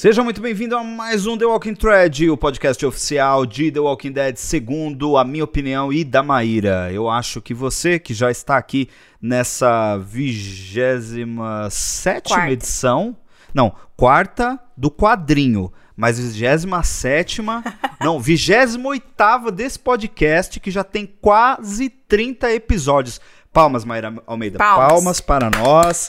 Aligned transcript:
Seja 0.00 0.24
muito 0.24 0.40
bem-vindo 0.40 0.74
a 0.74 0.82
mais 0.82 1.26
um 1.26 1.36
The 1.36 1.44
Walking 1.44 1.74
Thread, 1.74 2.30
o 2.30 2.36
podcast 2.38 2.86
oficial 2.86 3.44
de 3.44 3.70
The 3.70 3.80
Walking 3.80 4.12
Dead, 4.12 4.34
segundo 4.34 5.18
a 5.18 5.24
minha 5.24 5.44
opinião 5.44 5.92
e 5.92 6.04
da 6.04 6.22
Maíra. 6.22 6.90
Eu 6.90 7.10
acho 7.10 7.42
que 7.42 7.52
você 7.52 7.98
que 7.98 8.14
já 8.14 8.30
está 8.30 8.56
aqui 8.56 8.88
nessa 9.20 9.98
27 9.98 12.32
edição, 12.48 13.14
não, 13.52 13.74
quarta 13.94 14.58
do 14.74 14.90
quadrinho, 14.90 15.70
mas 15.94 16.18
27 16.18 17.42
não, 18.00 18.18
28 18.18 19.50
desse 19.52 19.78
podcast 19.78 20.58
que 20.60 20.70
já 20.70 20.82
tem 20.82 21.04
quase 21.20 21.90
30 21.90 22.50
episódios. 22.54 23.20
Palmas, 23.52 23.84
Maíra 23.84 24.14
Almeida. 24.26 24.56
Palmas. 24.56 24.88
Palmas 24.88 25.20
para 25.20 25.50
nós. 25.50 26.08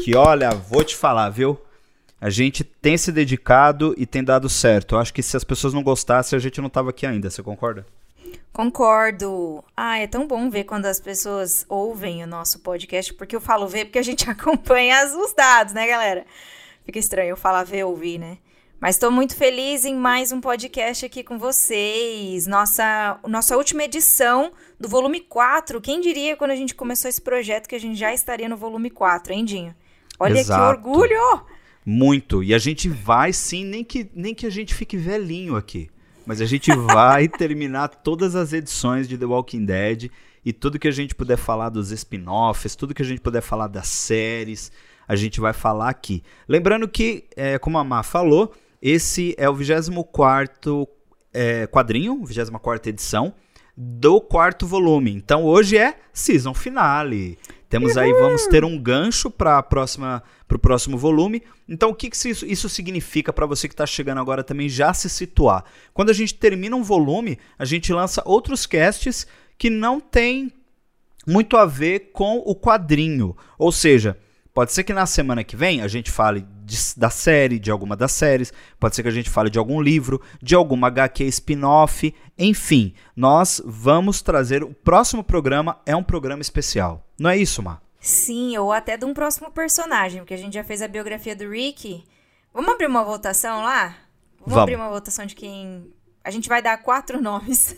Que 0.00 0.16
olha, 0.16 0.52
vou 0.52 0.82
te 0.82 0.96
falar, 0.96 1.28
viu? 1.28 1.60
A 2.20 2.28
gente 2.28 2.62
tem 2.62 2.98
se 2.98 3.10
dedicado 3.10 3.94
e 3.96 4.04
tem 4.04 4.22
dado 4.22 4.48
certo. 4.48 4.94
Eu 4.94 4.98
acho 4.98 5.14
que 5.14 5.22
se 5.22 5.36
as 5.36 5.44
pessoas 5.44 5.72
não 5.72 5.82
gostassem, 5.82 6.36
a 6.36 6.40
gente 6.40 6.60
não 6.60 6.68
tava 6.68 6.90
aqui 6.90 7.06
ainda. 7.06 7.30
Você 7.30 7.42
concorda? 7.42 7.86
Concordo. 8.52 9.64
Ah, 9.74 9.98
é 9.98 10.06
tão 10.06 10.26
bom 10.26 10.50
ver 10.50 10.64
quando 10.64 10.84
as 10.84 11.00
pessoas 11.00 11.64
ouvem 11.66 12.22
o 12.22 12.26
nosso 12.26 12.58
podcast, 12.58 13.14
porque 13.14 13.34
eu 13.34 13.40
falo 13.40 13.66
ver 13.66 13.86
porque 13.86 13.98
a 13.98 14.02
gente 14.02 14.28
acompanha 14.30 15.06
os 15.06 15.32
dados, 15.32 15.72
né, 15.72 15.86
galera? 15.86 16.26
Fica 16.84 16.98
estranho 16.98 17.30
eu 17.30 17.36
falar 17.36 17.64
ver 17.64 17.84
ouvir, 17.84 18.18
né? 18.18 18.36
Mas 18.78 18.96
estou 18.96 19.10
muito 19.10 19.36
feliz 19.36 19.84
em 19.84 19.94
mais 19.94 20.32
um 20.32 20.40
podcast 20.40 21.04
aqui 21.06 21.22
com 21.22 21.38
vocês. 21.38 22.46
Nossa, 22.46 23.18
nossa 23.26 23.56
última 23.56 23.84
edição 23.84 24.52
do 24.78 24.88
volume 24.88 25.20
4. 25.20 25.80
Quem 25.80 26.00
diria 26.00 26.36
quando 26.36 26.50
a 26.50 26.56
gente 26.56 26.74
começou 26.74 27.08
esse 27.08 27.20
projeto 27.20 27.68
que 27.68 27.74
a 27.74 27.80
gente 27.80 27.98
já 27.98 28.12
estaria 28.12 28.48
no 28.48 28.56
volume 28.56 28.90
4, 28.90 29.32
hein, 29.32 29.44
Dinho? 29.44 29.74
Olha 30.18 30.38
Exato. 30.38 30.60
que 30.60 30.88
orgulho! 30.88 31.46
Muito. 31.84 32.42
E 32.42 32.54
a 32.54 32.58
gente 32.58 32.88
vai 32.88 33.32
sim, 33.32 33.64
nem 33.64 33.82
que, 33.84 34.10
nem 34.14 34.34
que 34.34 34.46
a 34.46 34.50
gente 34.50 34.74
fique 34.74 34.96
velhinho 34.96 35.56
aqui. 35.56 35.88
Mas 36.26 36.40
a 36.40 36.46
gente 36.46 36.70
vai 36.74 37.26
terminar 37.38 37.88
todas 37.88 38.34
as 38.34 38.52
edições 38.52 39.08
de 39.08 39.16
The 39.16 39.26
Walking 39.26 39.64
Dead 39.64 40.10
e 40.44 40.52
tudo 40.52 40.78
que 40.78 40.88
a 40.88 40.92
gente 40.92 41.14
puder 41.14 41.36
falar 41.36 41.68
dos 41.68 41.90
spin-offs, 41.90 42.76
tudo 42.76 42.94
que 42.94 43.02
a 43.02 43.04
gente 43.04 43.20
puder 43.20 43.42
falar 43.42 43.66
das 43.66 43.88
séries, 43.88 44.70
a 45.06 45.16
gente 45.16 45.40
vai 45.40 45.52
falar 45.52 45.88
aqui. 45.88 46.22
Lembrando 46.48 46.86
que, 46.86 47.24
é, 47.36 47.58
como 47.58 47.78
a 47.78 47.84
Má 47.84 48.02
falou, 48.02 48.54
esse 48.80 49.34
é 49.36 49.48
o 49.48 49.54
24 49.54 50.88
é, 51.32 51.66
quadrinho, 51.66 52.24
24 52.24 52.88
edição 52.88 53.34
do 53.76 54.20
quarto 54.20 54.66
volume. 54.66 55.12
Então 55.12 55.44
hoje 55.44 55.76
é 55.76 55.96
season 56.12 56.54
finale. 56.54 57.38
Temos 57.70 57.96
aí, 57.96 58.12
vamos 58.12 58.48
ter 58.48 58.64
um 58.64 58.76
gancho 58.76 59.30
para 59.30 59.62
próxima 59.62 60.24
para 60.48 60.56
o 60.56 60.58
próximo 60.58 60.98
volume. 60.98 61.40
Então, 61.68 61.90
o 61.90 61.94
que, 61.94 62.10
que 62.10 62.16
isso, 62.16 62.44
isso 62.44 62.68
significa 62.68 63.32
para 63.32 63.46
você 63.46 63.68
que 63.68 63.74
está 63.74 63.86
chegando 63.86 64.20
agora 64.20 64.42
também 64.42 64.68
já 64.68 64.92
se 64.92 65.08
situar? 65.08 65.64
Quando 65.94 66.10
a 66.10 66.12
gente 66.12 66.34
termina 66.34 66.74
um 66.74 66.82
volume, 66.82 67.38
a 67.56 67.64
gente 67.64 67.92
lança 67.92 68.20
outros 68.26 68.66
casts 68.66 69.28
que 69.56 69.70
não 69.70 70.00
tem 70.00 70.52
muito 71.24 71.56
a 71.56 71.64
ver 71.64 72.10
com 72.12 72.42
o 72.44 72.56
quadrinho. 72.56 73.36
Ou 73.56 73.70
seja, 73.70 74.18
pode 74.52 74.72
ser 74.72 74.82
que 74.82 74.92
na 74.92 75.06
semana 75.06 75.44
que 75.44 75.54
vem 75.54 75.80
a 75.80 75.86
gente 75.86 76.10
fale 76.10 76.44
de, 76.70 76.78
da 76.96 77.10
série, 77.10 77.58
de 77.58 77.70
alguma 77.70 77.96
das 77.96 78.12
séries, 78.12 78.52
pode 78.78 78.94
ser 78.94 79.02
que 79.02 79.08
a 79.08 79.12
gente 79.12 79.28
fale 79.28 79.50
de 79.50 79.58
algum 79.58 79.80
livro, 79.80 80.22
de 80.40 80.54
alguma 80.54 80.86
HQ 80.86 81.24
spin-off, 81.24 82.14
enfim, 82.38 82.94
nós 83.16 83.60
vamos 83.64 84.22
trazer. 84.22 84.62
O 84.62 84.72
próximo 84.72 85.24
programa 85.24 85.80
é 85.84 85.96
um 85.96 86.02
programa 86.02 86.40
especial. 86.40 87.04
Não 87.18 87.28
é 87.28 87.36
isso, 87.36 87.62
Mar? 87.62 87.82
Sim, 87.98 88.56
ou 88.56 88.72
até 88.72 88.96
de 88.96 89.04
um 89.04 89.12
próximo 89.12 89.50
personagem, 89.50 90.20
porque 90.20 90.34
a 90.34 90.38
gente 90.38 90.54
já 90.54 90.64
fez 90.64 90.80
a 90.80 90.88
biografia 90.88 91.34
do 91.34 91.50
Rick. 91.50 92.04
Vamos 92.54 92.72
abrir 92.72 92.86
uma 92.86 93.04
votação 93.04 93.62
lá? 93.62 93.96
Vamos, 94.38 94.54
Vamos. 94.54 94.62
abrir 94.62 94.76
uma 94.76 94.88
votação 94.88 95.26
de 95.26 95.34
quem. 95.34 95.92
A 96.24 96.30
gente 96.30 96.48
vai 96.48 96.62
dar 96.62 96.78
quatro 96.78 97.20
nomes. 97.22 97.76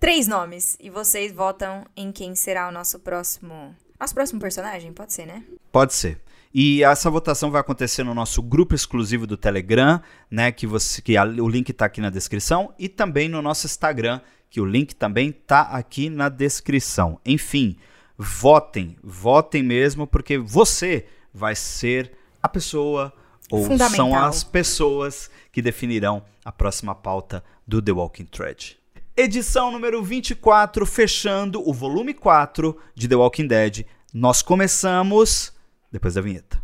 Três 0.00 0.28
nomes. 0.28 0.76
E 0.80 0.88
vocês 0.88 1.32
votam 1.32 1.84
em 1.96 2.12
quem 2.12 2.34
será 2.34 2.68
o 2.68 2.72
nosso 2.72 3.00
próximo. 3.00 3.74
Nosso 3.98 4.14
próximo 4.14 4.40
personagem? 4.40 4.92
Pode 4.92 5.12
ser, 5.12 5.26
né? 5.26 5.42
Pode 5.72 5.92
ser. 5.92 6.20
E 6.52 6.82
essa 6.82 7.10
votação 7.10 7.50
vai 7.50 7.60
acontecer 7.60 8.02
no 8.02 8.14
nosso 8.14 8.42
grupo 8.42 8.74
exclusivo 8.74 9.26
do 9.26 9.36
Telegram, 9.36 10.00
né? 10.30 10.50
Que 10.50 10.66
você, 10.66 11.02
que 11.02 11.16
a, 11.16 11.24
o 11.24 11.48
link 11.48 11.68
está 11.70 11.84
aqui 11.84 12.00
na 12.00 12.10
descrição, 12.10 12.72
e 12.78 12.88
também 12.88 13.28
no 13.28 13.42
nosso 13.42 13.66
Instagram, 13.66 14.20
que 14.50 14.60
o 14.60 14.64
link 14.64 14.94
também 14.94 15.30
está 15.30 15.62
aqui 15.62 16.08
na 16.08 16.28
descrição. 16.28 17.20
Enfim, 17.24 17.76
votem, 18.16 18.96
votem 19.02 19.62
mesmo, 19.62 20.06
porque 20.06 20.38
você 20.38 21.06
vai 21.32 21.54
ser 21.54 22.12
a 22.42 22.48
pessoa 22.48 23.12
ou 23.50 23.66
são 23.88 24.14
as 24.14 24.44
pessoas 24.44 25.30
que 25.50 25.62
definirão 25.62 26.22
a 26.44 26.52
próxima 26.52 26.94
pauta 26.94 27.42
do 27.66 27.80
The 27.80 27.92
Walking 27.92 28.26
Thread. 28.26 28.78
Edição 29.16 29.72
número 29.72 30.02
24, 30.02 30.86
fechando 30.86 31.66
o 31.68 31.72
volume 31.72 32.14
4 32.14 32.76
de 32.94 33.08
The 33.08 33.16
Walking 33.16 33.46
Dead. 33.46 33.84
Nós 34.12 34.42
começamos 34.42 35.52
depois 35.90 36.14
da 36.14 36.20
vinheta. 36.20 36.62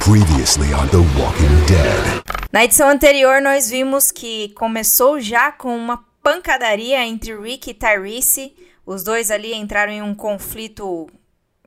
Previously 0.00 0.74
on 0.74 0.88
The 0.88 0.96
Walking 1.16 1.66
Dead. 1.68 2.22
Na 2.52 2.64
edição 2.64 2.88
anterior, 2.88 3.40
nós 3.40 3.70
vimos 3.70 4.10
que 4.10 4.48
começou 4.54 5.20
já 5.20 5.52
com 5.52 5.76
uma 5.76 6.04
pancadaria 6.20 7.06
entre 7.06 7.32
Rick 7.40 7.70
e 7.70 7.74
Tyrese. 7.74 8.52
Os 8.90 9.04
dois 9.04 9.30
ali 9.30 9.54
entraram 9.54 9.92
em 9.92 10.02
um 10.02 10.16
conflito, 10.16 11.08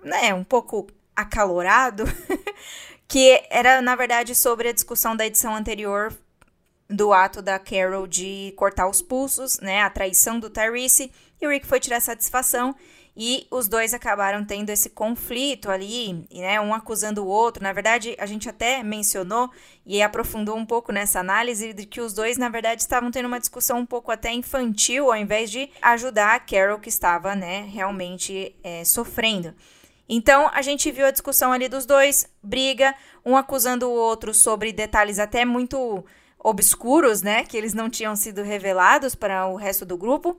né, 0.04 0.34
um 0.34 0.44
pouco 0.44 0.88
acalorado, 1.16 2.04
que 3.08 3.42
era, 3.50 3.82
na 3.82 3.96
verdade, 3.96 4.36
sobre 4.36 4.68
a 4.68 4.74
discussão 4.74 5.16
da 5.16 5.26
edição 5.26 5.56
anterior 5.56 6.14
do 6.90 7.14
ato 7.14 7.42
da 7.42 7.58
Carol 7.58 8.08
de 8.08 8.54
cortar 8.58 8.90
os 8.90 9.02
pulsos, 9.02 9.58
né, 9.62 9.84
a 9.84 9.90
traição 9.90 10.38
do 10.38 10.50
Tyrese, 10.50 11.14
e 11.42 11.48
o 11.48 11.50
Rick 11.50 11.66
foi 11.66 11.80
tirar 11.80 12.02
satisfação 12.02 12.76
e 13.16 13.46
os 13.52 13.68
dois 13.68 13.94
acabaram 13.94 14.44
tendo 14.44 14.72
esse 14.72 14.90
conflito 14.90 15.70
ali, 15.70 16.28
né, 16.34 16.60
um 16.60 16.74
acusando 16.74 17.24
o 17.24 17.28
outro. 17.28 17.62
Na 17.62 17.72
verdade, 17.72 18.16
a 18.20 18.26
gente 18.26 18.50
até 18.50 18.82
mencionou 18.82 19.52
e 19.86 20.02
aprofundou 20.02 20.58
um 20.58 20.66
pouco 20.66 20.92
nessa 20.92 21.20
análise 21.20 21.74
de 21.74 21.86
que 21.86 22.02
os 22.02 22.14
dois, 22.14 22.38
na 22.38 22.50
verdade, 22.50 22.82
estavam 22.82 23.12
tendo 23.12 23.28
uma 23.28 23.40
discussão 23.40 23.80
um 23.80 23.86
pouco 23.86 24.12
até 24.12 24.34
infantil, 24.34 25.12
ao 25.12 25.18
invés 25.18 25.52
de 25.52 25.70
ajudar 25.82 26.36
a 26.36 26.40
Carol, 26.40 26.80
que 26.80 26.90
estava, 26.90 27.36
né, 27.36 27.68
realmente 27.72 28.56
é, 28.64 28.84
sofrendo. 28.84 29.54
Então, 30.10 30.50
a 30.52 30.62
gente 30.62 30.92
viu 30.92 31.06
a 31.06 31.12
discussão 31.12 31.52
ali 31.52 31.70
dos 31.70 31.86
dois, 31.86 32.28
briga, 32.42 32.96
um 33.24 33.38
acusando 33.38 33.88
o 33.88 33.94
outro 33.94 34.34
sobre 34.34 34.74
detalhes 34.74 35.20
até 35.20 35.46
muito 35.46 36.04
obscuros, 36.40 37.22
né, 37.22 37.46
que 37.46 37.56
eles 37.56 37.74
não 37.74 37.90
tinham 37.90 38.16
sido 38.16 38.42
revelados 38.42 39.16
para 39.16 39.48
o 39.48 39.56
resto 39.56 39.86
do 39.86 39.98
grupo. 39.98 40.38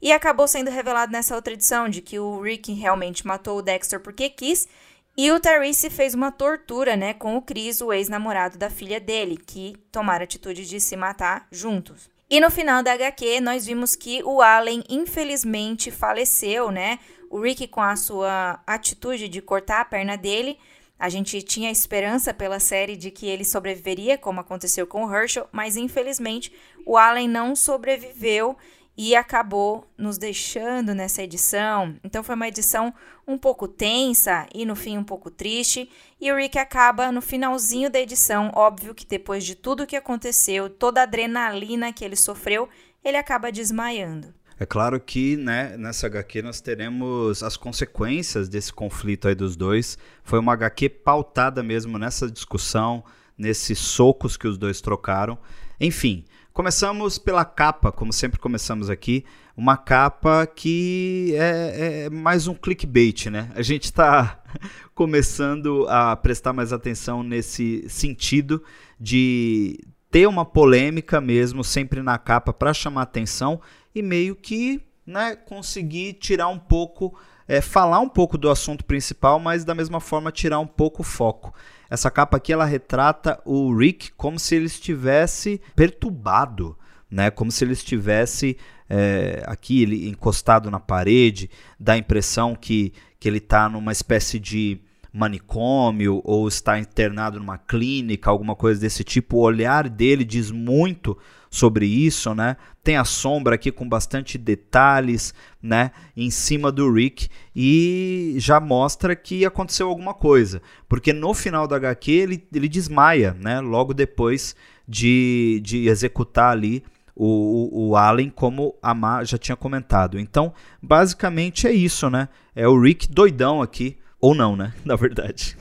E 0.00 0.12
acabou 0.12 0.46
sendo 0.46 0.70
revelado 0.70 1.12
nessa 1.12 1.34
outra 1.34 1.54
edição 1.54 1.88
de 1.88 2.02
que 2.02 2.18
o 2.18 2.40
Rick 2.40 2.72
realmente 2.72 3.26
matou 3.26 3.58
o 3.58 3.62
Dexter 3.62 4.00
porque 4.00 4.28
quis. 4.28 4.68
E 5.16 5.30
o 5.30 5.38
Tyrese 5.38 5.90
fez 5.90 6.12
uma 6.12 6.32
tortura, 6.32 6.96
né, 6.96 7.14
com 7.14 7.36
o 7.36 7.42
Chris, 7.42 7.80
o 7.80 7.92
ex-namorado 7.92 8.58
da 8.58 8.68
filha 8.68 8.98
dele, 8.98 9.36
que 9.36 9.76
tomaram 9.92 10.24
atitude 10.24 10.66
de 10.66 10.80
se 10.80 10.96
matar 10.96 11.46
juntos. 11.52 12.10
E 12.28 12.40
no 12.40 12.50
final 12.50 12.82
da 12.82 12.92
HQ, 12.94 13.40
nós 13.40 13.64
vimos 13.64 13.94
que 13.94 14.22
o 14.24 14.42
Allen, 14.42 14.82
infelizmente, 14.88 15.90
faleceu, 15.90 16.70
né? 16.70 16.98
O 17.30 17.40
Rick, 17.40 17.68
com 17.68 17.80
a 17.80 17.94
sua 17.94 18.60
atitude 18.66 19.28
de 19.28 19.40
cortar 19.40 19.82
a 19.82 19.84
perna 19.84 20.16
dele, 20.16 20.58
a 20.98 21.08
gente 21.08 21.42
tinha 21.42 21.70
esperança 21.70 22.32
pela 22.32 22.58
série 22.58 22.96
de 22.96 23.10
que 23.10 23.26
ele 23.26 23.44
sobreviveria, 23.44 24.16
como 24.16 24.40
aconteceu 24.40 24.86
com 24.86 25.04
o 25.04 25.14
Herschel, 25.14 25.46
mas 25.52 25.76
infelizmente 25.76 26.52
o 26.86 26.96
Allen 26.96 27.28
não 27.28 27.54
sobreviveu 27.54 28.56
e 28.96 29.16
acabou 29.16 29.86
nos 29.98 30.18
deixando 30.18 30.94
nessa 30.94 31.22
edição. 31.22 31.96
Então 32.04 32.22
foi 32.22 32.34
uma 32.34 32.48
edição 32.48 32.94
um 33.26 33.36
pouco 33.36 33.66
tensa 33.66 34.46
e 34.54 34.64
no 34.64 34.76
fim 34.76 34.96
um 34.96 35.04
pouco 35.04 35.30
triste. 35.30 35.90
E 36.20 36.30
o 36.30 36.36
Rick 36.36 36.58
acaba 36.58 37.10
no 37.10 37.20
finalzinho 37.20 37.90
da 37.90 37.98
edição, 38.00 38.50
óbvio 38.54 38.94
que 38.94 39.06
depois 39.06 39.44
de 39.44 39.54
tudo 39.54 39.86
que 39.86 39.96
aconteceu, 39.96 40.70
toda 40.70 41.00
a 41.00 41.04
adrenalina 41.04 41.92
que 41.92 42.04
ele 42.04 42.16
sofreu, 42.16 42.68
ele 43.04 43.16
acaba 43.16 43.50
desmaiando. 43.50 44.32
É 44.58 44.64
claro 44.64 45.00
que 45.00 45.36
né, 45.36 45.76
nessa 45.76 46.06
HQ 46.06 46.42
nós 46.42 46.60
teremos 46.60 47.42
as 47.42 47.56
consequências 47.56 48.48
desse 48.48 48.72
conflito 48.72 49.26
aí 49.26 49.34
dos 49.34 49.56
dois. 49.56 49.98
Foi 50.22 50.38
uma 50.38 50.52
HQ 50.52 50.88
pautada 50.88 51.60
mesmo 51.60 51.98
nessa 51.98 52.30
discussão, 52.30 53.02
nesses 53.36 53.80
socos 53.80 54.36
que 54.36 54.46
os 54.46 54.56
dois 54.56 54.80
trocaram. 54.80 55.36
Enfim, 55.80 56.24
Começamos 56.54 57.18
pela 57.18 57.44
capa, 57.44 57.90
como 57.90 58.12
sempre 58.12 58.38
começamos 58.38 58.88
aqui. 58.88 59.24
uma 59.56 59.76
capa 59.76 60.46
que 60.46 61.34
é, 61.34 62.04
é 62.04 62.10
mais 62.10 62.46
um 62.46 62.54
clickbait, 62.54 63.26
né? 63.26 63.50
A 63.56 63.60
gente 63.60 63.86
está 63.86 64.40
começando 64.94 65.84
a 65.88 66.14
prestar 66.14 66.52
mais 66.52 66.72
atenção 66.72 67.24
nesse 67.24 67.84
sentido 67.88 68.62
de 69.00 69.80
ter 70.12 70.28
uma 70.28 70.44
polêmica 70.44 71.20
mesmo 71.20 71.64
sempre 71.64 72.00
na 72.02 72.18
capa 72.18 72.52
para 72.52 72.72
chamar 72.72 73.02
atenção 73.02 73.60
e 73.92 74.00
meio 74.00 74.36
que 74.36 74.80
né, 75.04 75.34
conseguir 75.34 76.12
tirar 76.12 76.46
um 76.46 76.58
pouco, 76.58 77.18
é, 77.46 77.60
falar 77.60 78.00
um 78.00 78.08
pouco 78.08 78.38
do 78.38 78.50
assunto 78.50 78.84
principal, 78.84 79.38
mas 79.38 79.64
da 79.64 79.74
mesma 79.74 80.00
forma 80.00 80.32
tirar 80.32 80.58
um 80.58 80.66
pouco 80.66 81.02
o 81.02 81.04
foco. 81.04 81.54
Essa 81.90 82.10
capa 82.10 82.36
aqui 82.36 82.52
ela 82.52 82.64
retrata 82.64 83.40
o 83.44 83.74
Rick 83.76 84.12
como 84.12 84.38
se 84.38 84.54
ele 84.56 84.66
estivesse 84.66 85.60
perturbado, 85.76 86.76
né? 87.10 87.30
Como 87.30 87.52
se 87.52 87.64
ele 87.64 87.72
estivesse 87.72 88.56
é, 88.88 89.42
aqui 89.46 89.82
ele 89.82 90.08
encostado 90.08 90.70
na 90.70 90.80
parede, 90.80 91.50
dá 91.78 91.92
a 91.92 91.98
impressão 91.98 92.54
que, 92.54 92.92
que 93.20 93.28
ele 93.28 93.38
está 93.38 93.68
numa 93.68 93.92
espécie 93.92 94.38
de 94.38 94.80
manicômio 95.12 96.20
ou 96.24 96.48
está 96.48 96.78
internado 96.78 97.38
numa 97.38 97.56
clínica, 97.56 98.30
alguma 98.30 98.56
coisa 98.56 98.80
desse 98.80 99.04
tipo. 99.04 99.36
O 99.36 99.42
olhar 99.42 99.88
dele 99.88 100.24
diz 100.24 100.50
muito 100.50 101.16
sobre 101.54 101.86
isso, 101.86 102.34
né? 102.34 102.56
Tem 102.82 102.96
a 102.96 103.04
sombra 103.04 103.54
aqui 103.54 103.70
com 103.70 103.88
bastante 103.88 104.36
detalhes, 104.36 105.32
né, 105.62 105.92
em 106.16 106.28
cima 106.28 106.72
do 106.72 106.92
Rick 106.92 107.28
e 107.54 108.34
já 108.38 108.58
mostra 108.58 109.14
que 109.14 109.46
aconteceu 109.46 109.88
alguma 109.88 110.12
coisa, 110.12 110.60
porque 110.88 111.12
no 111.12 111.32
final 111.32 111.68
da 111.68 111.76
HQ 111.76 112.10
ele, 112.10 112.48
ele 112.52 112.68
desmaia, 112.68 113.34
né, 113.40 113.60
logo 113.60 113.94
depois 113.94 114.56
de, 114.86 115.60
de 115.62 115.88
executar 115.88 116.50
ali 116.50 116.82
o, 117.14 117.90
o, 117.90 117.96
Allen, 117.96 118.28
como 118.28 118.74
a 118.82 118.92
Ma 118.92 119.22
já 119.22 119.38
tinha 119.38 119.54
comentado. 119.54 120.18
Então, 120.18 120.52
basicamente 120.82 121.68
é 121.68 121.72
isso, 121.72 122.10
né? 122.10 122.28
É 122.56 122.66
o 122.66 122.78
Rick 122.78 123.08
doidão 123.08 123.62
aqui, 123.62 123.96
ou 124.20 124.34
não, 124.34 124.56
né? 124.56 124.74
Na 124.84 124.96
verdade. 124.96 125.56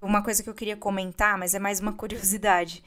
uma 0.00 0.22
coisa 0.22 0.42
que 0.42 0.48
eu 0.48 0.54
queria 0.54 0.76
comentar, 0.76 1.36
mas 1.36 1.52
é 1.52 1.58
mais 1.58 1.78
uma 1.78 1.92
curiosidade. 1.92 2.82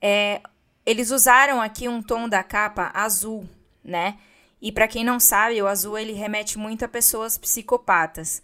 É, 0.00 0.40
eles 0.84 1.10
usaram 1.10 1.60
aqui 1.60 1.88
um 1.88 2.02
tom 2.02 2.28
da 2.28 2.42
capa 2.42 2.90
azul, 2.94 3.48
né? 3.84 4.18
E 4.60 4.70
para 4.70 4.88
quem 4.88 5.04
não 5.04 5.18
sabe, 5.18 5.60
o 5.60 5.66
azul 5.66 5.96
ele 5.96 6.12
remete 6.12 6.58
muito 6.58 6.84
a 6.84 6.88
pessoas 6.88 7.38
psicopatas. 7.38 8.42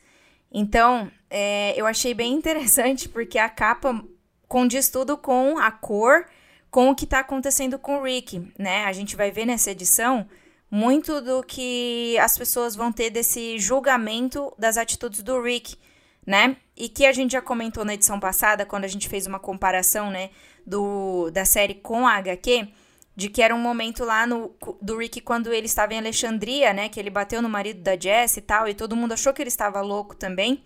Então, 0.51 1.11
é, 1.29 1.79
eu 1.79 1.87
achei 1.87 2.15
bem 2.15 2.33
interessante 2.35 3.09
porque 3.09 3.39
a 3.39 3.49
capa 3.49 4.03
condiz 4.49 4.89
tudo 4.89 5.17
com 5.17 5.59
a 5.59 5.71
cor, 5.71 6.27
com 6.71 6.91
o 6.91 6.95
que 6.95 7.05
está 7.05 7.21
acontecendo 7.21 7.79
com 7.79 7.99
o 7.99 8.03
Rick, 8.03 8.53
né? 8.59 8.85
A 8.85 8.93
gente 8.93 9.17
vai 9.17 9.31
ver 9.31 9.47
nessa 9.47 9.71
edição 9.71 10.27
muito 10.71 11.21
do 11.21 11.43
que 11.43 12.19
as 12.19 12.37
pessoas 12.37 12.75
vão 12.75 12.91
ter 12.91 13.11
desse 13.11 13.59
julgamento 13.59 14.53
das 14.59 14.77
atitudes 14.77 15.23
do 15.23 15.41
Rick, 15.41 15.77
né? 16.27 16.57
E 16.77 16.89
que 16.89 17.07
a 17.07 17.13
gente 17.13 17.33
já 17.33 17.41
comentou 17.41 17.85
na 17.85 17.95
edição 17.95 18.19
passada, 18.19 18.67
quando 18.67 18.85
a 18.85 18.89
gente 18.89 19.09
fez 19.09 19.27
uma 19.27 19.39
comparação, 19.39 20.11
né, 20.11 20.31
do, 20.67 21.31
da 21.31 21.45
série 21.45 21.75
com 21.75 22.07
a 22.07 22.15
HQ, 22.15 22.69
de 23.15 23.31
que 23.31 23.41
era 23.41 23.55
um 23.55 23.59
momento 23.59 24.05
lá 24.05 24.27
no, 24.27 24.55
do 24.83 24.99
Rick 24.99 25.21
quando 25.21 25.53
ele 25.53 25.67
estava 25.67 25.95
em 25.95 25.99
Alexandria, 25.99 26.73
né, 26.73 26.89
que 26.89 27.01
ele 27.01 27.11
bateu 27.11 27.41
no 27.41 27.49
marido 27.49 27.81
da 27.81 27.99
Jess 27.99 28.37
e 28.37 28.41
tal, 28.41 28.69
e 28.69 28.75
todo 28.75 28.97
mundo 28.97 29.13
achou 29.13 29.33
que 29.33 29.41
ele 29.41 29.49
estava 29.49 29.81
louco 29.81 30.15
também. 30.15 30.63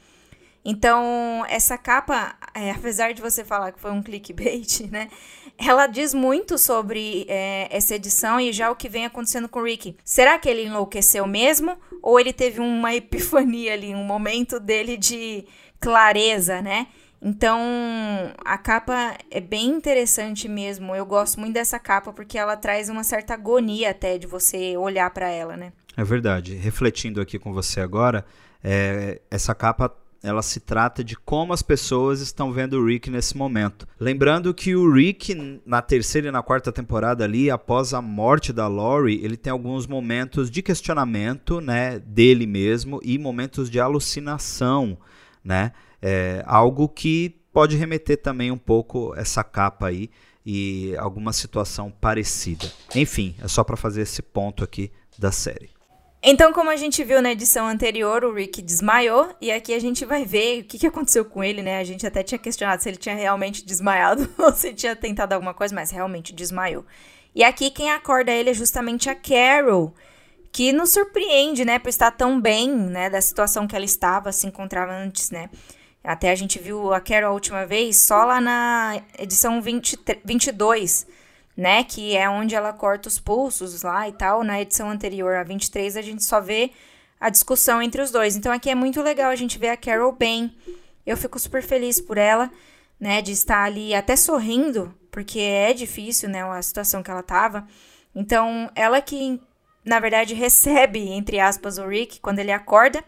Então, 0.64 1.44
essa 1.48 1.78
capa, 1.78 2.36
é, 2.54 2.70
apesar 2.72 3.12
de 3.12 3.22
você 3.22 3.44
falar 3.44 3.72
que 3.72 3.80
foi 3.80 3.90
um 3.90 4.02
clickbait, 4.02 4.80
né? 4.90 5.08
Ela 5.58 5.86
diz 5.86 6.14
muito 6.14 6.56
sobre 6.56 7.26
é, 7.28 7.68
essa 7.70 7.94
edição 7.94 8.40
e 8.40 8.52
já 8.52 8.70
o 8.70 8.76
que 8.76 8.88
vem 8.88 9.04
acontecendo 9.04 9.48
com 9.48 9.60
o 9.60 9.64
Rick. 9.64 9.96
Será 10.04 10.38
que 10.38 10.48
ele 10.48 10.64
enlouqueceu 10.64 11.26
mesmo? 11.26 11.76
Ou 12.02 12.18
ele 12.18 12.32
teve 12.32 12.60
uma 12.60 12.92
epifania 12.96 13.74
ali, 13.74 13.94
um 13.94 14.04
momento 14.04 14.58
dele 14.58 14.96
de 14.96 15.44
clareza, 15.78 16.62
né? 16.62 16.86
Então, 17.22 17.60
a 18.44 18.56
capa 18.56 19.16
é 19.30 19.40
bem 19.40 19.68
interessante 19.68 20.48
mesmo. 20.48 20.94
Eu 20.94 21.04
gosto 21.04 21.38
muito 21.38 21.54
dessa 21.54 21.78
capa 21.78 22.12
porque 22.12 22.38
ela 22.38 22.56
traz 22.56 22.88
uma 22.88 23.04
certa 23.04 23.34
agonia 23.34 23.90
até 23.90 24.16
de 24.16 24.26
você 24.26 24.76
olhar 24.76 25.10
para 25.10 25.28
ela, 25.28 25.56
né? 25.56 25.72
É 25.96 26.02
verdade. 26.02 26.54
Refletindo 26.54 27.20
aqui 27.20 27.38
com 27.38 27.52
você 27.52 27.80
agora, 27.80 28.24
é, 28.64 29.20
essa 29.30 29.54
capa 29.54 29.94
ela 30.22 30.42
se 30.42 30.60
trata 30.60 31.02
de 31.02 31.16
como 31.16 31.52
as 31.52 31.62
pessoas 31.62 32.20
estão 32.20 32.52
vendo 32.52 32.74
o 32.74 32.84
Rick 32.84 33.10
nesse 33.10 33.36
momento. 33.36 33.86
Lembrando 33.98 34.52
que 34.52 34.76
o 34.76 34.92
Rick, 34.92 35.60
na 35.64 35.80
terceira 35.80 36.28
e 36.28 36.30
na 36.30 36.42
quarta 36.42 36.70
temporada 36.70 37.24
ali, 37.24 37.50
após 37.50 37.94
a 37.94 38.02
morte 38.02 38.52
da 38.52 38.66
Lori, 38.68 39.20
ele 39.24 39.36
tem 39.36 39.50
alguns 39.50 39.86
momentos 39.86 40.50
de 40.50 40.62
questionamento, 40.62 41.60
né, 41.60 41.98
dele 41.98 42.46
mesmo 42.46 43.00
e 43.02 43.18
momentos 43.18 43.70
de 43.70 43.80
alucinação, 43.80 44.98
né? 45.42 45.72
É, 46.02 46.42
algo 46.46 46.88
que 46.88 47.36
pode 47.52 47.76
remeter 47.76 48.20
também 48.20 48.50
um 48.50 48.58
pouco 48.58 49.14
essa 49.16 49.44
capa 49.44 49.88
aí 49.88 50.10
e 50.44 50.94
alguma 50.98 51.32
situação 51.32 51.90
parecida. 51.90 52.70
Enfim, 52.94 53.34
é 53.42 53.48
só 53.48 53.62
para 53.62 53.76
fazer 53.76 54.02
esse 54.02 54.22
ponto 54.22 54.64
aqui 54.64 54.90
da 55.18 55.30
série. 55.30 55.70
Então, 56.22 56.52
como 56.52 56.68
a 56.68 56.76
gente 56.76 57.02
viu 57.02 57.22
na 57.22 57.32
edição 57.32 57.66
anterior, 57.66 58.24
o 58.24 58.34
Rick 58.34 58.60
desmaiou, 58.60 59.34
e 59.40 59.50
aqui 59.50 59.72
a 59.72 59.78
gente 59.78 60.04
vai 60.04 60.24
ver 60.24 60.60
o 60.60 60.64
que, 60.64 60.78
que 60.78 60.86
aconteceu 60.86 61.24
com 61.24 61.42
ele, 61.42 61.62
né? 61.62 61.78
A 61.78 61.84
gente 61.84 62.06
até 62.06 62.22
tinha 62.22 62.38
questionado 62.38 62.82
se 62.82 62.90
ele 62.90 62.98
tinha 62.98 63.14
realmente 63.14 63.64
desmaiado 63.64 64.28
ou 64.36 64.52
se 64.52 64.74
tinha 64.74 64.94
tentado 64.94 65.32
alguma 65.32 65.54
coisa, 65.54 65.74
mas 65.74 65.90
realmente 65.90 66.34
desmaiou. 66.34 66.84
E 67.34 67.42
aqui 67.42 67.70
quem 67.70 67.90
acorda 67.90 68.32
ele 68.32 68.50
é 68.50 68.54
justamente 68.54 69.08
a 69.08 69.14
Carol, 69.14 69.94
que 70.52 70.72
nos 70.72 70.90
surpreende, 70.90 71.64
né, 71.64 71.78
por 71.78 71.88
estar 71.88 72.10
tão 72.10 72.38
bem, 72.38 72.70
né, 72.70 73.08
da 73.08 73.20
situação 73.20 73.66
que 73.66 73.74
ela 73.74 73.84
estava, 73.84 74.30
se 74.30 74.46
encontrava 74.46 74.92
antes, 74.92 75.30
né? 75.30 75.48
Até 76.02 76.30
a 76.30 76.34
gente 76.34 76.58
viu 76.58 76.94
a 76.94 77.00
Carol 77.00 77.30
a 77.30 77.34
última 77.34 77.66
vez 77.66 77.98
só 77.98 78.24
lá 78.24 78.40
na 78.40 79.02
edição 79.18 79.60
20, 79.60 79.98
22, 80.24 81.06
né? 81.56 81.84
Que 81.84 82.16
é 82.16 82.28
onde 82.28 82.54
ela 82.54 82.72
corta 82.72 83.08
os 83.08 83.20
pulsos 83.20 83.82
lá 83.82 84.08
e 84.08 84.12
tal. 84.12 84.42
Na 84.42 84.60
edição 84.60 84.88
anterior, 84.90 85.34
a 85.34 85.42
23, 85.42 85.96
a 85.96 86.02
gente 86.02 86.24
só 86.24 86.40
vê 86.40 86.70
a 87.20 87.28
discussão 87.28 87.82
entre 87.82 88.00
os 88.00 88.10
dois. 88.10 88.34
Então 88.34 88.50
aqui 88.50 88.70
é 88.70 88.74
muito 88.74 89.02
legal 89.02 89.30
a 89.30 89.36
gente 89.36 89.58
ver 89.58 89.68
a 89.68 89.76
Carol 89.76 90.12
bem. 90.12 90.56
Eu 91.06 91.16
fico 91.16 91.38
super 91.38 91.62
feliz 91.62 92.00
por 92.00 92.16
ela, 92.16 92.50
né? 92.98 93.20
De 93.20 93.32
estar 93.32 93.64
ali 93.64 93.94
até 93.94 94.16
sorrindo, 94.16 94.94
porque 95.10 95.38
é 95.38 95.74
difícil, 95.74 96.30
né? 96.30 96.42
A 96.42 96.62
situação 96.62 97.02
que 97.02 97.10
ela 97.10 97.22
tava. 97.22 97.66
Então, 98.14 98.70
ela 98.74 99.02
que, 99.02 99.38
na 99.84 100.00
verdade, 100.00 100.32
recebe, 100.34 101.10
entre 101.10 101.38
aspas, 101.38 101.76
o 101.76 101.86
Rick 101.86 102.20
quando 102.20 102.38
ele 102.38 102.52
acorda. 102.52 103.04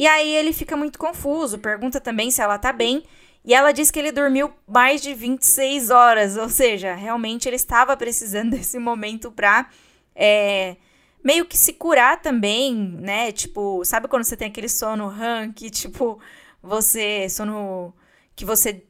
E 0.00 0.06
aí 0.06 0.34
ele 0.34 0.54
fica 0.54 0.78
muito 0.78 0.98
confuso, 0.98 1.58
pergunta 1.58 2.00
também 2.00 2.30
se 2.30 2.40
ela 2.40 2.56
tá 2.56 2.72
bem. 2.72 3.04
E 3.44 3.52
ela 3.52 3.70
diz 3.70 3.90
que 3.90 3.98
ele 3.98 4.10
dormiu 4.10 4.50
mais 4.66 5.02
de 5.02 5.12
26 5.12 5.90
horas, 5.90 6.38
ou 6.38 6.48
seja, 6.48 6.94
realmente 6.94 7.46
ele 7.46 7.56
estava 7.56 7.94
precisando 7.94 8.52
desse 8.56 8.78
momento 8.78 9.30
pra 9.30 9.68
é, 10.16 10.76
meio 11.22 11.44
que 11.44 11.54
se 11.54 11.74
curar 11.74 12.18
também, 12.22 12.74
né? 12.74 13.30
Tipo, 13.30 13.84
sabe 13.84 14.08
quando 14.08 14.24
você 14.24 14.38
tem 14.38 14.48
aquele 14.48 14.70
sono 14.70 15.12
que, 15.54 15.68
tipo, 15.68 16.18
você. 16.62 17.28
sono. 17.28 17.92
que 18.34 18.46
você 18.46 18.82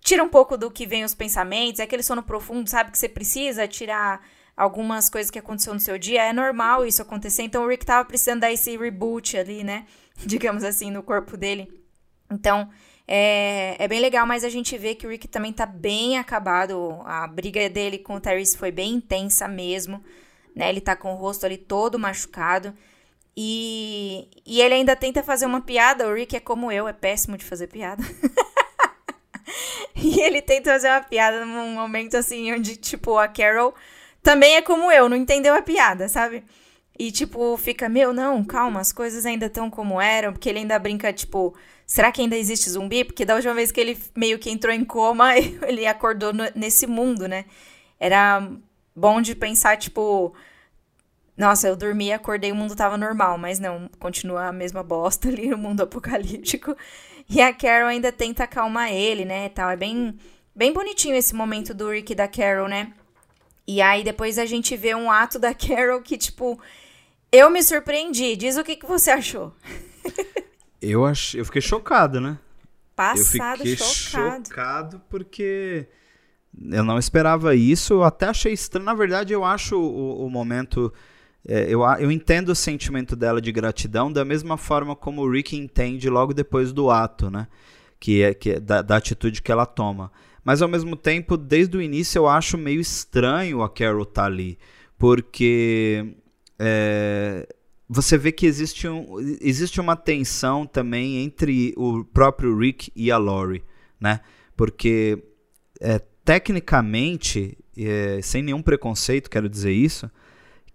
tira 0.00 0.24
um 0.24 0.30
pouco 0.30 0.56
do 0.56 0.70
que 0.70 0.86
vem 0.86 1.04
os 1.04 1.14
pensamentos, 1.14 1.78
é 1.78 1.82
aquele 1.82 2.02
sono 2.02 2.22
profundo, 2.22 2.70
sabe? 2.70 2.90
Que 2.90 2.96
você 2.96 3.08
precisa 3.10 3.68
tirar 3.68 4.26
algumas 4.56 5.10
coisas 5.10 5.30
que 5.30 5.38
aconteceu 5.38 5.74
no 5.74 5.80
seu 5.80 5.98
dia. 5.98 6.22
É 6.24 6.32
normal 6.32 6.86
isso 6.86 7.02
acontecer. 7.02 7.42
Então 7.42 7.64
o 7.64 7.68
Rick 7.68 7.84
tava 7.84 8.06
precisando 8.06 8.40
dar 8.40 8.50
esse 8.50 8.74
reboot 8.78 9.36
ali, 9.36 9.62
né? 9.62 9.84
Digamos 10.26 10.64
assim, 10.64 10.90
no 10.90 11.02
corpo 11.02 11.36
dele. 11.36 11.68
Então. 12.30 12.70
É, 13.06 13.76
é 13.78 13.86
bem 13.86 14.00
legal, 14.00 14.26
mas 14.26 14.44
a 14.44 14.48
gente 14.48 14.78
vê 14.78 14.94
que 14.94 15.06
o 15.06 15.10
Rick 15.10 15.28
também 15.28 15.52
tá 15.52 15.66
bem 15.66 16.18
acabado. 16.18 17.02
A 17.04 17.26
briga 17.26 17.68
dele 17.68 17.98
com 17.98 18.14
o 18.14 18.20
Tyrese 18.20 18.56
foi 18.56 18.70
bem 18.70 18.94
intensa 18.94 19.46
mesmo. 19.46 20.02
Né? 20.54 20.70
Ele 20.70 20.80
tá 20.80 20.96
com 20.96 21.12
o 21.12 21.16
rosto 21.16 21.44
ali 21.44 21.58
todo 21.58 21.98
machucado. 21.98 22.74
E, 23.36 24.28
e 24.46 24.60
ele 24.60 24.74
ainda 24.74 24.94
tenta 24.94 25.22
fazer 25.22 25.46
uma 25.46 25.60
piada. 25.60 26.08
O 26.08 26.14
Rick 26.14 26.36
é 26.36 26.40
como 26.40 26.70
eu, 26.70 26.88
é 26.88 26.92
péssimo 26.92 27.36
de 27.36 27.44
fazer 27.44 27.66
piada. 27.66 28.02
e 29.96 30.20
ele 30.20 30.40
tenta 30.40 30.70
fazer 30.70 30.88
uma 30.88 31.02
piada 31.02 31.44
num 31.44 31.74
momento 31.74 32.16
assim, 32.16 32.52
onde, 32.52 32.76
tipo, 32.76 33.18
a 33.18 33.28
Carol 33.28 33.74
também 34.22 34.56
é 34.56 34.62
como 34.62 34.90
eu, 34.90 35.08
não 35.08 35.16
entendeu 35.16 35.54
a 35.54 35.60
piada, 35.60 36.08
sabe? 36.08 36.42
E, 36.98 37.10
tipo, 37.10 37.56
fica, 37.56 37.88
meu, 37.88 38.12
não, 38.12 38.44
calma, 38.44 38.80
as 38.80 38.92
coisas 38.92 39.26
ainda 39.26 39.46
estão 39.46 39.68
como 39.68 40.00
eram, 40.00 40.32
porque 40.32 40.48
ele 40.48 40.60
ainda 40.60 40.78
brinca, 40.78 41.12
tipo, 41.12 41.54
será 41.86 42.12
que 42.12 42.20
ainda 42.22 42.36
existe 42.36 42.70
zumbi? 42.70 43.04
Porque 43.04 43.24
da 43.24 43.34
última 43.34 43.54
vez 43.54 43.72
que 43.72 43.80
ele 43.80 43.98
meio 44.14 44.38
que 44.38 44.50
entrou 44.50 44.72
em 44.72 44.84
coma, 44.84 45.36
ele 45.66 45.86
acordou 45.86 46.32
no, 46.32 46.44
nesse 46.54 46.86
mundo, 46.86 47.26
né? 47.26 47.44
Era 47.98 48.48
bom 48.94 49.20
de 49.20 49.34
pensar, 49.34 49.76
tipo, 49.76 50.34
nossa, 51.36 51.66
eu 51.66 51.74
dormi, 51.76 52.12
acordei, 52.12 52.52
o 52.52 52.54
mundo 52.54 52.76
tava 52.76 52.96
normal, 52.96 53.36
mas 53.38 53.58
não, 53.58 53.90
continua 53.98 54.46
a 54.46 54.52
mesma 54.52 54.82
bosta 54.82 55.28
ali 55.30 55.48
no 55.48 55.58
mundo 55.58 55.82
apocalíptico. 55.82 56.76
E 57.28 57.40
a 57.40 57.52
Carol 57.52 57.88
ainda 57.88 58.12
tenta 58.12 58.44
acalmar 58.44 58.92
ele, 58.92 59.24
né, 59.24 59.48
tal. 59.48 59.70
É 59.70 59.76
bem, 59.76 60.16
bem 60.54 60.72
bonitinho 60.72 61.16
esse 61.16 61.34
momento 61.34 61.74
do 61.74 61.90
Rick 61.90 62.12
e 62.12 62.16
da 62.16 62.28
Carol, 62.28 62.68
né? 62.68 62.92
E 63.66 63.80
aí 63.80 64.04
depois 64.04 64.38
a 64.38 64.46
gente 64.46 64.76
vê 64.76 64.94
um 64.94 65.10
ato 65.10 65.38
da 65.38 65.52
Carol 65.54 66.02
que, 66.02 66.16
tipo, 66.16 66.60
Eu 67.34 67.50
me 67.50 67.64
surpreendi. 67.64 68.36
Diz 68.36 68.56
o 68.56 68.62
que, 68.62 68.76
que 68.76 68.86
você 68.86 69.10
achou. 69.10 69.52
eu, 70.80 71.04
ach... 71.04 71.34
eu 71.34 71.44
fiquei 71.44 71.60
chocado, 71.60 72.20
né? 72.20 72.38
Passado, 72.94 73.66
eu 73.66 73.76
fiquei 73.76 73.76
chocado. 73.76 74.48
chocado 74.48 75.02
porque 75.10 75.88
eu 76.70 76.84
não 76.84 76.96
esperava 76.96 77.56
isso. 77.56 77.94
Eu 77.94 78.04
até 78.04 78.26
achei 78.26 78.52
estranho. 78.52 78.86
Na 78.86 78.94
verdade, 78.94 79.32
eu 79.32 79.44
acho 79.44 79.76
o, 79.76 80.24
o 80.24 80.30
momento. 80.30 80.94
É, 81.44 81.66
eu, 81.68 81.82
eu 81.98 82.08
entendo 82.08 82.50
o 82.50 82.54
sentimento 82.54 83.16
dela 83.16 83.40
de 83.40 83.50
gratidão 83.50 84.12
da 84.12 84.24
mesma 84.24 84.56
forma 84.56 84.94
como 84.94 85.22
o 85.22 85.28
Rick 85.28 85.56
entende 85.56 86.08
logo 86.08 86.32
depois 86.32 86.72
do 86.72 86.88
ato, 86.88 87.28
né? 87.32 87.48
Que 87.98 88.22
é, 88.22 88.32
que 88.32 88.50
é 88.50 88.60
da, 88.60 88.80
da 88.80 88.96
atitude 88.96 89.42
que 89.42 89.50
ela 89.50 89.66
toma. 89.66 90.12
Mas 90.44 90.62
ao 90.62 90.68
mesmo 90.68 90.94
tempo, 90.94 91.36
desde 91.36 91.76
o 91.76 91.82
início, 91.82 92.20
eu 92.20 92.28
acho 92.28 92.56
meio 92.56 92.80
estranho 92.80 93.60
a 93.60 93.68
Carol 93.68 94.04
estar 94.04 94.22
tá 94.22 94.26
ali. 94.28 94.56
Porque 94.96 96.14
é, 96.58 97.46
você 97.88 98.16
vê 98.16 98.32
que 98.32 98.46
existe, 98.46 98.88
um, 98.88 99.18
existe 99.40 99.80
uma 99.80 99.96
tensão 99.96 100.66
também 100.66 101.18
entre 101.24 101.74
o 101.76 102.04
próprio 102.04 102.56
Rick 102.56 102.90
e 102.94 103.10
a 103.10 103.16
Lori, 103.16 103.62
né? 104.00 104.20
Porque 104.56 105.22
é, 105.80 106.00
tecnicamente, 106.24 107.56
é, 107.76 108.20
sem 108.22 108.42
nenhum 108.42 108.62
preconceito, 108.62 109.28
quero 109.28 109.48
dizer 109.48 109.72
isso, 109.72 110.10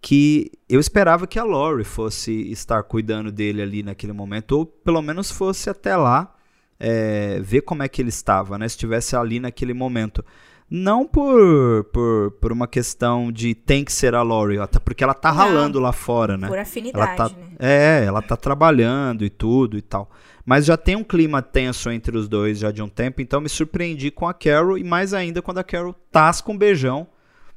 que 0.02 0.52
eu 0.68 0.80
esperava 0.80 1.28
que 1.28 1.40
a 1.40 1.44
Lori 1.44 1.84
fosse 1.84 2.32
estar 2.52 2.84
cuidando 2.84 3.32
dele 3.32 3.62
ali 3.62 3.84
naquele 3.84 4.14
momento, 4.14 4.54
ou 4.54 4.66
pelo 4.66 5.02
menos 5.02 5.30
fosse 5.32 5.70
até 5.70 5.96
lá 5.98 6.36
é, 6.80 7.40
ver 7.42 7.62
como 7.62 7.84
é 7.84 7.90
que 7.90 8.02
ele 8.02 8.10
estava, 8.10 8.58
né? 8.58 8.66
Estivesse 8.66 9.16
ali 9.16 9.40
naquele 9.40 9.74
momento. 9.74 10.24
Não 10.70 11.04
por, 11.04 11.86
por, 11.86 12.32
por 12.40 12.52
uma 12.52 12.68
questão 12.68 13.32
de 13.32 13.56
tem 13.56 13.84
que 13.84 13.92
ser 13.92 14.14
a 14.14 14.22
Lori, 14.22 14.60
até 14.60 14.78
porque 14.78 15.04
ela 15.04 15.16
tá 15.16 15.30
Não, 15.30 15.38
ralando 15.38 15.80
lá 15.80 15.92
fora, 15.92 16.38
né? 16.38 16.48
Por 16.48 16.60
afinidade, 16.60 17.04
ela 17.04 17.16
tá, 17.16 17.36
né? 17.36 17.48
É, 17.58 18.04
ela 18.06 18.22
tá 18.22 18.38
trabalhando 18.38 19.26
e 19.26 19.32
tudo 19.32 19.78
e 19.78 19.82
tal. 19.82 20.12
Mas 20.46 20.66
já 20.66 20.78
tem 20.78 20.96
um 20.96 21.04
clima 21.04 21.42
tenso 21.42 21.90
entre 21.90 22.16
os 22.16 22.28
dois 22.28 22.60
já 22.60 22.72
de 22.72 22.84
um 22.84 22.88
tempo, 22.88 23.20
então 23.20 23.42
me 23.42 23.50
surpreendi 23.50 24.12
com 24.12 24.28
a 24.28 24.34
Carol 24.34 24.78
e 24.78 24.84
mais 24.84 25.14
ainda 25.14 25.42
quando 25.42 25.58
a 25.58 25.64
Carol 25.64 25.94
tasca 26.12 26.52
um 26.52 26.58
beijão 26.58 27.08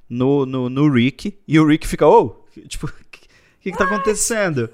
no, 0.09 0.47
no, 0.47 0.71
no 0.71 0.91
Rick 0.91 1.39
e 1.47 1.59
o 1.59 1.67
Rick 1.67 1.87
fica, 1.87 2.07
ô, 2.07 2.45
oh! 2.57 2.61
tipo, 2.67 2.87
o 2.87 2.93
que, 3.11 3.21
que, 3.61 3.73
que 3.73 3.77
tá 3.77 3.85
acontecendo? 3.85 4.71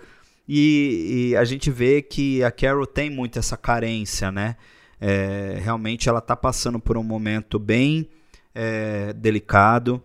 E, 0.49 1.31
e, 1.33 1.37
a 1.37 1.45
gente 1.45 1.71
vê 1.71 2.01
que 2.01 2.43
a 2.43 2.51
Carol 2.53 2.87
tem 2.87 3.11
muito 3.11 3.39
essa 3.39 3.57
carência, 3.57 4.33
né? 4.33 4.57
É, 5.01 5.59
realmente 5.63 6.09
ela 6.09 6.21
tá 6.21 6.35
passando 6.35 6.81
por 6.81 6.97
um 6.97 7.03
momento 7.03 7.59
bem 7.59 8.09
é, 8.61 9.13
delicado 9.13 10.03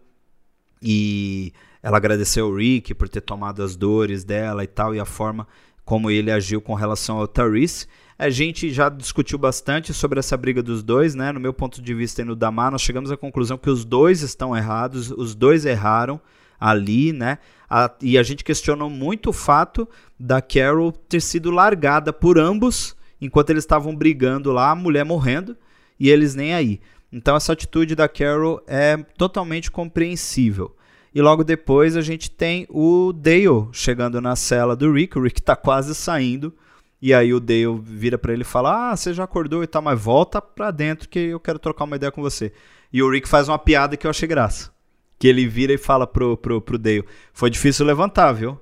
e 0.80 1.52
ela 1.82 1.98
agradeceu 1.98 2.50
o 2.50 2.56
Rick 2.56 2.94
por 2.94 3.10
ter 3.10 3.22
tomado 3.22 3.64
as 3.64 3.76
dores 3.76 4.24
dela 4.24 4.64
e 4.64 4.68
tal, 4.68 4.94
e 4.94 5.00
a 5.00 5.06
forma 5.06 5.48
como 5.84 6.12
ele 6.12 6.30
agiu 6.30 6.62
com 6.62 6.76
relação 6.76 7.18
ao 7.18 7.28
Therese. 7.28 7.88
A 8.18 8.30
gente 8.30 8.72
já 8.72 8.90
discutiu 8.90 9.40
bastante 9.40 9.92
sobre 9.92 10.20
essa 10.20 10.38
briga 10.38 10.62
dos 10.62 10.84
dois, 10.84 11.16
né? 11.16 11.32
No 11.32 11.40
meu 11.40 11.52
ponto 11.52 11.82
de 11.82 11.94
vista 11.96 12.22
e 12.22 12.26
no 12.26 12.36
Damar, 12.36 12.72
nós 12.72 12.84
chegamos 12.84 13.12
à 13.12 13.18
conclusão 13.18 13.58
que 13.58 13.72
os 13.72 13.84
dois 13.84 14.22
estão 14.22 14.56
errados, 14.56 15.10
os 15.10 15.34
dois 15.34 15.66
erraram 15.66 16.22
ali, 16.60 17.12
né? 17.12 17.40
A, 17.68 17.92
e 18.02 18.20
a 18.20 18.24
gente 18.24 18.44
questionou 18.44 18.88
muito 18.88 19.32
o 19.32 19.34
fato 19.34 19.90
da 20.18 20.44
Carol 20.44 20.92
ter 20.92 21.22
sido 21.22 21.50
largada 21.50 22.14
por 22.14 22.38
ambos 22.38 22.96
enquanto 23.20 23.50
eles 23.50 23.64
estavam 23.64 23.96
brigando 23.96 24.52
lá, 24.52 24.70
a 24.70 24.76
mulher 24.76 25.04
morrendo 25.04 25.58
e 26.00 26.08
eles 26.10 26.36
nem 26.36 26.54
aí. 26.54 26.80
Então 27.14 27.36
essa 27.36 27.54
atitude 27.54 27.96
da 27.96 28.10
Carol 28.10 28.60
é 28.66 28.98
totalmente 29.18 29.70
compreensível. 29.70 30.76
E 31.14 31.22
logo 31.22 31.44
depois 31.44 31.96
a 31.96 32.02
gente 32.02 32.32
tem 32.32 32.66
o 32.72 33.14
Dale 33.14 33.68
chegando 33.72 34.20
na 34.20 34.36
cela 34.36 34.76
do 34.76 34.92
Rick. 34.92 35.16
O 35.18 35.22
Rick 35.22 35.40
tá 35.40 35.56
quase 35.56 35.94
saindo. 35.94 36.52
E 37.00 37.14
aí 37.14 37.32
o 37.32 37.40
Dale 37.40 37.80
vira 37.84 38.18
para 38.18 38.34
ele 38.34 38.42
e 38.42 38.46
fala: 38.46 38.92
Ah, 38.92 38.98
você 38.98 39.14
já 39.14 39.26
acordou 39.26 39.64
e 39.64 39.68
tal, 39.68 39.82
mas 39.84 40.02
volta 40.02 40.42
pra 40.42 40.72
dentro 40.72 41.08
que 41.08 41.20
eu 41.20 41.40
quero 41.40 41.60
trocar 41.60 41.84
uma 41.84 41.98
ideia 41.98 42.12
com 42.12 42.22
você. 42.22 42.52
E 42.92 43.04
o 43.04 43.12
Rick 43.12 43.30
faz 43.30 43.48
uma 43.48 43.60
piada 43.60 43.96
que 43.96 44.08
eu 44.08 44.12
achei 44.12 44.28
graça. 44.28 44.72
Que 45.20 45.28
ele 45.28 45.48
vira 45.48 45.72
e 45.72 45.78
fala 45.78 46.08
pro, 46.08 46.36
pro, 46.36 46.60
pro 46.60 46.80
Dale: 46.80 47.06
Foi 47.32 47.52
difícil 47.52 47.86
levantar, 47.86 48.32
viu? 48.32 48.60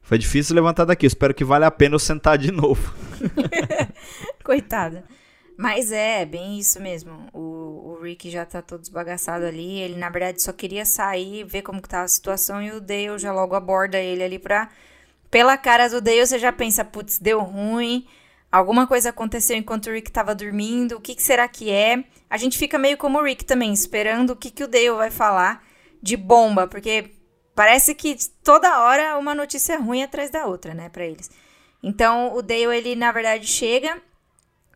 Foi 0.00 0.16
difícil 0.16 0.56
levantar 0.56 0.86
daqui. 0.86 1.04
Espero 1.04 1.34
que 1.34 1.44
valha 1.44 1.66
a 1.66 1.70
pena 1.70 1.94
eu 1.94 1.98
sentar 1.98 2.38
de 2.38 2.50
novo. 2.50 2.94
Coitada. 4.42 5.04
Mas 5.56 5.92
é, 5.92 6.24
bem 6.24 6.58
isso 6.58 6.80
mesmo. 6.80 7.28
O, 7.32 7.92
o 7.92 8.02
Rick 8.02 8.30
já 8.30 8.44
tá 8.44 8.62
todo 8.62 8.82
esbagaçado 8.82 9.44
ali. 9.44 9.80
Ele, 9.80 9.96
na 9.96 10.08
verdade, 10.08 10.42
só 10.42 10.52
queria 10.52 10.84
sair, 10.84 11.44
ver 11.44 11.62
como 11.62 11.82
que 11.82 11.88
tá 11.88 12.02
a 12.02 12.08
situação. 12.08 12.62
E 12.62 12.70
o 12.72 12.80
Dale 12.80 13.18
já 13.18 13.32
logo 13.32 13.54
aborda 13.54 13.98
ele 13.98 14.22
ali 14.22 14.38
pra... 14.38 14.70
Pela 15.30 15.56
cara 15.56 15.88
do 15.88 16.00
Dale, 16.00 16.26
você 16.26 16.38
já 16.38 16.52
pensa, 16.52 16.84
putz, 16.84 17.18
deu 17.18 17.40
ruim. 17.40 18.06
Alguma 18.50 18.86
coisa 18.86 19.10
aconteceu 19.10 19.56
enquanto 19.56 19.86
o 19.86 19.92
Rick 19.92 20.10
tava 20.10 20.34
dormindo. 20.34 20.96
O 20.96 21.00
que, 21.00 21.14
que 21.14 21.22
será 21.22 21.48
que 21.48 21.70
é? 21.70 22.04
A 22.28 22.36
gente 22.36 22.58
fica 22.58 22.78
meio 22.78 22.98
como 22.98 23.18
o 23.18 23.22
Rick 23.22 23.44
também, 23.44 23.72
esperando 23.72 24.30
o 24.30 24.36
que, 24.36 24.50
que 24.50 24.64
o 24.64 24.68
Dale 24.68 24.90
vai 24.90 25.10
falar 25.10 25.64
de 26.02 26.16
bomba. 26.16 26.66
Porque 26.66 27.12
parece 27.54 27.94
que 27.94 28.16
toda 28.44 28.80
hora 28.82 29.16
uma 29.18 29.34
notícia 29.34 29.78
ruim 29.78 30.02
atrás 30.02 30.30
da 30.30 30.46
outra, 30.46 30.74
né, 30.74 30.88
pra 30.90 31.06
eles. 31.06 31.30
Então, 31.82 32.34
o 32.34 32.42
Dale, 32.42 32.76
ele, 32.76 32.94
na 32.94 33.10
verdade, 33.10 33.46
chega 33.46 34.00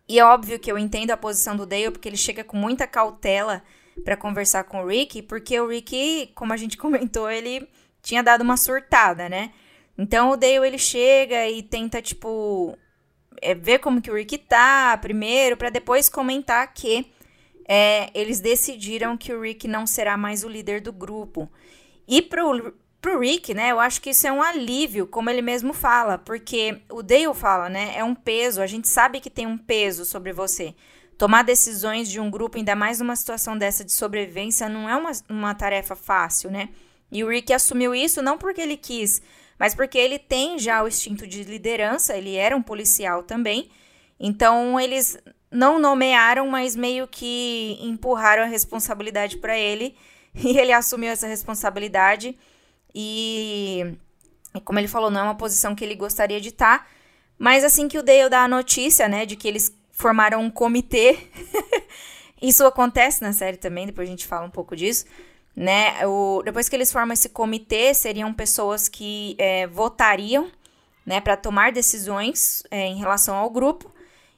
e 0.08 0.18
é 0.18 0.25
óbvio 0.25 0.58
que 0.58 0.70
eu 0.70 0.78
entendo 0.78 1.10
a 1.10 1.16
posição 1.16 1.56
do 1.56 1.66
Dale, 1.66 1.90
porque 1.90 2.08
ele 2.08 2.16
chega 2.16 2.44
com 2.44 2.56
muita 2.56 2.86
cautela 2.86 3.62
para 4.04 4.16
conversar 4.16 4.64
com 4.64 4.82
o 4.82 4.86
Rick, 4.86 5.22
porque 5.22 5.58
o 5.58 5.68
Rick, 5.68 6.32
como 6.34 6.52
a 6.52 6.56
gente 6.56 6.76
comentou, 6.78 7.30
ele 7.30 7.68
tinha 8.02 8.22
dado 8.22 8.42
uma 8.42 8.56
surtada, 8.56 9.28
né? 9.28 9.52
Então 9.98 10.30
o 10.30 10.36
Dale 10.36 10.66
ele 10.66 10.78
chega 10.78 11.48
e 11.48 11.62
tenta 11.62 12.00
tipo 12.00 12.76
é, 13.40 13.54
ver 13.54 13.78
como 13.80 14.00
que 14.00 14.10
o 14.10 14.14
Rick 14.14 14.38
tá 14.38 14.96
primeiro, 14.98 15.56
para 15.56 15.70
depois 15.70 16.08
comentar 16.08 16.72
que 16.72 17.10
é, 17.68 18.10
eles 18.14 18.38
decidiram 18.38 19.16
que 19.16 19.32
o 19.32 19.40
Rick 19.40 19.66
não 19.66 19.86
será 19.86 20.16
mais 20.16 20.44
o 20.44 20.48
líder 20.48 20.80
do 20.80 20.92
grupo. 20.92 21.50
E 22.06 22.22
pro, 22.22 22.72
pro 23.00 23.20
Rick, 23.20 23.54
né, 23.54 23.70
eu 23.70 23.80
acho 23.80 24.00
que 24.00 24.10
isso 24.10 24.26
é 24.26 24.32
um 24.32 24.42
alívio, 24.42 25.06
como 25.06 25.30
ele 25.30 25.42
mesmo 25.42 25.72
fala, 25.72 26.18
porque 26.18 26.82
o 26.90 27.02
Dale 27.02 27.32
fala, 27.34 27.68
né, 27.68 27.92
é 27.96 28.02
um 28.02 28.14
peso, 28.14 28.60
a 28.60 28.66
gente 28.66 28.88
sabe 28.88 29.20
que 29.20 29.30
tem 29.30 29.46
um 29.46 29.58
peso 29.58 30.04
sobre 30.04 30.32
você. 30.32 30.74
Tomar 31.16 31.44
decisões 31.44 32.10
de 32.10 32.20
um 32.20 32.30
grupo, 32.30 32.58
ainda 32.58 32.74
mais 32.76 32.98
numa 32.98 33.16
situação 33.16 33.56
dessa 33.56 33.84
de 33.84 33.92
sobrevivência, 33.92 34.68
não 34.68 34.88
é 34.88 34.96
uma, 34.96 35.12
uma 35.28 35.54
tarefa 35.54 35.96
fácil, 35.96 36.50
né? 36.50 36.68
E 37.10 37.24
o 37.24 37.28
Rick 37.28 37.52
assumiu 37.52 37.94
isso 37.94 38.20
não 38.20 38.36
porque 38.36 38.60
ele 38.60 38.76
quis, 38.76 39.22
mas 39.58 39.74
porque 39.74 39.96
ele 39.96 40.18
tem 40.18 40.58
já 40.58 40.82
o 40.82 40.88
instinto 40.88 41.26
de 41.26 41.44
liderança, 41.44 42.16
ele 42.16 42.34
era 42.34 42.56
um 42.56 42.62
policial 42.62 43.22
também. 43.22 43.70
Então 44.18 44.78
eles 44.78 45.16
não 45.50 45.78
nomearam, 45.78 46.46
mas 46.48 46.76
meio 46.76 47.06
que 47.06 47.78
empurraram 47.80 48.42
a 48.42 48.46
responsabilidade 48.46 49.38
para 49.38 49.56
ele, 49.58 49.96
e 50.34 50.58
ele 50.58 50.72
assumiu 50.72 51.10
essa 51.10 51.26
responsabilidade. 51.26 52.36
E, 52.98 53.94
como 54.64 54.78
ele 54.78 54.88
falou, 54.88 55.10
não 55.10 55.20
é 55.20 55.24
uma 55.24 55.34
posição 55.34 55.74
que 55.74 55.84
ele 55.84 55.94
gostaria 55.94 56.40
de 56.40 56.48
estar. 56.48 56.78
Tá, 56.78 56.86
mas 57.38 57.62
assim 57.62 57.88
que 57.88 57.98
o 57.98 58.02
Dale 58.02 58.30
dá 58.30 58.44
a 58.44 58.48
notícia, 58.48 59.06
né, 59.06 59.26
de 59.26 59.36
que 59.36 59.46
eles 59.46 59.70
formaram 59.92 60.40
um 60.40 60.50
comitê, 60.50 61.18
isso 62.40 62.64
acontece 62.64 63.22
na 63.22 63.34
série 63.34 63.58
também, 63.58 63.84
depois 63.84 64.08
a 64.08 64.10
gente 64.10 64.26
fala 64.26 64.46
um 64.46 64.50
pouco 64.50 64.74
disso, 64.74 65.04
né? 65.54 66.06
O, 66.06 66.42
depois 66.42 66.70
que 66.70 66.76
eles 66.76 66.90
formam 66.90 67.12
esse 67.12 67.28
comitê, 67.28 67.92
seriam 67.92 68.32
pessoas 68.32 68.88
que 68.88 69.36
é, 69.38 69.66
votariam, 69.66 70.50
né, 71.04 71.20
para 71.20 71.36
tomar 71.36 71.72
decisões 71.72 72.62
é, 72.70 72.86
em 72.86 72.96
relação 72.96 73.36
ao 73.36 73.50
grupo. 73.50 73.92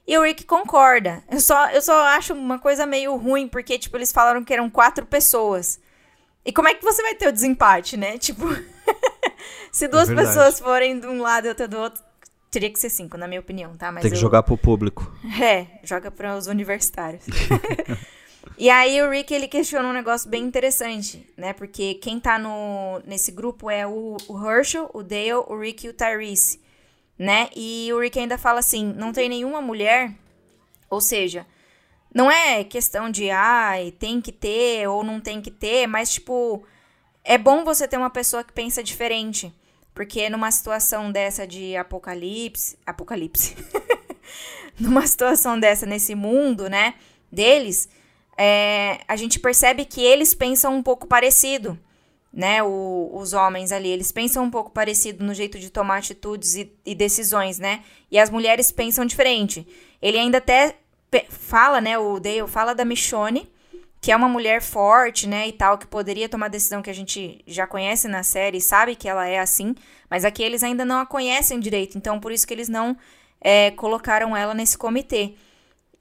E 0.05 0.17
o 0.17 0.23
Rick 0.23 0.43
concorda. 0.43 1.23
Eu 1.31 1.39
só, 1.39 1.69
eu 1.69 1.81
só 1.81 1.97
acho 2.07 2.33
uma 2.33 2.59
coisa 2.59 2.85
meio 2.85 3.15
ruim, 3.15 3.47
porque, 3.47 3.79
tipo, 3.79 3.95
eles 3.95 4.11
falaram 4.11 4.43
que 4.43 4.53
eram 4.53 4.69
quatro 4.69 5.05
pessoas. 5.05 5.79
E 6.45 6.51
como 6.53 6.67
é 6.67 6.73
que 6.73 6.83
você 6.83 7.01
vai 7.01 7.15
ter 7.15 7.27
o 7.27 7.31
desempate, 7.31 7.97
né? 7.97 8.17
Tipo, 8.17 8.45
se 9.71 9.87
duas 9.87 10.09
é 10.09 10.15
pessoas 10.15 10.59
forem 10.59 10.99
de 10.99 11.07
um 11.07 11.21
lado 11.21 11.45
e 11.45 11.49
outra 11.49 11.67
do 11.67 11.77
outro, 11.77 12.01
teria 12.49 12.69
que 12.69 12.79
ser 12.79 12.89
cinco, 12.89 13.17
na 13.17 13.27
minha 13.27 13.39
opinião, 13.39 13.75
tá? 13.77 13.91
Mas 13.91 14.01
Tem 14.01 14.11
que 14.11 14.17
eu... 14.17 14.21
jogar 14.21 14.43
pro 14.43 14.57
público. 14.57 15.11
É, 15.41 15.67
joga 15.83 16.11
para 16.11 16.37
os 16.37 16.47
universitários. 16.47 17.23
e 18.57 18.69
aí 18.69 19.01
o 19.01 19.09
Rick, 19.09 19.33
ele 19.33 19.47
questiona 19.47 19.87
um 19.87 19.93
negócio 19.93 20.29
bem 20.29 20.43
interessante, 20.43 21.25
né? 21.37 21.53
Porque 21.53 21.95
quem 21.95 22.19
tá 22.19 22.37
no, 22.37 23.01
nesse 23.05 23.31
grupo 23.31 23.69
é 23.69 23.85
o, 23.85 24.17
o 24.27 24.49
Herschel, 24.49 24.89
o 24.93 25.03
Dale, 25.03 25.33
o 25.33 25.57
Rick 25.57 25.85
e 25.85 25.89
o 25.89 25.93
Tyrese, 25.93 26.59
né? 27.17 27.49
E 27.55 27.89
o 27.93 27.99
Rick 27.99 28.17
ainda 28.19 28.37
fala 28.37 28.59
assim, 28.59 28.93
não 28.93 29.13
tem 29.13 29.29
nenhuma 29.29 29.61
mulher, 29.61 30.13
ou 30.89 30.99
seja, 30.99 31.45
não 32.13 32.29
é 32.31 32.63
questão 32.63 33.09
de, 33.09 33.29
ai, 33.29 33.89
ah, 33.89 33.99
tem 33.99 34.19
que 34.19 34.31
ter 34.31 34.87
ou 34.87 35.03
não 35.03 35.19
tem 35.19 35.41
que 35.41 35.51
ter, 35.51 35.87
mas, 35.87 36.11
tipo, 36.11 36.63
é 37.23 37.37
bom 37.37 37.63
você 37.63 37.87
ter 37.87 37.97
uma 37.97 38.09
pessoa 38.09 38.43
que 38.43 38.51
pensa 38.51 38.83
diferente. 38.83 39.53
Porque 39.93 40.29
numa 40.29 40.49
situação 40.49 41.11
dessa 41.11 41.45
de 41.45 41.75
apocalipse. 41.75 42.77
Apocalipse. 42.85 43.55
numa 44.79 45.05
situação 45.05 45.59
dessa 45.59 45.85
nesse 45.85 46.15
mundo, 46.15 46.69
né? 46.69 46.95
Deles, 47.31 47.89
é, 48.37 49.01
a 49.07 49.15
gente 49.15 49.39
percebe 49.39 49.85
que 49.85 50.01
eles 50.01 50.33
pensam 50.33 50.73
um 50.75 50.81
pouco 50.81 51.05
parecido. 51.05 51.77
né, 52.31 52.61
o, 52.63 53.09
os 53.13 53.33
homens 53.33 53.71
ali, 53.71 53.89
eles 53.89 54.11
pensam 54.11 54.43
um 54.43 54.51
pouco 54.51 54.71
parecido 54.71 55.23
no 55.25 55.33
jeito 55.33 55.59
de 55.59 55.69
tomar 55.69 55.97
atitudes 55.97 56.55
e, 56.55 56.71
e 56.85 56.95
decisões, 56.95 57.59
né? 57.59 57.83
E 58.09 58.17
as 58.17 58.29
mulheres 58.29 58.71
pensam 58.71 59.05
diferente. 59.05 59.67
Ele 60.01 60.17
ainda 60.17 60.37
até 60.37 60.77
fala, 61.29 61.81
né, 61.81 61.97
o 61.97 62.19
Dale 62.19 62.47
fala 62.47 62.73
da 62.73 62.85
Michonne, 62.85 63.51
que 64.01 64.11
é 64.11 64.15
uma 64.15 64.29
mulher 64.29 64.61
forte, 64.61 65.27
né, 65.27 65.47
e 65.47 65.51
tal, 65.51 65.77
que 65.77 65.87
poderia 65.87 66.29
tomar 66.29 66.47
decisão 66.47 66.81
que 66.81 66.89
a 66.89 66.93
gente 66.93 67.43
já 67.45 67.67
conhece 67.67 68.07
na 68.07 68.23
série, 68.23 68.61
sabe 68.61 68.95
que 68.95 69.09
ela 69.09 69.27
é 69.27 69.39
assim, 69.39 69.75
mas 70.09 70.23
aqui 70.23 70.41
eles 70.41 70.63
ainda 70.63 70.85
não 70.85 70.99
a 70.99 71.05
conhecem 71.05 71.59
direito, 71.59 71.97
então 71.97 72.19
por 72.19 72.31
isso 72.31 72.47
que 72.47 72.53
eles 72.53 72.69
não 72.69 72.95
é, 73.41 73.71
colocaram 73.71 74.35
ela 74.35 74.53
nesse 74.53 74.77
comitê. 74.77 75.35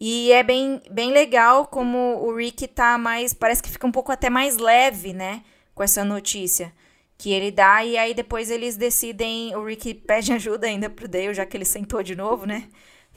E 0.00 0.30
é 0.30 0.42
bem, 0.42 0.80
bem 0.90 1.10
legal 1.10 1.66
como 1.66 2.22
o 2.22 2.34
Rick 2.34 2.68
tá 2.68 2.96
mais. 2.96 3.34
Parece 3.34 3.62
que 3.62 3.68
fica 3.70 3.86
um 3.86 3.92
pouco 3.92 4.12
até 4.12 4.30
mais 4.30 4.56
leve, 4.56 5.12
né? 5.12 5.42
Com 5.74 5.82
essa 5.82 6.04
notícia 6.04 6.72
que 7.16 7.32
ele 7.32 7.50
dá. 7.50 7.84
E 7.84 7.98
aí 7.98 8.14
depois 8.14 8.50
eles 8.50 8.76
decidem. 8.76 9.54
O 9.56 9.64
Rick 9.64 9.94
pede 9.94 10.32
ajuda 10.34 10.66
ainda 10.68 10.88
pro 10.88 11.08
Dale, 11.08 11.34
já 11.34 11.44
que 11.44 11.56
ele 11.56 11.64
sentou 11.64 12.02
de 12.02 12.14
novo, 12.14 12.46
né? 12.46 12.68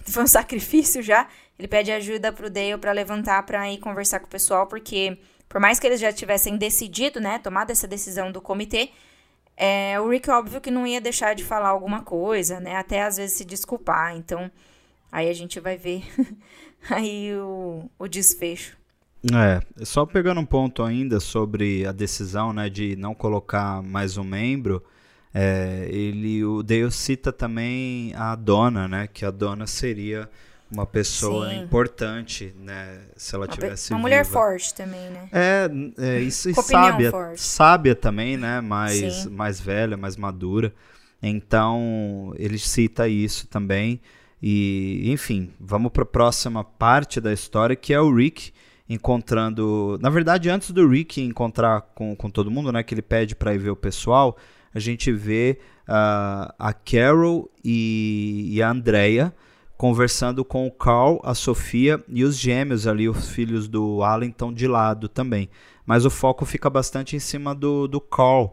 Foi 0.05 0.23
um 0.23 0.27
sacrifício 0.27 1.03
já. 1.03 1.27
Ele 1.61 1.67
pede 1.67 1.91
ajuda 1.91 2.33
pro 2.33 2.49
Dale 2.49 2.75
para 2.79 2.91
levantar 2.91 3.45
para 3.45 3.71
ir 3.71 3.77
conversar 3.77 4.19
com 4.19 4.25
o 4.25 4.29
pessoal, 4.29 4.65
porque 4.65 5.19
por 5.47 5.61
mais 5.61 5.79
que 5.79 5.85
eles 5.85 5.99
já 5.99 6.11
tivessem 6.11 6.57
decidido, 6.57 7.19
né? 7.19 7.37
Tomado 7.37 7.69
essa 7.69 7.87
decisão 7.87 8.31
do 8.31 8.41
comitê. 8.41 8.89
É, 9.55 9.99
o 9.99 10.09
Rick, 10.09 10.27
óbvio 10.31 10.59
que 10.59 10.71
não 10.71 10.87
ia 10.87 10.99
deixar 10.99 11.35
de 11.35 11.43
falar 11.43 11.69
alguma 11.69 12.01
coisa, 12.01 12.59
né? 12.59 12.77
Até 12.77 13.03
às 13.03 13.17
vezes 13.17 13.37
se 13.37 13.45
desculpar. 13.45 14.17
Então, 14.17 14.49
aí 15.11 15.29
a 15.29 15.33
gente 15.33 15.59
vai 15.59 15.77
ver 15.77 16.03
aí 16.89 17.31
o, 17.35 17.87
o 17.99 18.07
desfecho. 18.07 18.75
É, 19.31 19.85
só 19.85 20.03
pegando 20.03 20.41
um 20.41 20.45
ponto 20.47 20.81
ainda 20.81 21.19
sobre 21.19 21.85
a 21.85 21.91
decisão 21.91 22.51
né, 22.51 22.71
de 22.71 22.95
não 22.95 23.13
colocar 23.13 23.83
mais 23.83 24.17
um 24.17 24.23
membro, 24.23 24.83
é, 25.31 25.87
ele, 25.91 26.43
o 26.43 26.63
Dale 26.63 26.89
cita 26.89 27.31
também 27.31 28.15
a 28.15 28.33
dona, 28.33 28.87
né? 28.87 29.05
Que 29.05 29.23
a 29.23 29.29
dona 29.29 29.67
seria 29.67 30.27
uma 30.71 30.85
pessoa 30.85 31.49
Sim. 31.49 31.59
importante, 31.59 32.55
né? 32.57 33.01
Se 33.17 33.35
ela 33.35 33.45
uma 33.45 33.53
tivesse 33.53 33.91
Uma 33.91 33.97
viva. 33.97 34.01
mulher 34.01 34.25
forte 34.25 34.73
também, 34.73 35.09
né? 35.09 35.29
É, 35.31 35.69
é 35.97 36.19
isso 36.21 36.49
e 36.49 36.53
sábia, 36.53 37.11
forte. 37.11 37.41
sábia 37.41 37.93
também, 37.93 38.37
né? 38.37 38.61
Mais, 38.61 39.25
mais 39.25 39.59
velha, 39.59 39.97
mais 39.97 40.15
madura. 40.15 40.73
Então, 41.21 42.33
ele 42.37 42.57
cita 42.57 43.07
isso 43.07 43.47
também. 43.47 43.99
E, 44.41 45.11
enfim, 45.11 45.51
vamos 45.59 45.91
para 45.91 46.03
a 46.03 46.05
próxima 46.05 46.63
parte 46.63 47.19
da 47.19 47.33
história, 47.33 47.75
que 47.75 47.93
é 47.93 47.99
o 47.99 48.13
Rick 48.15 48.53
encontrando. 48.89 49.99
Na 50.01 50.09
verdade, 50.09 50.49
antes 50.49 50.71
do 50.71 50.87
Rick 50.87 51.21
encontrar 51.21 51.81
com, 51.93 52.15
com 52.15 52.29
todo 52.29 52.49
mundo, 52.49 52.71
né? 52.71 52.81
Que 52.81 52.93
ele 52.93 53.01
pede 53.01 53.35
para 53.35 53.53
ir 53.53 53.57
ver 53.57 53.69
o 53.71 53.75
pessoal, 53.75 54.37
a 54.73 54.79
gente 54.79 55.11
vê 55.11 55.59
uh, 55.87 56.53
a 56.57 56.73
Carol 56.73 57.51
e, 57.63 58.49
e 58.53 58.61
a 58.61 58.71
Andrea 58.71 59.33
conversando 59.81 60.45
com 60.45 60.67
o 60.67 60.71
Carl, 60.71 61.19
a 61.23 61.33
Sofia 61.33 61.99
e 62.07 62.23
os 62.23 62.37
gêmeos 62.37 62.85
ali, 62.85 63.09
os 63.09 63.31
filhos 63.31 63.67
do 63.67 64.03
Alan, 64.03 64.27
estão 64.27 64.53
de 64.53 64.67
lado 64.67 65.09
também. 65.09 65.49
Mas 65.83 66.05
o 66.05 66.09
foco 66.11 66.45
fica 66.45 66.69
bastante 66.69 67.15
em 67.15 67.19
cima 67.19 67.55
do, 67.55 67.87
do 67.87 67.99
Carl 67.99 68.49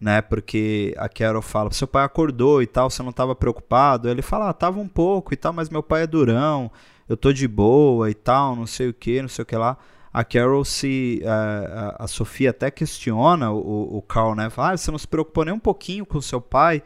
né? 0.00 0.20
Porque 0.20 0.92
a 0.98 1.08
Carol 1.08 1.40
fala, 1.40 1.70
seu 1.70 1.86
pai 1.86 2.04
acordou 2.04 2.60
e 2.60 2.66
tal, 2.66 2.90
você 2.90 3.00
não 3.00 3.10
estava 3.10 3.32
preocupado? 3.36 4.08
Ele 4.08 4.22
fala, 4.22 4.48
ah, 4.48 4.52
tava 4.52 4.80
um 4.80 4.88
pouco 4.88 5.32
e 5.32 5.36
tal, 5.36 5.52
mas 5.52 5.70
meu 5.70 5.84
pai 5.84 6.02
é 6.02 6.06
durão, 6.08 6.68
eu 7.08 7.16
tô 7.16 7.32
de 7.32 7.46
boa 7.46 8.10
e 8.10 8.14
tal, 8.14 8.56
não 8.56 8.66
sei 8.66 8.88
o 8.88 8.92
que, 8.92 9.22
não 9.22 9.28
sei 9.28 9.44
o 9.44 9.46
que 9.46 9.54
lá. 9.54 9.78
A 10.12 10.24
Carol 10.24 10.64
se. 10.64 11.22
Uh, 11.22 11.94
a 11.96 12.08
Sofia 12.08 12.50
até 12.50 12.72
questiona 12.72 13.52
o, 13.52 13.98
o 13.98 14.02
Carl, 14.02 14.34
né? 14.34 14.50
Fala, 14.50 14.72
ah, 14.72 14.76
você 14.76 14.90
não 14.90 14.98
se 14.98 15.06
preocupou 15.06 15.44
nem 15.44 15.54
um 15.54 15.60
pouquinho 15.60 16.04
com 16.04 16.20
seu 16.20 16.40
pai? 16.40 16.82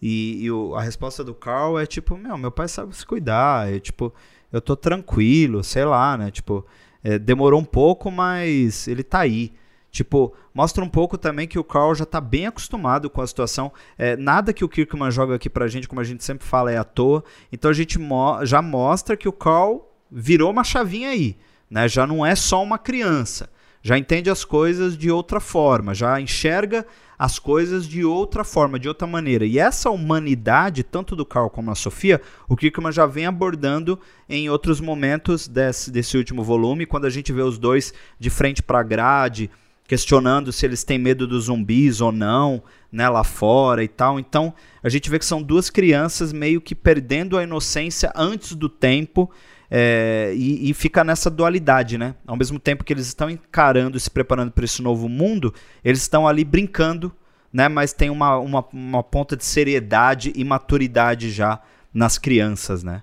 E, 0.00 0.44
e 0.44 0.50
o, 0.50 0.74
a 0.74 0.82
resposta 0.82 1.24
do 1.24 1.34
Carl 1.34 1.78
é 1.78 1.86
tipo, 1.86 2.16
meu, 2.16 2.38
meu 2.38 2.50
pai 2.50 2.68
sabe 2.68 2.94
se 2.94 3.04
cuidar, 3.04 3.72
é, 3.72 3.80
tipo, 3.80 4.12
eu 4.52 4.60
tô 4.60 4.76
tranquilo, 4.76 5.62
sei 5.64 5.84
lá, 5.84 6.16
né? 6.16 6.30
Tipo, 6.30 6.64
é, 7.02 7.18
demorou 7.18 7.60
um 7.60 7.64
pouco, 7.64 8.10
mas 8.10 8.86
ele 8.88 9.02
tá 9.02 9.20
aí. 9.20 9.52
Tipo, 9.90 10.34
mostra 10.54 10.84
um 10.84 10.88
pouco 10.88 11.16
também 11.16 11.48
que 11.48 11.58
o 11.58 11.64
Carl 11.64 11.94
já 11.94 12.04
está 12.04 12.20
bem 12.20 12.46
acostumado 12.46 13.08
com 13.08 13.20
a 13.20 13.26
situação. 13.26 13.72
É, 13.96 14.16
nada 14.16 14.52
que 14.52 14.64
o 14.64 14.68
Kirkman 14.68 15.10
joga 15.10 15.34
aqui 15.34 15.48
pra 15.48 15.66
gente, 15.66 15.88
como 15.88 16.00
a 16.00 16.04
gente 16.04 16.22
sempre 16.22 16.46
fala, 16.46 16.70
é 16.70 16.76
à 16.76 16.84
toa. 16.84 17.24
Então 17.50 17.70
a 17.70 17.74
gente 17.74 17.98
mo 17.98 18.44
já 18.44 18.60
mostra 18.60 19.16
que 19.16 19.28
o 19.28 19.32
Carl 19.32 19.90
virou 20.10 20.50
uma 20.50 20.64
chavinha 20.64 21.08
aí. 21.08 21.36
Né? 21.70 21.88
Já 21.88 22.06
não 22.06 22.24
é 22.24 22.34
só 22.34 22.62
uma 22.62 22.78
criança. 22.78 23.50
Já 23.88 23.96
entende 23.96 24.28
as 24.28 24.44
coisas 24.44 24.98
de 24.98 25.10
outra 25.10 25.40
forma. 25.40 25.94
Já 25.94 26.20
enxerga 26.20 26.86
as 27.18 27.38
coisas 27.38 27.86
de 27.86 28.04
outra 28.04 28.44
forma, 28.44 28.78
de 28.78 28.86
outra 28.86 29.06
maneira. 29.06 29.46
E 29.46 29.58
essa 29.58 29.88
humanidade, 29.88 30.82
tanto 30.82 31.16
do 31.16 31.24
Carl 31.24 31.48
como 31.48 31.68
da 31.68 31.74
Sofia, 31.74 32.20
o 32.46 32.54
Kirkman 32.54 32.92
já 32.92 33.06
vem 33.06 33.24
abordando 33.24 33.98
em 34.28 34.50
outros 34.50 34.78
momentos 34.78 35.48
desse, 35.48 35.90
desse 35.90 36.18
último 36.18 36.44
volume, 36.44 36.84
quando 36.84 37.06
a 37.06 37.10
gente 37.10 37.32
vê 37.32 37.40
os 37.40 37.56
dois 37.56 37.94
de 38.20 38.28
frente 38.28 38.62
para 38.62 38.80
a 38.80 38.82
grade 38.82 39.50
questionando 39.88 40.52
se 40.52 40.66
eles 40.66 40.84
têm 40.84 40.98
medo 40.98 41.26
dos 41.26 41.46
zumbis 41.46 42.02
ou 42.02 42.12
não, 42.12 42.62
né, 42.92 43.08
lá 43.08 43.24
fora 43.24 43.82
e 43.82 43.88
tal. 43.88 44.20
Então, 44.20 44.52
a 44.82 44.88
gente 44.90 45.08
vê 45.08 45.18
que 45.18 45.24
são 45.24 45.42
duas 45.42 45.70
crianças 45.70 46.30
meio 46.30 46.60
que 46.60 46.74
perdendo 46.74 47.38
a 47.38 47.42
inocência 47.42 48.12
antes 48.14 48.54
do 48.54 48.68
tempo 48.68 49.30
é, 49.70 50.32
e, 50.36 50.70
e, 50.70 50.74
fica 50.74 51.02
nessa 51.02 51.30
dualidade, 51.30 51.98
né? 51.98 52.14
Ao 52.26 52.36
mesmo 52.36 52.58
tempo 52.58 52.84
que 52.84 52.92
eles 52.92 53.06
estão 53.06 53.28
encarando 53.28 53.96
e 53.96 54.00
se 54.00 54.10
preparando 54.10 54.50
para 54.50 54.64
esse 54.64 54.80
novo 54.80 55.08
mundo, 55.08 55.52
eles 55.84 56.00
estão 56.00 56.26
ali 56.26 56.42
brincando, 56.42 57.12
né? 57.52 57.68
Mas 57.68 57.92
tem 57.92 58.08
uma, 58.08 58.38
uma, 58.38 58.64
uma 58.72 59.02
ponta 59.02 59.36
de 59.36 59.44
seriedade 59.44 60.32
e 60.34 60.42
maturidade 60.42 61.30
já 61.30 61.60
nas 61.92 62.16
crianças, 62.16 62.82
né? 62.82 63.02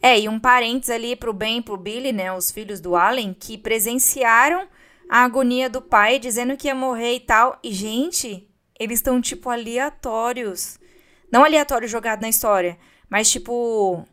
É, 0.00 0.18
e 0.18 0.28
um 0.28 0.40
parênteses 0.40 0.90
ali 0.90 1.14
pro 1.14 1.32
Ben 1.32 1.58
e 1.58 1.62
pro 1.62 1.76
Billy, 1.76 2.12
né? 2.12 2.32
Os 2.32 2.50
filhos 2.50 2.80
do 2.80 2.96
Allen, 2.96 3.36
que 3.38 3.56
presenciaram 3.56 4.66
a 5.12 5.24
agonia 5.24 5.68
do 5.68 5.82
pai 5.82 6.18
dizendo 6.18 6.56
que 6.56 6.68
ia 6.68 6.74
morrer 6.74 7.16
e 7.16 7.20
tal. 7.20 7.58
E, 7.62 7.70
gente, 7.70 8.48
eles 8.80 8.98
estão, 8.98 9.20
tipo, 9.20 9.50
aleatórios. 9.50 10.80
Não 11.30 11.44
aleatório 11.44 11.86
jogado 11.86 12.22
na 12.22 12.30
história, 12.30 12.78
mas, 13.10 13.30
tipo, 13.30 14.08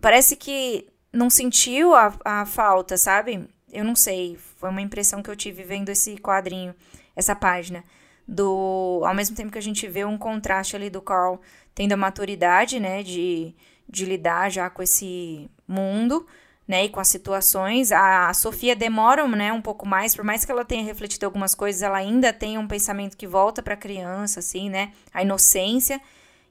parece 0.00 0.36
que 0.36 0.88
não 1.12 1.28
sentiu 1.28 1.94
a, 1.94 2.14
a 2.24 2.46
falta, 2.46 2.96
sabe? 2.96 3.50
Eu 3.70 3.84
não 3.84 3.94
sei. 3.94 4.38
Foi 4.56 4.70
uma 4.70 4.80
impressão 4.80 5.22
que 5.22 5.28
eu 5.28 5.36
tive 5.36 5.62
vendo 5.62 5.90
esse 5.90 6.16
quadrinho, 6.16 6.74
essa 7.14 7.36
página. 7.36 7.84
Do. 8.26 9.02
Ao 9.04 9.14
mesmo 9.14 9.36
tempo 9.36 9.52
que 9.52 9.58
a 9.58 9.62
gente 9.62 9.86
vê 9.86 10.06
um 10.06 10.16
contraste 10.16 10.74
ali 10.74 10.88
do 10.88 11.02
Carl 11.02 11.38
tendo 11.74 11.92
a 11.92 11.98
maturidade, 11.98 12.80
né, 12.80 13.02
de, 13.02 13.54
de 13.86 14.06
lidar 14.06 14.50
já 14.50 14.70
com 14.70 14.82
esse 14.82 15.50
mundo 15.68 16.26
né, 16.70 16.84
e 16.84 16.88
com 16.88 17.00
as 17.00 17.08
situações. 17.08 17.90
A, 17.90 18.32
Sofia 18.32 18.76
demora, 18.76 19.26
né, 19.26 19.52
um 19.52 19.60
pouco 19.60 19.84
mais, 19.84 20.14
por 20.14 20.24
mais 20.24 20.44
que 20.44 20.52
ela 20.52 20.64
tenha 20.64 20.84
refletido 20.84 21.26
algumas 21.26 21.52
coisas, 21.52 21.82
ela 21.82 21.98
ainda 21.98 22.32
tem 22.32 22.56
um 22.56 22.68
pensamento 22.68 23.16
que 23.16 23.26
volta 23.26 23.60
para 23.60 23.74
a 23.74 23.76
criança, 23.76 24.38
assim, 24.38 24.70
né, 24.70 24.92
a 25.12 25.20
inocência. 25.20 26.00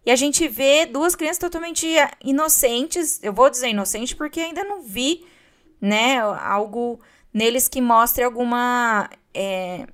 E 0.05 0.11
a 0.11 0.17
gente 0.17 0.45
vê 0.45 0.85
duas 0.85 1.15
crianças 1.15 1.37
totalmente 1.37 1.87
inocentes. 2.21 3.23
Eu 3.23 3.31
vou 3.31 3.49
dizer 3.49 3.69
inocente 3.69 4.13
porque 4.13 4.41
ainda 4.41 4.61
não 4.65 4.81
vi, 4.81 5.25
né, 5.79 6.19
algo 6.19 6.99
neles 7.33 7.69
que 7.69 7.79
mostre 7.79 8.21
alguma 8.21 9.09
é, 9.33 9.87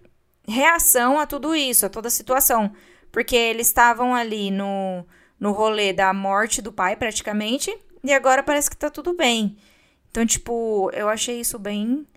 reação 0.48 1.20
a 1.20 1.28
tudo 1.28 1.56
isso, 1.56 1.86
a 1.86 1.90
toda 1.90 2.08
a 2.08 2.12
situação. 2.12 2.72
Porque 3.12 3.36
eles 3.36 3.68
estavam 3.68 4.16
ali 4.16 4.50
no, 4.50 5.06
no 5.40 5.52
rolê 5.52 5.94
da 5.94 6.12
morte 6.16 6.64
do 6.64 6.74
pai, 6.74 6.96
praticamente, 6.96 7.72
e 8.04 8.12
agora 8.12 8.42
parece 8.42 8.72
que 8.72 8.78
tá 8.78 8.90
tudo 8.90 9.14
bem. 9.14 9.56
Então, 10.16 10.26
tipo, 10.26 10.90
eu 10.94 11.10
achei 11.10 11.42
isso 11.42 11.60
bem, 11.60 12.08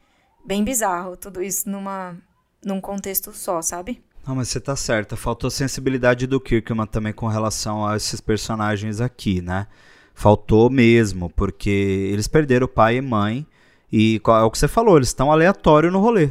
bem 0.46 0.62
bizarro, 0.62 1.16
tudo 1.16 1.42
isso 1.42 1.68
numa, 1.68 2.16
num 2.64 2.80
contexto 2.80 3.32
só, 3.32 3.60
sabe? 3.60 4.00
Não, 4.24 4.36
mas 4.36 4.46
você 4.46 4.60
tá 4.60 4.76
certa. 4.76 5.16
Faltou 5.16 5.50
sensibilidade 5.50 6.24
do 6.24 6.38
Kirkman 6.40 6.86
também 6.86 7.12
com 7.12 7.26
relação 7.26 7.84
a 7.84 7.96
esses 7.96 8.20
personagens 8.20 9.00
aqui, 9.00 9.42
né? 9.42 9.66
Faltou 10.14 10.70
mesmo, 10.70 11.28
porque 11.30 12.08
eles 12.12 12.28
perderam 12.28 12.68
pai 12.68 12.98
e 12.98 13.00
mãe. 13.00 13.44
E 13.92 14.20
é 14.24 14.42
o 14.44 14.50
que 14.52 14.58
você 14.58 14.68
falou, 14.68 14.96
eles 14.96 15.08
estão 15.08 15.32
aleatório 15.32 15.90
no 15.90 15.98
rolê. 15.98 16.30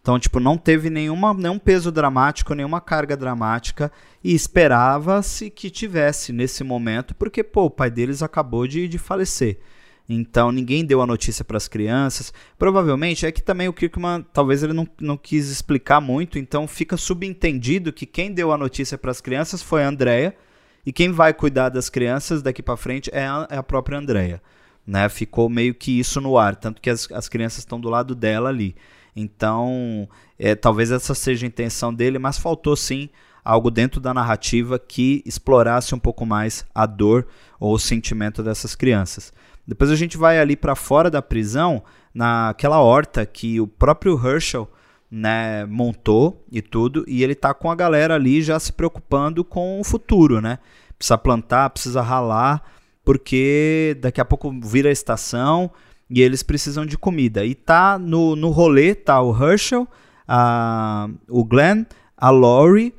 Então, 0.00 0.18
tipo, 0.18 0.40
não 0.40 0.56
teve 0.56 0.88
nenhuma, 0.88 1.34
nenhum 1.34 1.58
peso 1.58 1.92
dramático, 1.92 2.54
nenhuma 2.54 2.80
carga 2.80 3.14
dramática. 3.14 3.92
E 4.24 4.34
esperava-se 4.34 5.50
que 5.50 5.68
tivesse 5.68 6.32
nesse 6.32 6.64
momento, 6.64 7.14
porque, 7.14 7.44
pô, 7.44 7.64
o 7.64 7.70
pai 7.70 7.90
deles 7.90 8.22
acabou 8.22 8.66
de, 8.66 8.88
de 8.88 8.96
falecer. 8.96 9.60
Então 10.08 10.52
ninguém 10.52 10.84
deu 10.84 11.02
a 11.02 11.06
notícia 11.06 11.44
para 11.44 11.56
as 11.56 11.66
crianças. 11.66 12.32
Provavelmente 12.58 13.26
é 13.26 13.32
que 13.32 13.42
também 13.42 13.68
o 13.68 13.72
Kirkman 13.72 14.24
talvez 14.32 14.62
ele 14.62 14.72
não, 14.72 14.86
não 15.00 15.16
quis 15.16 15.48
explicar 15.48 16.00
muito, 16.00 16.38
então 16.38 16.68
fica 16.68 16.96
subentendido 16.96 17.92
que 17.92 18.06
quem 18.06 18.32
deu 18.32 18.52
a 18.52 18.58
notícia 18.58 18.96
para 18.96 19.10
as 19.10 19.20
crianças 19.20 19.62
foi 19.62 19.82
a 19.82 19.88
Andrea 19.88 20.36
e 20.84 20.92
quem 20.92 21.10
vai 21.10 21.34
cuidar 21.34 21.68
das 21.68 21.90
crianças 21.90 22.42
daqui 22.42 22.62
para 22.62 22.76
frente 22.76 23.10
é 23.12 23.26
a, 23.26 23.48
é 23.50 23.56
a 23.56 23.62
própria 23.62 23.98
Andrea. 23.98 24.40
Né? 24.86 25.08
Ficou 25.08 25.48
meio 25.48 25.74
que 25.74 25.98
isso 25.98 26.20
no 26.20 26.38
ar, 26.38 26.54
tanto 26.54 26.80
que 26.80 26.88
as, 26.88 27.10
as 27.10 27.28
crianças 27.28 27.58
estão 27.58 27.80
do 27.80 27.90
lado 27.90 28.14
dela 28.14 28.48
ali. 28.48 28.76
Então, 29.16 30.08
é, 30.38 30.54
talvez 30.54 30.92
essa 30.92 31.14
seja 31.14 31.44
a 31.44 31.48
intenção 31.48 31.92
dele, 31.92 32.18
mas 32.18 32.38
faltou 32.38 32.76
sim 32.76 33.08
algo 33.44 33.70
dentro 33.70 34.00
da 34.00 34.12
narrativa 34.12 34.78
que 34.78 35.22
explorasse 35.24 35.94
um 35.94 35.98
pouco 35.98 36.26
mais 36.26 36.64
a 36.74 36.84
dor 36.84 37.26
ou 37.58 37.74
o 37.74 37.78
sentimento 37.78 38.42
dessas 38.42 38.74
crianças. 38.74 39.32
Depois 39.66 39.90
a 39.90 39.96
gente 39.96 40.16
vai 40.16 40.38
ali 40.38 40.56
para 40.56 40.74
fora 40.74 41.10
da 41.10 41.20
prisão, 41.20 41.82
naquela 42.14 42.80
horta 42.80 43.26
que 43.26 43.60
o 43.60 43.66
próprio 43.66 44.18
Herschel 44.24 44.70
né, 45.10 45.64
montou 45.66 46.44
e 46.50 46.60
tudo, 46.60 47.04
e 47.06 47.22
ele 47.22 47.34
tá 47.34 47.52
com 47.54 47.70
a 47.70 47.74
galera 47.74 48.14
ali 48.14 48.42
já 48.42 48.58
se 48.58 48.72
preocupando 48.72 49.44
com 49.44 49.80
o 49.80 49.84
futuro, 49.84 50.40
né? 50.40 50.58
Precisa 50.98 51.18
plantar, 51.18 51.70
precisa 51.70 52.00
ralar, 52.00 52.62
porque 53.04 53.96
daqui 54.00 54.20
a 54.20 54.24
pouco 54.24 54.50
vira 54.62 54.88
a 54.88 54.92
estação 54.92 55.70
e 56.08 56.22
eles 56.22 56.42
precisam 56.42 56.86
de 56.86 56.96
comida. 56.96 57.44
E 57.44 57.54
tá 57.54 57.98
no, 57.98 58.34
no 58.34 58.50
rolê, 58.50 58.94
tá 58.94 59.20
o 59.20 59.32
Herschel, 59.32 59.86
a, 60.26 61.08
o 61.28 61.44
Glenn, 61.44 61.84
a 62.16 62.30
Lori, 62.30 62.94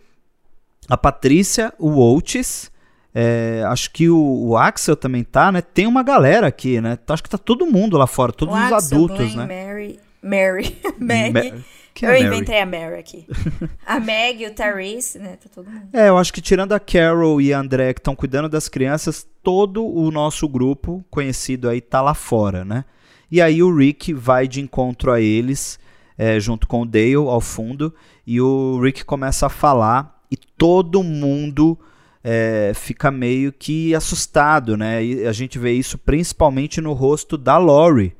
a 0.88 0.98
Patrícia, 0.98 1.74
o 1.78 2.00
Oates, 2.00 2.72
é, 3.20 3.64
acho 3.66 3.90
que 3.90 4.08
o, 4.08 4.50
o, 4.50 4.56
Axel 4.56 4.96
também 4.96 5.24
tá, 5.24 5.52
né? 5.52 5.60
Tem 5.60 5.88
uma 5.88 6.04
galera 6.04 6.46
aqui, 6.46 6.80
né? 6.80 7.00
Acho 7.08 7.24
que 7.24 7.30
tá 7.30 7.38
todo 7.40 7.66
mundo 7.66 7.98
lá 7.98 8.06
fora, 8.06 8.32
todos 8.32 8.54
o 8.54 8.58
os 8.58 8.72
Axel, 8.72 8.96
adultos, 8.96 9.34
Glenn, 9.34 9.48
né? 9.48 9.66
Mary, 9.66 10.00
Mary, 10.22 10.78
Maggie. 11.02 11.52
Ma 11.52 11.64
é 12.00 12.22
eu 12.22 12.28
inventei 12.28 12.62
a 12.62 12.66
Mary 12.68 13.00
aqui. 13.00 13.26
a 13.84 14.00
Meg, 14.00 14.46
o 14.46 14.54
Therese, 14.54 15.18
né? 15.18 15.36
Tá 15.36 15.50
todo 15.52 15.68
mundo. 15.68 15.88
É, 15.94 16.10
eu 16.10 16.18
acho 16.20 16.32
que 16.32 16.40
tirando 16.40 16.74
a 16.74 16.80
Carol 16.80 17.42
e 17.42 17.52
a 17.52 17.60
André 17.60 17.92
que 17.92 18.00
estão 18.00 18.16
cuidando 18.16 18.48
das 18.48 18.70
crianças, 18.70 19.28
todo 19.42 19.84
o 19.84 20.12
nosso 20.12 20.48
grupo 20.48 21.04
conhecido 21.10 21.68
aí 21.68 21.82
tá 21.82 22.04
lá 22.04 22.14
fora, 22.14 22.64
né? 22.64 22.86
E 23.32 23.42
aí 23.42 23.64
o 23.64 23.76
Rick 23.76 24.14
vai 24.14 24.48
de 24.48 24.62
encontro 24.62 25.12
a 25.12 25.20
eles, 25.20 25.80
é, 26.16 26.40
junto 26.40 26.68
com 26.68 26.84
o 26.84 26.86
Dale 26.86 27.16
ao 27.16 27.42
fundo, 27.42 27.92
e 28.28 28.40
o 28.40 28.80
Rick 28.80 29.04
começa 29.04 29.48
a 29.48 29.50
falar 29.50 30.22
e 30.30 30.38
todo 30.38 31.02
mundo 31.02 31.80
é, 32.24 32.72
fica 32.76 33.12
meio 33.12 33.52
que 33.54 33.94
assustado, 33.96 34.76
né? 34.76 35.04
E 35.04 35.26
a 35.26 35.32
gente 35.32 35.58
vê 35.58 35.74
isso 35.74 35.98
principalmente 35.98 36.82
no 36.82 36.94
rosto 36.94 37.38
da 37.38 37.58
Lori, 37.58 38.16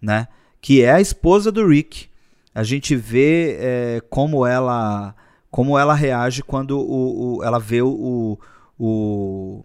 né? 0.00 0.28
Que 0.60 0.82
é 0.82 0.92
a 0.92 1.00
esposa 1.00 1.50
do 1.50 1.66
Rick. 1.66 2.08
A 2.54 2.62
gente 2.62 2.94
vê 2.96 3.56
é, 3.60 4.02
como 4.08 4.46
ela 4.46 5.14
como 5.50 5.78
ela 5.78 5.94
reage 5.94 6.42
quando 6.42 6.78
o, 6.78 7.38
o 7.38 7.44
ela 7.44 7.58
vê 7.58 7.80
o, 7.80 8.38
o, 8.78 9.64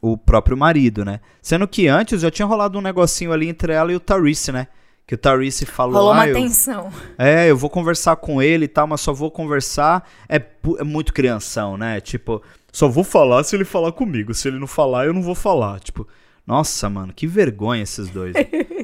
o 0.00 0.16
próprio 0.16 0.56
marido, 0.56 1.04
né? 1.04 1.20
Sendo 1.42 1.66
que 1.66 1.88
antes 1.88 2.20
já 2.20 2.30
tinha 2.30 2.46
rolado 2.46 2.78
um 2.78 2.82
negocinho 2.82 3.32
ali 3.32 3.48
entre 3.48 3.72
ela 3.72 3.92
e 3.92 3.96
o 3.96 4.00
Tarice, 4.00 4.52
né? 4.52 4.68
Que 5.06 5.14
o 5.14 5.18
Tarice 5.18 5.66
falou, 5.66 5.96
Rolou 5.96 6.12
uma 6.14 6.22
ah, 6.22 6.28
eu, 6.28 6.34
tensão. 6.34 6.90
é, 7.18 7.50
eu 7.50 7.56
vou 7.56 7.68
conversar 7.68 8.16
com 8.16 8.40
ele 8.40 8.64
e 8.64 8.68
tal, 8.68 8.86
mas 8.86 9.02
só 9.02 9.12
vou 9.12 9.30
conversar. 9.30 10.08
É, 10.28 10.36
é 10.36 10.84
muito 10.84 11.12
crianção, 11.12 11.76
né? 11.76 12.00
Tipo, 12.00 12.42
só 12.72 12.88
vou 12.88 13.04
falar 13.04 13.44
se 13.44 13.54
ele 13.54 13.66
falar 13.66 13.92
comigo. 13.92 14.32
Se 14.32 14.48
ele 14.48 14.58
não 14.58 14.66
falar, 14.66 15.04
eu 15.04 15.12
não 15.12 15.22
vou 15.22 15.34
falar. 15.34 15.78
Tipo, 15.80 16.08
nossa, 16.46 16.88
mano, 16.88 17.12
que 17.12 17.26
vergonha 17.26 17.82
esses 17.82 18.08
dois. 18.08 18.34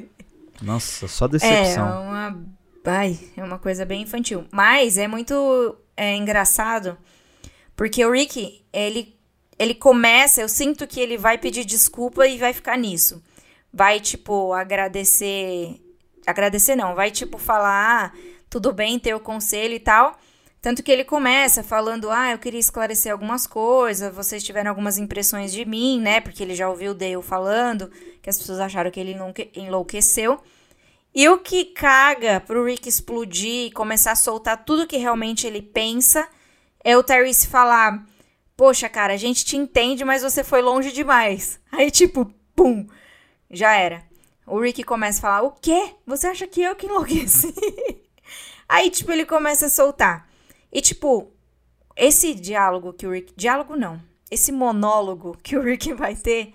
nossa, 0.61 1.09
só 1.09 1.24
É, 1.24 1.28
decepção. 1.28 2.02
uma. 2.02 2.38
Ai, 2.85 3.18
é 3.37 3.42
uma 3.42 3.59
coisa 3.59 3.85
bem 3.87 4.02
infantil. 4.02 4.44
Mas 4.50 4.98
é 4.98 5.09
muito 5.09 5.74
é, 5.96 6.14
engraçado. 6.16 6.98
Porque 7.74 8.04
o 8.04 8.12
Rick, 8.12 8.62
ele, 8.72 9.14
ele 9.59 9.74
começa, 9.74 10.42
eu 10.42 10.48
sinto 10.48 10.87
que 10.87 11.00
ele 11.00 11.16
vai 11.16 11.38
pedir 11.38 11.64
desculpa 11.64 12.26
e 12.26 12.37
vai 12.37 12.52
ficar 12.52 12.76
nisso. 12.76 13.22
Vai, 13.72 14.00
tipo, 14.00 14.52
agradecer. 14.52 15.80
Agradecer 16.30 16.76
não, 16.76 16.94
vai, 16.94 17.10
tipo, 17.10 17.38
falar, 17.38 18.12
ah, 18.14 18.18
tudo 18.48 18.72
bem 18.72 18.98
ter 18.98 19.14
o 19.14 19.20
conselho 19.20 19.74
e 19.74 19.80
tal. 19.80 20.18
Tanto 20.62 20.82
que 20.82 20.92
ele 20.92 21.04
começa 21.04 21.62
falando, 21.62 22.10
ah, 22.10 22.32
eu 22.32 22.38
queria 22.38 22.60
esclarecer 22.60 23.10
algumas 23.10 23.46
coisas, 23.46 24.14
vocês 24.14 24.42
tiveram 24.44 24.70
algumas 24.70 24.98
impressões 24.98 25.52
de 25.52 25.64
mim, 25.64 26.00
né? 26.00 26.20
Porque 26.20 26.42
ele 26.42 26.54
já 26.54 26.68
ouviu 26.68 26.90
o 26.92 26.94
Dale 26.94 27.22
falando, 27.22 27.90
que 28.20 28.28
as 28.28 28.38
pessoas 28.38 28.60
acharam 28.60 28.90
que 28.90 29.00
ele 29.00 29.12
enlouque- 29.12 29.50
enlouqueceu. 29.54 30.38
E 31.14 31.28
o 31.28 31.38
que 31.38 31.64
caga 31.64 32.40
pro 32.40 32.64
Rick 32.64 32.88
explodir 32.88 33.66
e 33.66 33.72
começar 33.72 34.12
a 34.12 34.16
soltar 34.16 34.64
tudo 34.64 34.86
que 34.86 34.96
realmente 34.98 35.46
ele 35.46 35.62
pensa 35.62 36.28
é 36.84 36.96
o 36.96 37.02
Tyrese 37.02 37.46
falar: 37.46 38.04
Poxa, 38.56 38.88
cara, 38.88 39.14
a 39.14 39.16
gente 39.16 39.44
te 39.44 39.56
entende, 39.56 40.04
mas 40.04 40.22
você 40.22 40.44
foi 40.44 40.60
longe 40.60 40.92
demais. 40.92 41.58
Aí, 41.72 41.90
tipo, 41.90 42.32
pum, 42.54 42.86
já 43.50 43.74
era. 43.74 44.09
O 44.50 44.58
Rick 44.58 44.82
começa 44.82 45.18
a 45.18 45.22
falar: 45.22 45.42
O 45.42 45.52
quê? 45.52 45.94
Você 46.04 46.26
acha 46.26 46.46
que 46.46 46.60
eu 46.60 46.74
que 46.74 46.86
enlouqueci? 46.86 47.54
Aí, 48.68 48.90
tipo, 48.90 49.12
ele 49.12 49.24
começa 49.24 49.66
a 49.66 49.70
soltar. 49.70 50.28
E, 50.72 50.80
tipo, 50.80 51.32
esse 51.96 52.34
diálogo 52.34 52.92
que 52.92 53.06
o 53.06 53.12
Rick. 53.12 53.32
Diálogo 53.36 53.76
não. 53.76 54.02
Esse 54.28 54.50
monólogo 54.50 55.38
que 55.40 55.56
o 55.56 55.62
Rick 55.62 55.92
vai 55.94 56.16
ter, 56.16 56.52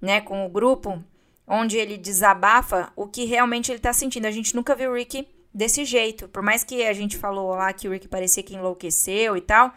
né, 0.00 0.20
com 0.20 0.44
o 0.44 0.48
grupo, 0.48 1.02
onde 1.46 1.76
ele 1.76 1.96
desabafa 1.96 2.92
o 2.96 3.06
que 3.06 3.24
realmente 3.24 3.70
ele 3.70 3.78
tá 3.78 3.92
sentindo. 3.92 4.26
A 4.26 4.32
gente 4.32 4.54
nunca 4.56 4.74
viu 4.74 4.90
o 4.90 4.94
Rick 4.94 5.26
desse 5.54 5.84
jeito. 5.84 6.28
Por 6.28 6.42
mais 6.42 6.64
que 6.64 6.84
a 6.84 6.92
gente 6.92 7.16
falou 7.16 7.50
lá 7.50 7.72
que 7.72 7.86
o 7.86 7.92
Rick 7.92 8.08
parecia 8.08 8.42
que 8.42 8.54
enlouqueceu 8.54 9.36
e 9.36 9.40
tal. 9.40 9.72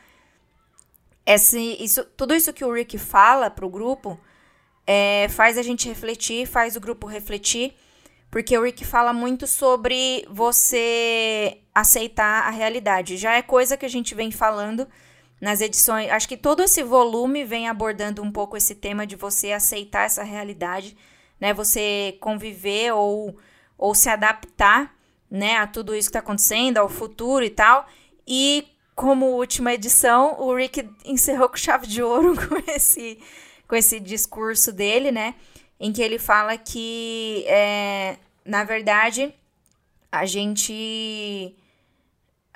Esse, 1.24 1.78
isso, 1.80 2.04
tudo 2.18 2.34
isso 2.34 2.52
que 2.52 2.66
o 2.66 2.74
Rick 2.74 2.98
fala 2.98 3.52
pro 3.52 3.70
grupo 3.70 4.20
é, 4.86 5.28
faz 5.30 5.58
a 5.58 5.62
gente 5.62 5.88
refletir, 5.88 6.46
faz 6.46 6.76
o 6.76 6.80
grupo 6.82 7.08
refletir. 7.08 7.74
Porque 8.30 8.58
o 8.58 8.64
Rick 8.64 8.86
fala 8.86 9.12
muito 9.12 9.46
sobre 9.46 10.26
você 10.30 11.58
aceitar 11.76 12.48
a 12.48 12.50
realidade. 12.50 13.18
Já 13.18 13.34
é 13.34 13.42
coisa 13.42 13.76
que 13.76 13.86
a 13.86 13.90
gente 13.90 14.16
vem 14.16 14.32
falando 14.32 14.88
nas 15.42 15.60
edições. 15.60 16.10
Acho 16.10 16.30
que 16.30 16.38
todo 16.38 16.64
esse 16.64 16.82
volume 16.82 17.44
vem 17.44 17.68
abordando 17.68 18.22
um 18.22 18.32
pouco 18.32 18.56
esse 18.56 18.76
tema 18.76 19.06
de 19.06 19.16
você 19.16 19.52
aceitar 19.52 20.06
essa 20.06 20.24
realidade, 20.24 20.96
né? 21.42 21.54
Você 21.54 22.16
conviver 22.22 22.94
ou, 22.94 23.36
ou 23.78 23.94
se 23.94 24.08
adaptar, 24.08 24.96
né, 25.30 25.58
a 25.58 25.66
tudo 25.66 25.96
isso 25.96 26.10
que 26.10 26.18
está 26.18 26.20
acontecendo, 26.20 26.78
ao 26.78 26.88
futuro 26.88 27.44
e 27.44 27.50
tal. 27.50 27.88
E 28.28 28.66
como 28.96 29.26
última 29.26 29.74
edição, 29.74 30.40
o 30.40 30.54
Rick 30.54 30.88
encerrou 31.04 31.50
com 31.50 31.58
chave 31.58 31.88
de 31.88 32.04
ouro 32.04 32.36
com 32.48 32.72
esse, 32.72 33.20
com 33.72 33.76
esse 33.78 34.02
discurso 34.02 34.74
dele, 34.74 35.14
né? 35.14 35.34
Em 35.80 35.94
que 35.94 36.02
ele 36.02 36.20
fala 36.20 36.58
que, 36.58 37.46
é, 37.48 38.18
na 38.44 38.66
verdade, 38.66 39.34
a 40.12 40.26
gente. 40.26 41.56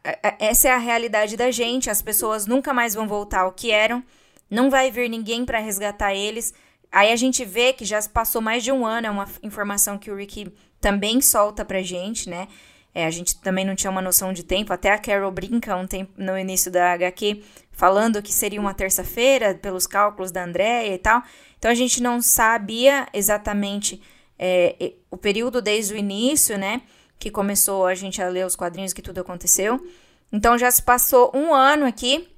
a- 0.03 0.27
a- 0.27 0.35
Essa 0.39 0.67
é 0.67 0.71
a 0.73 0.77
realidade 0.77 1.37
da 1.37 1.49
gente, 1.51 1.89
as 1.89 2.01
pessoas 2.01 2.45
nunca 2.45 2.73
mais 2.73 2.93
vão 2.93 3.07
voltar 3.07 3.41
ao 3.43 3.53
que 3.53 3.71
eram, 3.71 4.03
não 4.49 4.69
vai 4.69 4.91
vir 4.91 5.09
ninguém 5.09 5.45
para 5.45 5.59
resgatar 5.59 6.13
eles. 6.13 6.53
Aí 6.91 7.09
a 7.13 7.15
gente 7.15 7.45
vê 7.45 7.71
que 7.71 7.85
já 7.85 8.01
passou 8.09 8.41
mais 8.41 8.61
de 8.61 8.73
um 8.73 8.85
ano, 8.85 9.07
é 9.07 9.09
uma 9.09 9.25
informação 9.41 9.97
que 9.97 10.11
o 10.11 10.17
Rick 10.17 10.51
também 10.81 11.21
solta 11.21 11.63
pra 11.63 11.81
gente, 11.81 12.29
né? 12.29 12.49
É, 12.95 13.05
a 13.05 13.11
gente 13.11 13.37
também 13.41 13.65
não 13.65 13.75
tinha 13.75 13.91
uma 13.91 14.01
noção 14.01 14.31
de 14.31 14.41
tempo, 14.41 14.71
até 14.71 14.89
a 14.89 14.97
Carol 14.97 15.29
brinca 15.29 15.75
um 15.75 15.85
tempo 15.85 16.13
no 16.17 16.39
início 16.39 16.71
da 16.71 16.93
HQ, 16.93 17.43
falando 17.69 18.21
que 18.23 18.31
seria 18.31 18.61
uma 18.61 18.73
terça-feira, 18.73 19.53
pelos 19.53 19.85
cálculos 19.85 20.31
da 20.31 20.45
Andréia 20.45 20.95
e 20.95 20.97
tal. 20.97 21.21
Então 21.59 21.69
a 21.69 21.75
gente 21.75 22.01
não 22.01 22.21
sabia 22.21 23.05
exatamente 23.13 24.01
é, 24.39 24.93
o 25.11 25.17
período 25.17 25.61
desde 25.61 25.93
o 25.93 25.97
início, 25.97 26.57
né? 26.57 26.83
Que 27.19 27.29
começou 27.29 27.85
a 27.85 27.93
gente 27.93 28.21
a 28.21 28.29
ler 28.29 28.45
os 28.45 28.55
quadrinhos 28.55 28.93
que 28.93 29.01
tudo 29.01 29.19
aconteceu. 29.19 29.85
Então 30.31 30.57
já 30.57 30.71
se 30.71 30.81
passou 30.81 31.31
um 31.35 31.53
ano 31.53 31.85
aqui. 31.85 32.29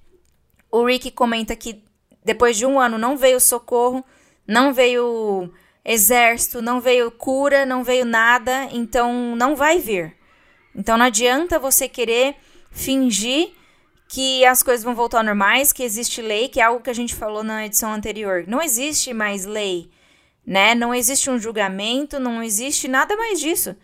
O 0.71 0.83
Rick 0.85 1.11
comenta 1.11 1.55
que 1.55 1.83
depois 2.25 2.57
de 2.57 2.65
um 2.65 2.79
ano 2.79 2.97
não 2.97 3.15
veio 3.15 3.39
socorro, 3.39 4.03
não 4.47 4.73
veio 4.73 5.53
exército, 5.85 6.63
não 6.63 6.81
veio 6.81 7.11
cura, 7.11 7.63
não 7.63 7.83
veio 7.83 8.05
nada, 8.05 8.67
então 8.71 9.35
não 9.35 9.55
vai 9.55 9.77
vir. 9.77 10.16
Então 10.77 10.95
não 10.95 11.05
adianta 11.05 11.57
você 11.57 11.89
querer 11.89 12.35
fingir 12.69 13.51
que 14.07 14.45
as 14.45 14.63
coisas 14.63 14.83
vão 14.83 14.95
voltar 14.95 15.23
normais, 15.23 15.73
que 15.73 15.83
existe 15.83 16.21
lei, 16.21 16.47
que 16.47 16.61
é 16.61 16.63
algo 16.63 16.81
que 16.81 16.89
a 16.89 16.95
gente 16.95 17.15
falou 17.15 17.43
na 17.43 17.65
edição 17.65 17.91
anterior. 17.91 18.45
Não 18.47 18.61
existe 18.61 19.11
mais 19.11 19.43
lei, 19.43 19.89
né? 20.45 20.75
Não 20.75 20.93
existe 20.93 21.29
um 21.29 21.39
julgamento, 21.39 22.19
não 22.19 22.41
existe 22.41 22.87
nada 22.87 23.17
mais 23.17 23.39
disso. 23.39 23.75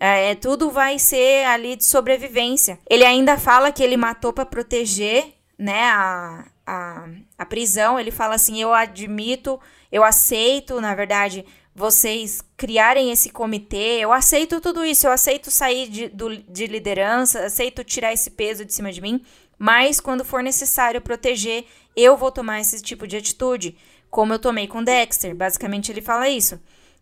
É, 0.00 0.36
tudo 0.36 0.70
vai 0.70 0.98
ser 0.98 1.44
ali 1.46 1.74
de 1.74 1.84
sobrevivência. 1.84 2.78
Ele 2.88 3.04
ainda 3.04 3.36
fala 3.36 3.72
que 3.72 3.82
ele 3.82 3.96
matou 3.96 4.32
para 4.32 4.46
proteger, 4.46 5.34
né, 5.58 5.82
a, 5.90 6.46
a, 6.64 7.08
a 7.36 7.44
prisão. 7.44 7.98
Ele 7.98 8.12
fala 8.12 8.36
assim: 8.36 8.62
eu 8.62 8.72
admito, 8.72 9.60
eu 9.90 10.04
aceito, 10.04 10.80
na 10.80 10.94
verdade, 10.94 11.44
vocês 11.78 12.42
criarem 12.56 13.10
esse 13.12 13.30
comitê, 13.30 14.00
eu 14.00 14.12
aceito 14.12 14.60
tudo 14.60 14.84
isso, 14.84 15.06
eu 15.06 15.12
aceito 15.12 15.50
sair 15.50 15.88
de, 15.88 16.08
do, 16.08 16.36
de 16.36 16.66
liderança, 16.66 17.46
aceito 17.46 17.84
tirar 17.84 18.12
esse 18.12 18.30
peso 18.30 18.64
de 18.64 18.74
cima 18.74 18.92
de 18.92 19.00
mim, 19.00 19.22
mas 19.56 20.00
quando 20.00 20.24
for 20.24 20.42
necessário 20.42 21.00
proteger, 21.00 21.64
eu 21.96 22.16
vou 22.16 22.30
tomar 22.32 22.60
esse 22.60 22.82
tipo 22.82 23.06
de 23.06 23.16
atitude, 23.16 23.76
como 24.10 24.32
eu 24.32 24.38
tomei 24.38 24.66
com 24.66 24.82
Dexter. 24.82 25.34
Basicamente, 25.34 25.90
ele 25.90 26.00
fala 26.02 26.28
isso. 26.28 26.60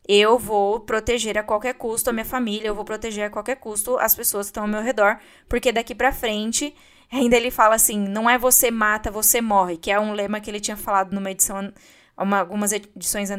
eu 0.09 0.39
vou 0.39 0.81
proteger 0.81 1.37
a 1.37 1.43
qualquer 1.43 1.75
custo 1.75 2.11
a 2.11 2.13
minha 2.13 2.25
família, 2.25 2.69
eu 2.69 2.75
vou 2.75 2.85
proteger 2.85 3.25
a 3.25 3.31
qualquer 3.31 3.57
custo 3.57 3.99
as 3.99 4.15
pessoas 4.15 4.47
que 4.47 4.51
estão 4.51 4.65
ao 4.65 4.69
meu 4.69 4.81
redor, 4.83 5.19
porque 5.49 5.73
daqui 5.73 5.95
para 5.95 6.13
frente, 6.13 6.75
ainda 7.11 7.37
ele 7.37 7.51
fala 7.51 7.75
assim, 7.75 7.99
não 7.99 8.29
é 8.31 8.39
você 8.39 8.71
mata, 8.71 9.11
você 9.11 9.41
morre, 9.41 9.77
que 9.77 9.91
é 9.91 9.99
um 9.99 10.13
lema 10.13 10.41
que 10.41 10.51
ele 10.51 10.61
tinha 10.61 10.77
falado 10.77 11.13
numa 11.13 11.31
edição, 11.31 11.73
uma, 12.17 12.41
algumas 12.41 12.73
edições 12.73 13.31
uh, 13.31 13.35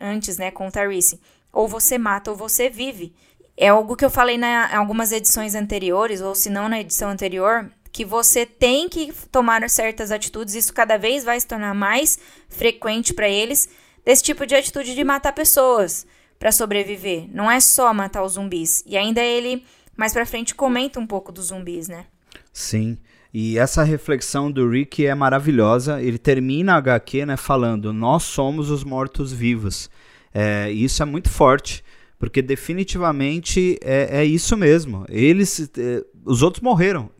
antes, 0.00 0.38
né, 0.38 0.50
com 0.50 0.68
o 0.68 0.70
Tyrese. 0.70 1.20
Ou 1.52 1.68
você 1.68 1.96
mata 1.96 2.30
ou 2.30 2.36
você 2.36 2.68
vive. 2.68 3.14
É 3.56 3.68
algo 3.68 3.96
que 3.96 4.04
eu 4.04 4.10
falei 4.10 4.36
na, 4.36 4.70
em 4.72 4.76
algumas 4.76 5.12
edições 5.12 5.54
anteriores, 5.54 6.20
ou 6.20 6.34
se 6.34 6.50
não 6.50 6.68
na 6.68 6.80
edição 6.80 7.10
anterior, 7.10 7.70
que 7.92 8.04
você 8.04 8.44
tem 8.44 8.88
que 8.88 9.12
tomar 9.30 9.68
certas 9.70 10.10
atitudes, 10.10 10.56
isso 10.56 10.74
cada 10.74 10.96
vez 10.96 11.22
vai 11.22 11.38
se 11.38 11.46
tornar 11.46 11.74
mais 11.74 12.18
frequente 12.48 13.14
para 13.14 13.28
eles, 13.28 13.68
desse 14.04 14.22
tipo 14.24 14.44
de 14.44 14.56
atitude 14.56 14.96
de 14.96 15.04
matar 15.04 15.32
pessoas 15.32 16.04
para 16.36 16.50
sobreviver. 16.50 17.28
Não 17.32 17.48
é 17.48 17.60
só 17.60 17.94
matar 17.94 18.24
os 18.24 18.32
zumbis. 18.32 18.82
E 18.84 18.96
ainda 18.96 19.22
ele, 19.22 19.64
mais 19.96 20.12
pra 20.12 20.26
frente, 20.26 20.56
comenta 20.56 20.98
um 20.98 21.06
pouco 21.06 21.30
dos 21.30 21.46
zumbis, 21.46 21.86
né? 21.86 22.06
Sim. 22.52 22.98
E 23.36 23.58
essa 23.58 23.82
reflexão 23.82 24.48
do 24.48 24.70
Rick 24.70 25.04
é 25.04 25.12
maravilhosa. 25.12 26.00
Ele 26.00 26.18
termina 26.18 26.74
a 26.74 26.76
HQ 26.76 27.26
né, 27.26 27.36
falando: 27.36 27.92
Nós 27.92 28.22
somos 28.22 28.70
os 28.70 28.84
mortos-vivos. 28.84 29.90
É, 30.32 30.70
isso 30.70 31.02
é 31.02 31.06
muito 31.06 31.28
forte, 31.28 31.82
porque 32.16 32.40
definitivamente 32.40 33.76
é, 33.82 34.20
é 34.20 34.24
isso 34.24 34.56
mesmo. 34.56 35.04
Eles, 35.08 35.68
é, 35.76 36.04
os 36.24 36.42
outros 36.42 36.62
morreram. 36.62 37.10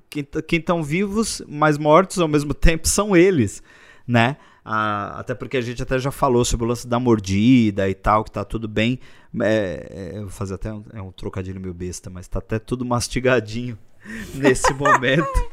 Quem 0.47 0.61
estão 0.61 0.81
vivos, 0.85 1.43
mas 1.49 1.77
mortos 1.77 2.21
ao 2.21 2.29
mesmo 2.29 2.55
tempo, 2.55 2.87
são 2.87 3.17
eles, 3.17 3.61
né? 4.07 4.37
Até 4.65 5.35
porque 5.35 5.57
a 5.57 5.61
gente 5.61 5.83
até 5.83 5.99
já 5.99 6.13
falou 6.13 6.45
sobre 6.45 6.65
o 6.65 6.69
lance 6.69 6.87
da 6.87 7.01
mordida 7.01 7.89
e 7.91 7.95
tal, 7.95 8.23
que 8.23 8.31
tá 8.31 8.45
tudo 8.45 8.69
bem. 8.69 9.01
É, 9.41 10.13
é, 10.15 10.21
vou 10.21 10.31
fazer 10.31 10.55
até 10.55 10.73
um, 10.73 10.85
é 10.93 11.03
um 11.03 11.11
trocadilho 11.11 11.61
meio 11.61 11.75
besta, 11.75 12.09
mas 12.09 12.29
tá 12.29 12.39
até 12.39 12.61
tudo 12.61 12.85
mastigadinho 12.85 13.77
nesse 14.35 14.73
momento. 14.75 15.51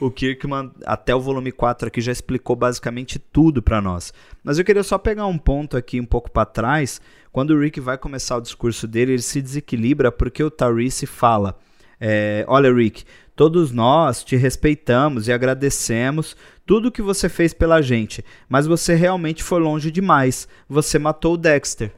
o 0.00 0.10
Kirkman, 0.10 0.70
até 0.84 1.14
o 1.14 1.20
volume 1.20 1.52
4 1.52 1.88
aqui, 1.88 2.00
já 2.00 2.12
explicou 2.12 2.56
basicamente 2.56 3.18
tudo 3.18 3.62
para 3.62 3.80
nós. 3.80 4.12
Mas 4.42 4.58
eu 4.58 4.64
queria 4.64 4.82
só 4.82 4.98
pegar 4.98 5.26
um 5.26 5.38
ponto 5.38 5.76
aqui 5.76 6.00
um 6.00 6.06
pouco 6.06 6.30
para 6.30 6.46
trás. 6.46 7.00
Quando 7.30 7.50
o 7.50 7.60
Rick 7.60 7.80
vai 7.80 7.98
começar 7.98 8.36
o 8.36 8.40
discurso 8.40 8.86
dele, 8.86 9.12
ele 9.12 9.22
se 9.22 9.42
desequilibra 9.42 10.10
porque 10.10 10.42
o 10.42 10.50
Tarice 10.50 11.06
fala: 11.06 11.58
é, 12.00 12.44
Olha, 12.48 12.72
Rick, 12.72 13.04
todos 13.36 13.70
nós 13.70 14.24
te 14.24 14.36
respeitamos 14.36 15.28
e 15.28 15.32
agradecemos 15.32 16.36
tudo 16.64 16.92
que 16.92 17.02
você 17.02 17.28
fez 17.28 17.52
pela 17.54 17.80
gente, 17.82 18.24
mas 18.48 18.66
você 18.66 18.94
realmente 18.94 19.42
foi 19.42 19.60
longe 19.60 19.90
demais. 19.90 20.48
Você 20.68 20.98
matou 20.98 21.34
o 21.34 21.38
Dexter. 21.38 21.92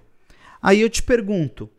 Aí 0.60 0.80
eu 0.80 0.90
te 0.90 1.02
pergunto: 1.02 1.70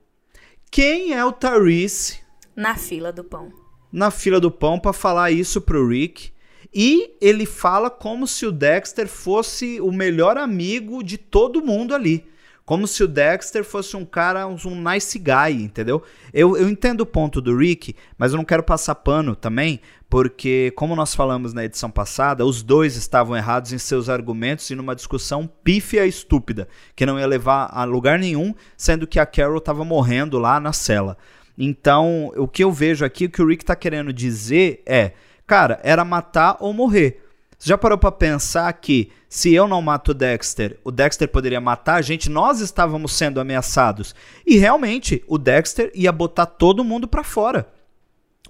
quem 0.72 1.14
é 1.14 1.24
o 1.26 1.32
Tarice? 1.32 2.22
Na 2.56 2.76
fila 2.76 3.12
do 3.12 3.24
pão 3.24 3.61
na 3.92 4.10
fila 4.10 4.40
do 4.40 4.50
pão 4.50 4.80
para 4.80 4.94
falar 4.94 5.32
isso 5.32 5.60
pro 5.62 5.88
Rick. 5.88 6.32
E 6.74 7.12
ele 7.20 7.46
fala 7.46 7.90
como 7.90 8.26
se 8.26 8.46
o 8.46 8.52
Dexter 8.52 9.08
fosse 9.08 9.82
o 9.82 9.92
melhor 9.92 10.38
amigo 10.38 11.04
de 11.04 11.18
todo 11.18 11.64
mundo 11.64 11.94
ali. 11.94 12.26
Como 12.64 12.88
se 12.88 13.04
o 13.04 13.08
Dexter 13.08 13.66
fosse 13.66 13.98
um 13.98 14.06
cara, 14.06 14.48
um 14.48 14.82
nice 14.82 15.20
guy, 15.20 15.62
entendeu? 15.62 16.02
Eu, 16.34 16.56
eu 16.56 16.70
entendo 16.70 17.02
o 17.02 17.06
ponto 17.06 17.42
do 17.42 17.58
Rick, 17.58 17.94
mas 18.18 18.32
eu 18.32 18.38
não 18.38 18.46
quero 18.46 18.64
passar 18.64 18.96
pano 18.96 19.36
também, 19.36 19.82
porque, 20.10 20.72
como 20.76 20.96
nós 20.96 21.14
falamos 21.14 21.54
na 21.54 21.66
edição 21.66 21.92
passada, 21.92 22.46
os 22.46 22.64
dois 22.64 22.96
estavam 22.96 23.36
errados 23.36 23.74
em 23.74 23.78
seus 23.78 24.08
argumentos 24.08 24.70
e 24.70 24.76
numa 24.76 24.96
discussão 24.96 25.50
pífia 25.64 26.06
e 26.06 26.10
estúpida, 26.10 26.68
que 26.96 27.06
não 27.06 27.20
ia 27.20 27.26
levar 27.26 27.70
a 27.74 27.84
lugar 27.84 28.18
nenhum, 28.18 28.54
sendo 28.78 29.08
que 29.08 29.20
a 29.20 29.26
Carol 29.26 29.58
estava 29.58 29.84
morrendo 29.84 30.38
lá 30.38 30.60
na 30.60 30.72
cela. 30.72 31.18
Então, 31.64 32.32
o 32.36 32.48
que 32.48 32.64
eu 32.64 32.72
vejo 32.72 33.06
aqui, 33.06 33.26
o 33.26 33.30
que 33.30 33.40
o 33.40 33.46
Rick 33.46 33.64
tá 33.64 33.76
querendo 33.76 34.12
dizer 34.12 34.82
é, 34.84 35.12
cara, 35.46 35.80
era 35.84 36.04
matar 36.04 36.58
ou 36.60 36.74
morrer. 36.74 37.24
Você 37.56 37.70
já 37.70 37.78
parou 37.78 38.00
para 38.00 38.12
pensar 38.12 38.74
que 38.74 39.12
se 39.30 39.54
eu 39.54 39.68
não 39.68 39.80
mato 39.80 40.10
o 40.10 40.14
Dexter, 40.16 40.80
o 40.84 40.90
Dexter 40.90 41.28
poderia 41.28 41.62
matar 41.62 41.98
a 41.98 42.02
gente? 42.02 42.32
Nós 42.32 42.62
estávamos 42.62 43.14
sendo 43.14 43.40
ameaçados. 43.40 44.16
E 44.44 44.58
realmente, 44.58 45.24
o 45.28 45.38
Dexter 45.38 45.92
ia 45.94 46.12
botar 46.12 46.48
todo 46.48 46.84
mundo 46.84 47.08
para 47.08 47.24
fora. 47.24 47.72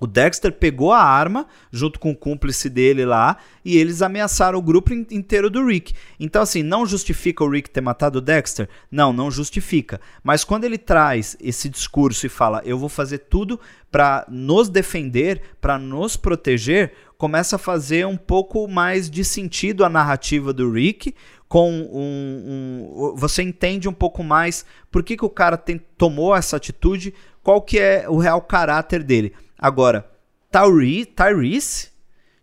O 0.01 0.07
Dexter 0.07 0.51
pegou 0.51 0.91
a 0.91 0.99
arma 0.99 1.45
junto 1.71 1.99
com 1.99 2.09
o 2.09 2.15
cúmplice 2.15 2.67
dele 2.67 3.05
lá 3.05 3.37
e 3.63 3.77
eles 3.77 4.01
ameaçaram 4.01 4.57
o 4.57 4.61
grupo 4.61 4.91
inteiro 4.91 5.47
do 5.47 5.63
Rick. 5.63 5.93
Então, 6.19 6.41
assim, 6.41 6.63
não 6.63 6.87
justifica 6.87 7.43
o 7.43 7.49
Rick 7.49 7.69
ter 7.69 7.81
matado 7.81 8.17
o 8.17 8.21
Dexter? 8.21 8.67
Não, 8.89 9.13
não 9.13 9.29
justifica. 9.29 10.01
Mas 10.23 10.43
quando 10.43 10.63
ele 10.63 10.79
traz 10.79 11.37
esse 11.39 11.69
discurso 11.69 12.25
e 12.25 12.29
fala, 12.29 12.63
eu 12.65 12.79
vou 12.79 12.89
fazer 12.89 13.19
tudo 13.19 13.59
para 13.91 14.25
nos 14.27 14.69
defender, 14.69 15.43
para 15.61 15.77
nos 15.77 16.17
proteger, 16.17 16.93
começa 17.15 17.57
a 17.57 17.59
fazer 17.59 18.07
um 18.07 18.17
pouco 18.17 18.67
mais 18.67 19.07
de 19.07 19.23
sentido 19.23 19.85
a 19.85 19.89
narrativa 19.89 20.51
do 20.51 20.71
Rick. 20.71 21.13
Com 21.47 21.69
um, 21.71 22.89
um 23.03 23.15
você 23.15 23.43
entende 23.43 23.87
um 23.87 23.93
pouco 23.93 24.23
mais 24.23 24.65
por 24.89 25.03
que, 25.03 25.15
que 25.15 25.25
o 25.25 25.29
cara 25.29 25.57
tem, 25.57 25.79
tomou 25.95 26.35
essa 26.35 26.57
atitude, 26.57 27.13
qual 27.43 27.61
que 27.61 27.77
é 27.77 28.09
o 28.09 28.17
real 28.17 28.41
caráter 28.41 29.03
dele. 29.03 29.33
Agora, 29.61 30.09
Tyrese, 30.49 31.05
Tyrese, 31.05 31.89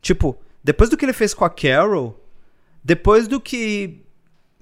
tipo, 0.01 0.39
depois 0.63 0.89
do 0.89 0.97
que 0.97 1.05
ele 1.05 1.13
fez 1.13 1.35
com 1.35 1.45
a 1.45 1.51
Carol, 1.51 2.25
depois 2.85 3.27
do 3.27 3.41
que, 3.41 4.05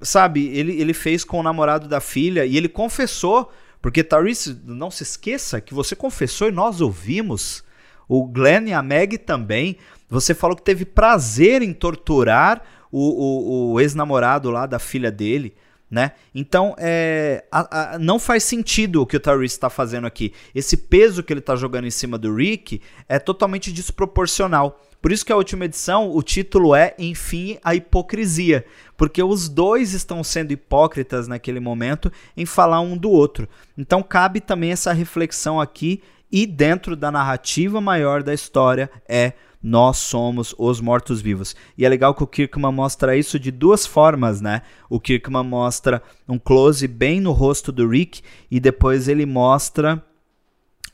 sabe, 0.01 0.49
ele, 0.49 0.81
ele 0.81 0.95
fez 0.95 1.23
com 1.23 1.39
o 1.39 1.43
namorado 1.43 1.87
da 1.87 2.01
filha, 2.01 2.47
e 2.47 2.57
ele 2.57 2.69
confessou, 2.69 3.53
porque 3.83 4.03
Tyrese, 4.03 4.59
não 4.65 4.91
se 4.91 5.03
esqueça 5.03 5.61
que 5.61 5.75
você 5.75 5.95
confessou 5.95 6.49
e 6.49 6.53
nós 6.53 6.81
ouvimos, 6.81 7.63
o 8.09 8.25
Glenn 8.27 8.69
e 8.69 8.73
a 8.73 8.83
Meg 8.83 9.19
também, 9.19 9.77
você 10.09 10.35
falou 10.35 10.57
que 10.57 10.63
teve 10.63 10.87
prazer 10.87 11.61
em 11.61 11.75
torturar 11.75 12.63
o, 12.91 13.01
o, 13.01 13.73
o 13.73 13.81
ex-namorado 13.81 14.51
lá 14.51 14.65
da 14.65 14.79
filha 14.79 15.11
dele 15.11 15.55
né? 15.97 16.13
Então, 16.35 16.75
é, 16.77 17.43
a, 17.51 17.95
a, 17.95 17.99
não 17.99 18.19
faz 18.19 18.45
sentido 18.45 19.01
o 19.01 19.07
que 19.07 19.17
o 19.17 19.21
Tyrese 19.21 19.55
está 19.55 19.71
fazendo 19.71 20.07
aqui. 20.07 20.31
Esse 20.55 20.77
peso 20.77 21.23
que 21.23 21.33
ele 21.33 21.41
está 21.41 21.57
jogando 21.57 21.87
em 21.87 21.91
cima 21.91 22.19
do 22.19 22.35
Rick 22.35 22.83
é 23.09 23.19
totalmente 23.19 23.73
desproporcional. 23.73 24.79
Por 25.01 25.11
isso 25.11 25.25
que 25.25 25.33
a 25.33 25.37
última 25.37 25.65
edição, 25.65 26.15
o 26.15 26.23
título 26.23 26.75
é 26.75 26.95
Enfim 26.99 27.57
a 27.65 27.75
Hipocrisia, 27.75 28.67
porque 28.95 29.23
os 29.23 29.49
dois 29.49 29.95
estão 29.95 30.23
sendo 30.23 30.53
hipócritas 30.53 31.27
naquele 31.27 31.61
momento 31.61 32.13
em 32.37 32.45
falar 32.45 32.81
um 32.81 32.95
do 32.95 33.09
outro. 33.09 33.49
Então 33.79 34.03
cabe 34.03 34.39
também 34.39 34.73
essa 34.73 34.93
reflexão 34.93 35.59
aqui 35.59 36.03
e 36.31 36.47
dentro 36.47 36.95
da 36.95 37.11
narrativa 37.11 37.81
maior 37.81 38.23
da 38.23 38.35
história 38.35 38.91
é 39.09 39.33
nós 39.67 39.97
somos 39.97 40.55
os 40.57 40.81
mortos-vivos. 40.81 41.57
E 41.77 41.85
é 41.85 41.89
legal 41.89 42.15
que 42.15 42.23
o 42.23 42.27
Kirkman 42.27 42.71
mostra 42.71 43.17
isso 43.17 43.37
de 43.37 43.51
duas 43.51 43.85
formas, 43.85 44.41
né? 44.41 44.63
O 44.89 45.01
Kirkman 45.01 45.43
mostra 45.43 46.01
um 46.29 46.39
close 46.39 46.87
bem 46.87 47.21
no 47.21 47.33
rosto 47.33 47.73
do 47.73 47.89
Rick 47.89 48.23
e 48.49 48.61
depois 48.61 49.09
ele 49.09 49.27
mostra 49.27 50.01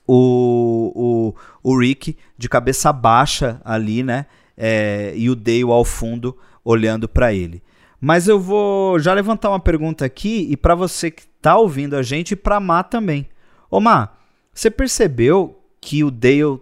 o, 0.09 1.35
o, 1.63 1.71
o 1.71 1.79
Rick 1.79 2.17
de 2.39 2.49
cabeça 2.49 2.91
baixa 2.95 3.61
ali, 3.63 4.03
né? 4.03 4.25
É, 4.57 5.13
e 5.17 5.29
o 5.29 5.37
Dale 5.37 5.65
ao 5.65 5.85
fundo 5.85 6.35
olhando 6.65 7.07
para 7.07 7.35
ele. 7.35 7.63
Mas 8.01 8.27
eu 8.27 8.41
vou 8.41 8.99
já 8.99 9.13
levantar 9.13 9.51
uma 9.51 9.61
pergunta 9.61 10.03
aqui 10.03 10.49
e 10.51 10.57
para 10.57 10.75
você 10.75 11.11
que 11.11 11.25
tá 11.43 11.59
ouvindo 11.59 11.95
a 11.95 12.03
gente 12.03 12.31
e 12.31 12.37
para 12.37 12.59
Má 12.59 12.83
também. 12.83 13.29
Ô 13.71 13.81
Má, 13.81 14.09
você 14.51 14.71
percebeu 14.71 15.61
que 15.79 16.03
o 16.03 16.11
Dale 16.11 16.59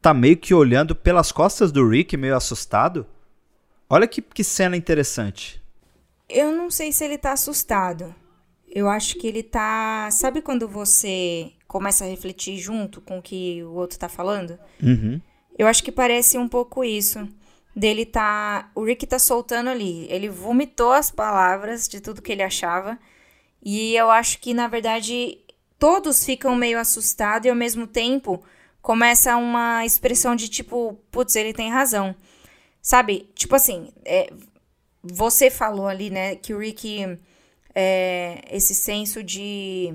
tá 0.00 0.14
meio 0.14 0.36
que 0.36 0.54
olhando 0.54 0.94
pelas 0.94 1.32
costas 1.32 1.72
do 1.72 1.86
Rick, 1.88 2.16
meio 2.16 2.36
assustado. 2.36 3.06
Olha 3.88 4.06
que, 4.06 4.22
que 4.22 4.44
cena 4.44 4.76
interessante. 4.76 5.62
Eu 6.28 6.52
não 6.52 6.70
sei 6.70 6.92
se 6.92 7.04
ele 7.04 7.16
tá 7.16 7.32
assustado. 7.32 8.14
Eu 8.68 8.88
acho 8.88 9.16
que 9.16 9.26
ele 9.26 9.42
tá. 9.42 10.08
Sabe 10.10 10.42
quando 10.42 10.68
você 10.68 11.52
começa 11.66 12.04
a 12.04 12.08
refletir 12.08 12.58
junto 12.58 13.00
com 13.00 13.18
o 13.18 13.22
que 13.22 13.62
o 13.62 13.72
outro 13.72 13.98
tá 13.98 14.08
falando? 14.08 14.58
Uhum. 14.82 15.20
Eu 15.58 15.66
acho 15.66 15.82
que 15.82 15.90
parece 15.90 16.36
um 16.36 16.46
pouco 16.46 16.84
isso. 16.84 17.26
Dele 17.74 18.04
tá. 18.04 18.70
O 18.74 18.84
Rick 18.84 19.06
tá 19.06 19.18
soltando 19.18 19.70
ali. 19.70 20.06
Ele 20.10 20.28
vomitou 20.28 20.92
as 20.92 21.10
palavras 21.10 21.88
de 21.88 22.00
tudo 22.00 22.20
que 22.20 22.32
ele 22.32 22.42
achava. 22.42 22.98
E 23.64 23.96
eu 23.96 24.10
acho 24.10 24.38
que, 24.38 24.52
na 24.52 24.68
verdade, 24.68 25.38
todos 25.78 26.24
ficam 26.24 26.54
meio 26.54 26.78
assustados 26.78 27.46
e 27.46 27.50
ao 27.50 27.56
mesmo 27.56 27.86
tempo 27.86 28.42
começa 28.88 29.36
uma 29.36 29.84
expressão 29.84 30.34
de 30.34 30.48
tipo, 30.48 30.98
putz, 31.10 31.36
ele 31.36 31.52
tem 31.52 31.70
razão. 31.70 32.16
Sabe? 32.80 33.28
Tipo 33.34 33.54
assim, 33.54 33.92
é, 34.02 34.32
você 35.02 35.50
falou 35.50 35.86
ali, 35.86 36.08
né, 36.08 36.36
que 36.36 36.54
o 36.54 36.58
Rick, 36.58 37.18
é, 37.74 38.42
esse 38.50 38.74
senso 38.74 39.22
de, 39.22 39.92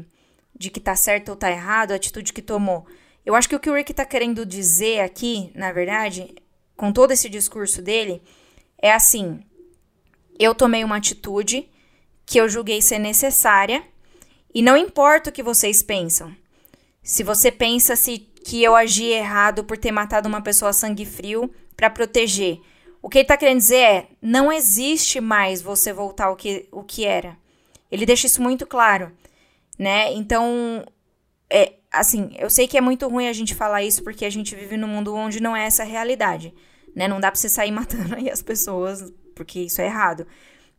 de 0.55 0.69
que 0.69 0.79
tá 0.79 0.95
certo 0.95 1.29
ou 1.29 1.35
tá 1.35 1.49
errado, 1.49 1.91
a 1.91 1.95
atitude 1.95 2.31
que 2.31 2.41
tomou. 2.43 2.85
Eu 3.25 3.33
acho 3.33 3.49
que 3.49 3.55
o 3.55 3.59
que 3.59 3.67
o 3.67 3.73
Rick 3.73 3.95
tá 3.95 4.05
querendo 4.05 4.45
dizer 4.45 4.99
aqui, 4.99 5.51
na 5.55 5.71
verdade, 5.71 6.35
com 6.77 6.93
todo 6.93 7.09
esse 7.09 7.27
discurso 7.27 7.81
dele, 7.81 8.21
é 8.79 8.93
assim: 8.93 9.39
eu 10.37 10.53
tomei 10.53 10.83
uma 10.83 10.97
atitude 10.97 11.67
que 12.27 12.39
eu 12.39 12.47
julguei 12.47 12.79
ser 12.79 12.99
necessária 12.99 13.83
E 14.53 14.61
não 14.61 14.77
importa 14.77 15.31
o 15.31 15.33
que 15.33 15.41
vocês 15.41 15.81
pensam. 15.81 16.31
Se 17.01 17.23
você 17.23 17.51
pensa 17.51 17.95
se 17.95 18.31
que 18.43 18.61
eu 18.61 18.75
agi 18.75 19.05
errado 19.05 19.63
por 19.63 19.77
ter 19.77 19.91
matado 19.91 20.27
uma 20.27 20.41
pessoa 20.41 20.69
a 20.69 20.73
sangue 20.73 21.05
frio 21.05 21.49
para 21.75 21.89
proteger, 21.89 22.59
o 23.03 23.09
que 23.09 23.19
ele 23.19 23.27
tá 23.27 23.35
querendo 23.35 23.57
dizer 23.57 23.75
é: 23.75 24.07
não 24.21 24.51
existe 24.51 25.19
mais 25.19 25.61
você 25.61 25.91
voltar 25.91 26.27
ao 26.27 26.35
que, 26.35 26.67
o 26.71 26.83
que 26.83 27.05
era. 27.05 27.37
Ele 27.91 28.05
deixa 28.05 28.27
isso 28.27 28.41
muito 28.41 28.65
claro, 28.65 29.11
né? 29.77 30.13
Então, 30.13 30.83
é, 31.49 31.73
assim, 31.91 32.31
eu 32.39 32.49
sei 32.49 32.67
que 32.67 32.77
é 32.77 32.81
muito 32.81 33.07
ruim 33.07 33.27
a 33.27 33.33
gente 33.33 33.53
falar 33.53 33.83
isso 33.83 34.03
porque 34.03 34.25
a 34.25 34.29
gente 34.29 34.55
vive 34.55 34.77
num 34.77 34.87
mundo 34.87 35.13
onde 35.13 35.41
não 35.41 35.55
é 35.55 35.65
essa 35.65 35.83
realidade, 35.83 36.53
né? 36.95 37.07
Não 37.07 37.19
dá 37.19 37.29
pra 37.29 37.39
você 37.39 37.49
sair 37.49 37.71
matando 37.73 38.15
aí 38.15 38.29
as 38.29 38.41
pessoas 38.41 39.13
porque 39.35 39.59
isso 39.59 39.81
é 39.81 39.85
errado. 39.85 40.25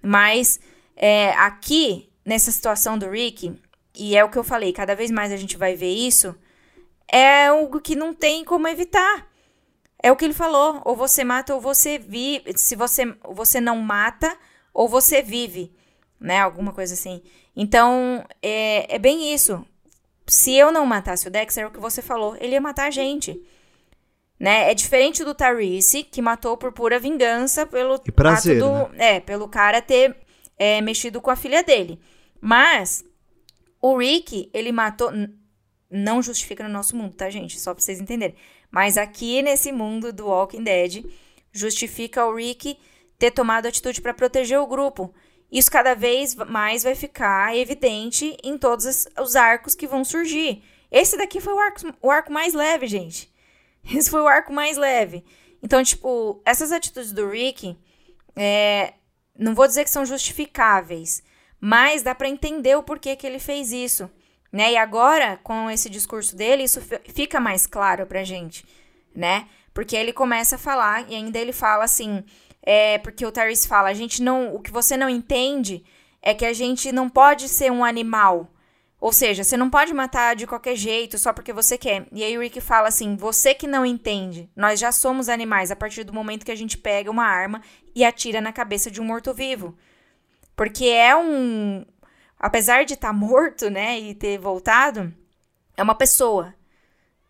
Mas 0.03 0.59
é, 0.96 1.31
aqui, 1.33 2.09
nessa 2.24 2.50
situação 2.50 2.96
do 2.98 3.11
Rick, 3.11 3.53
e 3.94 4.16
é 4.16 4.24
o 4.24 4.31
que 4.31 4.38
eu 4.38 4.44
falei, 4.44 4.72
cada 4.72 4.94
vez 4.94 5.11
mais 5.11 5.31
a 5.31 5.37
gente 5.37 5.57
vai 5.57 5.77
ver 5.77 5.92
isso, 5.92 6.35
é 7.10 7.46
algo 7.46 7.80
que 7.80 7.96
não 7.96 8.14
tem 8.14 8.44
como 8.44 8.68
evitar. 8.68 9.28
É 10.02 10.12
o 10.12 10.16
que 10.16 10.24
ele 10.24 10.34
falou, 10.34 10.82
ou 10.84 10.94
você 10.94 11.24
mata 11.24 11.54
ou 11.54 11.60
você 11.60 11.98
vive, 11.98 12.52
se 12.58 12.76
você 12.76 13.16
você 13.30 13.60
não 13.60 13.78
mata 13.78 14.36
ou 14.72 14.88
você 14.88 15.22
vive, 15.22 15.72
né? 16.20 16.40
Alguma 16.40 16.72
coisa 16.72 16.94
assim. 16.94 17.22
Então, 17.56 18.24
é, 18.42 18.96
é 18.96 18.98
bem 18.98 19.32
isso. 19.32 19.64
Se 20.26 20.54
eu 20.54 20.72
não 20.72 20.84
matasse 20.86 21.28
o 21.28 21.30
Dexter, 21.30 21.64
é 21.64 21.66
o 21.66 21.70
que 21.70 21.80
você 21.80 22.02
falou, 22.02 22.36
ele 22.40 22.52
ia 22.52 22.60
matar 22.60 22.88
a 22.88 22.90
gente. 22.90 23.40
Né? 24.38 24.70
É 24.70 24.74
diferente 24.74 25.22
do 25.22 25.34
Tyrese, 25.34 26.02
que 26.02 26.20
matou 26.20 26.56
por 26.56 26.72
pura 26.72 26.98
vingança 26.98 27.64
pelo 27.64 28.00
e 28.06 28.12
prazer, 28.12 28.58
do, 28.58 28.88
né? 28.88 29.16
é, 29.16 29.20
pelo 29.20 29.48
cara 29.48 29.80
ter 29.80 30.16
é, 30.58 30.80
mexido 30.80 31.20
com 31.20 31.30
a 31.30 31.36
filha 31.36 31.62
dele. 31.62 32.00
Mas 32.40 33.04
o 33.80 33.96
Rick, 33.96 34.50
ele 34.52 34.72
matou. 34.72 35.10
Não 35.96 36.20
justifica 36.20 36.64
no 36.64 36.70
nosso 36.70 36.96
mundo, 36.96 37.14
tá, 37.14 37.30
gente? 37.30 37.61
Só 37.61 37.72
pra 37.72 37.80
vocês 37.80 38.00
entenderem. 38.00 38.35
Mas 38.68 38.98
aqui 38.98 39.40
nesse 39.42 39.70
mundo 39.70 40.12
do 40.12 40.26
Walking 40.26 40.64
Dead, 40.64 41.04
justifica 41.52 42.26
o 42.26 42.35
Rick 42.35 42.76
ter 43.16 43.30
tomado 43.30 43.66
atitude 43.66 44.02
para 44.02 44.12
proteger 44.12 44.59
o 44.59 44.66
grupo. 44.66 45.14
Isso 45.52 45.70
cada 45.70 45.94
vez 45.94 46.35
mais 46.35 46.83
vai 46.83 46.96
ficar 46.96 47.57
evidente 47.57 48.37
em 48.42 48.59
todos 48.59 49.07
os 49.16 49.37
arcos 49.37 49.76
que 49.76 49.87
vão 49.87 50.04
surgir. 50.04 50.64
Esse 50.90 51.16
daqui 51.16 51.40
foi 51.40 51.52
o 51.52 51.61
arco, 51.61 51.80
o 52.02 52.11
arco 52.11 52.33
mais 52.33 52.54
leve, 52.54 52.88
gente. 52.88 53.33
Esse 53.94 54.11
foi 54.11 54.20
o 54.20 54.26
arco 54.26 54.52
mais 54.52 54.76
leve. 54.76 55.24
Então, 55.62 55.80
tipo, 55.85 56.42
essas 56.44 56.72
atitudes 56.72 57.12
do 57.12 57.30
Rick, 57.30 57.78
é, 58.35 58.94
não 59.38 59.54
vou 59.54 59.68
dizer 59.68 59.85
que 59.85 59.90
são 59.90 60.04
justificáveis, 60.04 61.22
mas 61.61 62.02
dá 62.02 62.16
para 62.16 62.28
entender 62.28 62.76
o 62.76 62.83
porquê 62.83 63.14
que 63.14 63.24
ele 63.24 63.38
fez 63.38 63.70
isso, 63.70 64.11
né? 64.54 64.70
E 64.70 64.76
agora, 64.76 65.36
com 65.42 65.68
esse 65.68 65.90
discurso 65.90 66.36
dele, 66.36 66.62
isso 66.62 66.80
fica 67.12 67.40
mais 67.40 67.66
claro 67.66 68.06
pra 68.06 68.22
gente, 68.22 68.64
né? 69.12 69.48
Porque 69.74 69.96
ele 69.96 70.12
começa 70.12 70.54
a 70.54 70.58
falar 70.58 71.10
e 71.10 71.14
ainda 71.16 71.40
ele 71.40 71.52
fala 71.52 71.82
assim, 71.82 72.22
é, 72.62 72.98
porque 72.98 73.26
o 73.26 73.32
Tyrese 73.32 73.66
fala, 73.66 73.88
a 73.88 73.94
gente 73.94 74.22
não, 74.22 74.54
o 74.54 74.60
que 74.60 74.70
você 74.70 74.96
não 74.96 75.10
entende 75.10 75.84
é 76.22 76.32
que 76.32 76.46
a 76.46 76.52
gente 76.52 76.92
não 76.92 77.08
pode 77.08 77.48
ser 77.48 77.72
um 77.72 77.84
animal. 77.84 78.48
Ou 79.00 79.12
seja, 79.12 79.42
você 79.42 79.56
não 79.56 79.68
pode 79.68 79.92
matar 79.92 80.36
de 80.36 80.46
qualquer 80.46 80.76
jeito 80.76 81.18
só 81.18 81.32
porque 81.32 81.52
você 81.52 81.76
quer. 81.76 82.06
E 82.12 82.22
aí 82.22 82.38
o 82.38 82.40
Rick 82.40 82.60
fala 82.60 82.86
assim: 82.86 83.16
você 83.16 83.54
que 83.54 83.66
não 83.66 83.84
entende, 83.84 84.48
nós 84.54 84.78
já 84.78 84.92
somos 84.92 85.28
animais 85.28 85.72
a 85.72 85.76
partir 85.76 86.04
do 86.04 86.12
momento 86.12 86.46
que 86.46 86.52
a 86.52 86.56
gente 86.56 86.78
pega 86.78 87.10
uma 87.10 87.26
arma 87.26 87.60
e 87.92 88.04
atira 88.04 88.40
na 88.40 88.52
cabeça 88.52 88.88
de 88.88 89.00
um 89.00 89.04
morto-vivo. 89.04 89.76
Porque 90.56 90.86
é 90.86 91.14
um. 91.16 91.84
Apesar 92.44 92.85
de 92.85 92.92
estar 92.92 93.09
tá 93.09 93.12
morto, 93.14 93.70
né, 93.70 93.98
e 93.98 94.14
ter 94.14 94.37
voltado, 94.37 95.11
é 95.74 95.83
uma 95.83 95.94
pessoa, 95.94 96.54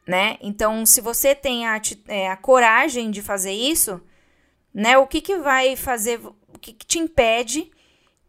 né? 0.04 0.36
Então, 0.40 0.84
se 0.84 1.00
você 1.00 1.36
tem 1.36 1.68
a, 1.68 1.80
é, 2.08 2.28
a 2.28 2.36
coragem 2.36 3.12
de 3.12 3.22
fazer 3.22 3.52
isso, 3.52 4.02
né, 4.74 4.98
o 4.98 5.06
que, 5.06 5.20
que 5.20 5.36
vai 5.36 5.76
fazer. 5.76 6.18
O 6.18 6.58
que, 6.60 6.72
que 6.72 6.84
te 6.84 6.98
impede 6.98 7.70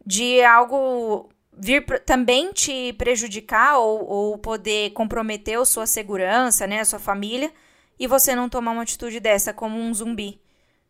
de 0.06 0.40
algo 0.44 1.28
vir 1.52 1.84
também 2.02 2.52
te 2.52 2.92
prejudicar 2.92 3.78
ou, 3.78 4.08
ou 4.08 4.38
poder 4.38 4.92
comprometer 4.92 5.58
a 5.58 5.64
sua 5.64 5.88
segurança, 5.88 6.68
né, 6.68 6.78
a 6.78 6.84
sua 6.84 7.00
família, 7.00 7.52
e 7.98 8.06
você 8.06 8.32
não 8.32 8.48
tomar 8.48 8.70
uma 8.70 8.82
atitude 8.82 9.18
dessa 9.18 9.52
como 9.52 9.76
um 9.76 9.92
zumbi. 9.92 10.40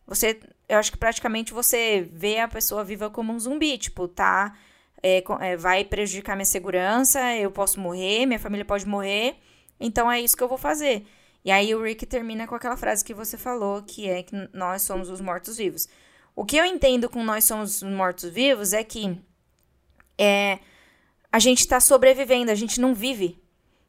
Você, 0.06 0.40
eu 0.68 0.76
acho 0.78 0.92
que 0.92 0.98
praticamente 0.98 1.54
você 1.54 2.06
vê 2.12 2.38
a 2.38 2.48
pessoa 2.48 2.84
viva 2.84 3.08
como 3.08 3.32
um 3.32 3.40
zumbi, 3.40 3.78
tipo, 3.78 4.06
tá, 4.06 4.54
é, 5.02 5.22
é, 5.40 5.56
vai 5.56 5.84
prejudicar 5.84 6.36
minha 6.36 6.44
segurança, 6.44 7.34
eu 7.36 7.50
posso 7.50 7.80
morrer, 7.80 8.26
minha 8.26 8.38
família 8.38 8.64
pode 8.64 8.86
morrer, 8.86 9.36
então 9.78 10.10
é 10.10 10.20
isso 10.20 10.36
que 10.36 10.42
eu 10.42 10.48
vou 10.48 10.58
fazer. 10.58 11.06
E 11.44 11.50
aí 11.50 11.74
o 11.74 11.82
Rick 11.82 12.04
termina 12.06 12.46
com 12.46 12.54
aquela 12.54 12.76
frase 12.76 13.04
que 13.04 13.14
você 13.14 13.36
falou, 13.36 13.82
que 13.82 14.08
é 14.08 14.22
que 14.22 14.34
nós 14.52 14.82
somos 14.82 15.08
os 15.08 15.20
mortos-vivos. 15.20 15.88
O 16.34 16.44
que 16.44 16.56
eu 16.56 16.64
entendo 16.64 17.08
com 17.08 17.22
nós 17.22 17.44
somos 17.44 17.82
os 17.82 17.88
mortos-vivos 17.88 18.72
é 18.72 18.82
que 18.82 19.18
é, 20.18 20.58
a 21.30 21.38
gente 21.38 21.60
está 21.60 21.78
sobrevivendo, 21.78 22.50
a 22.50 22.54
gente 22.54 22.80
não 22.80 22.94
vive. 22.94 23.40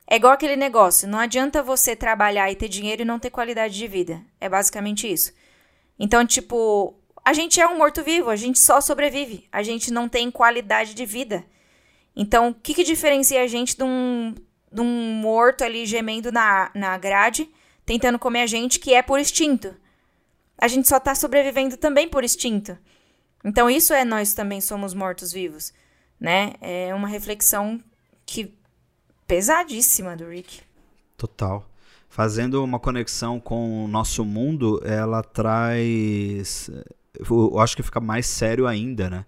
É 0.10 0.16
igual 0.16 0.34
aquele 0.34 0.56
negócio, 0.56 1.08
não 1.08 1.20
adianta 1.20 1.64
você 1.64 1.96
trabalhar 1.96 2.50
e 2.52 2.56
ter 2.56 2.70
dinheiro 2.70 3.02
e 3.02 3.06
não 3.06 3.20
ter 3.20 3.30
qualidade 3.30 3.74
de 3.74 3.88
vida. 3.88 4.22
É 4.40 4.48
basicamente 4.48 5.12
isso. 5.12 5.34
Então, 6.00 6.26
tipo, 6.26 6.96
a 7.30 7.34
gente 7.34 7.60
é 7.60 7.68
um 7.68 7.78
morto-vivo, 7.78 8.30
a 8.30 8.36
gente 8.36 8.60
só 8.60 8.80
sobrevive, 8.82 9.48
a 9.52 9.64
gente 9.64 9.92
não 9.92 10.08
tem 10.08 10.32
qualidade 10.32 10.94
de 10.94 11.06
vida. 11.06 11.46
Então, 12.16 12.50
o 12.50 12.54
que, 12.54 12.74
que 12.74 12.84
diferencia 12.84 13.42
a 13.42 13.48
gente 13.48 13.76
de 13.76 13.84
um, 13.84 14.34
de 14.72 14.82
um 14.82 15.14
morto 15.14 15.64
ali 15.64 15.86
gemendo 15.86 16.32
na, 16.32 16.72
na 16.74 16.98
grade, 16.98 17.50
tentando 17.86 18.18
comer 18.18 18.42
a 18.42 18.48
gente, 18.48 18.80
que 18.80 18.94
é 18.94 19.02
por 19.02 19.20
instinto? 19.20 19.76
A 20.58 20.68
gente 20.68 20.88
só 20.88 21.00
tá 21.00 21.14
sobrevivendo 21.14 21.78
também 21.78 22.08
por 22.08 22.24
instinto. 22.24 22.78
Então, 23.44 23.70
isso 23.70 23.94
é 23.94 24.04
nós 24.04 24.34
também 24.34 24.60
somos 24.60 24.94
mortos-vivos 24.94 25.72
né? 26.20 26.54
É 26.62 26.94
uma 26.94 27.08
reflexão 27.08 27.80
que 28.26 28.54
pesadíssima 29.28 30.16
do 30.16 30.30
Rick. 30.30 30.62
Total. 31.16 31.66
Fazendo 32.10 32.64
uma 32.64 32.80
conexão 32.80 33.40
com 33.40 33.86
o 33.86 33.88
nosso 33.88 34.26
mundo, 34.26 34.82
ela 34.84 35.22
traz. 35.22 36.70
Eu 37.20 37.60
acho 37.60 37.76
que 37.76 37.84
fica 37.84 38.00
mais 38.00 38.26
sério 38.26 38.68
ainda, 38.68 39.10
né? 39.10 39.26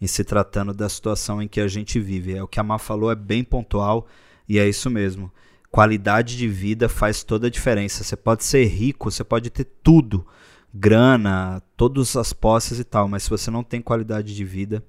Em 0.00 0.06
se 0.06 0.24
tratando 0.24 0.72
da 0.72 0.88
situação 0.88 1.42
em 1.42 1.48
que 1.48 1.60
a 1.60 1.68
gente 1.68 1.98
vive. 1.98 2.34
É 2.34 2.42
o 2.42 2.48
que 2.48 2.60
a 2.60 2.62
Má 2.62 2.78
falou, 2.78 3.10
é 3.10 3.14
bem 3.14 3.42
pontual 3.42 4.06
e 4.48 4.58
é 4.58 4.68
isso 4.68 4.88
mesmo. 4.88 5.30
Qualidade 5.70 6.36
de 6.36 6.48
vida 6.48 6.88
faz 6.88 7.22
toda 7.22 7.48
a 7.48 7.50
diferença. 7.50 8.02
Você 8.02 8.16
pode 8.16 8.44
ser 8.44 8.64
rico, 8.66 9.10
você 9.10 9.22
pode 9.22 9.50
ter 9.50 9.64
tudo, 9.82 10.26
grana, 10.72 11.62
todas 11.76 12.16
as 12.16 12.32
posses 12.32 12.78
e 12.78 12.84
tal, 12.84 13.08
mas 13.08 13.24
se 13.24 13.30
você 13.30 13.50
não 13.50 13.62
tem 13.62 13.82
qualidade 13.82 14.34
de 14.34 14.44
vida, 14.44 14.82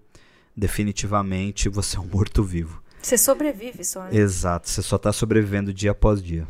definitivamente 0.56 1.68
você 1.70 1.98
é 1.98 2.00
um 2.00 2.06
morto-vivo. 2.12 2.82
Você 3.02 3.18
sobrevive 3.18 3.84
só. 3.84 4.04
Né? 4.04 4.18
Exato, 4.18 4.70
você 4.70 4.82
só 4.82 4.98
tá 4.98 5.12
sobrevivendo 5.12 5.74
dia 5.74 5.92
após 5.92 6.22
dia. 6.22 6.48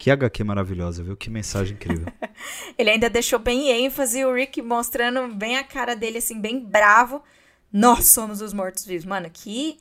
Que 0.00 0.10
HQ 0.10 0.44
maravilhosa, 0.44 1.04
viu? 1.04 1.14
Que 1.14 1.28
mensagem 1.28 1.74
incrível. 1.74 2.06
Ele 2.78 2.88
ainda 2.88 3.10
deixou 3.10 3.38
bem 3.38 3.68
ênfase, 3.68 4.24
o 4.24 4.32
Rick 4.32 4.62
mostrando 4.62 5.28
bem 5.34 5.58
a 5.58 5.62
cara 5.62 5.94
dele, 5.94 6.16
assim, 6.16 6.40
bem 6.40 6.58
bravo. 6.58 7.22
Nós 7.70 8.06
somos 8.06 8.40
os 8.40 8.54
mortos-vivos. 8.54 9.04
Mano, 9.04 9.28
que, 9.30 9.78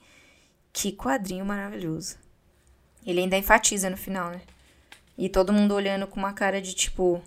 que 0.74 0.92
quadrinho 0.92 1.46
maravilhoso. 1.46 2.18
Ele 3.08 3.22
ainda 3.22 3.38
enfatiza 3.38 3.90
no 3.90 3.96
final, 3.96 4.32
né? 4.32 4.42
E 5.18 5.30
todo 5.30 5.54
mundo 5.54 5.74
olhando 5.74 6.06
com 6.06 6.20
uma 6.20 6.34
cara 6.34 6.62
de 6.62 6.74
tipo. 6.74 7.24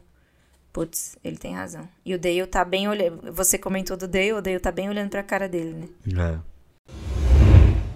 Putz, 0.70 1.16
ele 1.24 1.38
tem 1.38 1.54
razão. 1.54 1.88
E 2.04 2.14
o 2.14 2.18
Dale 2.18 2.46
tá 2.46 2.62
bem 2.62 2.88
olhando. 2.88 3.32
Você 3.32 3.56
comentou 3.56 3.96
do 3.96 4.06
Dale, 4.06 4.34
o 4.34 4.42
Dale 4.42 4.60
tá 4.60 4.70
bem 4.70 4.90
olhando 4.90 5.08
pra 5.08 5.22
cara 5.22 5.48
dele, 5.48 5.72
né? 5.72 5.88
É. 6.34 6.51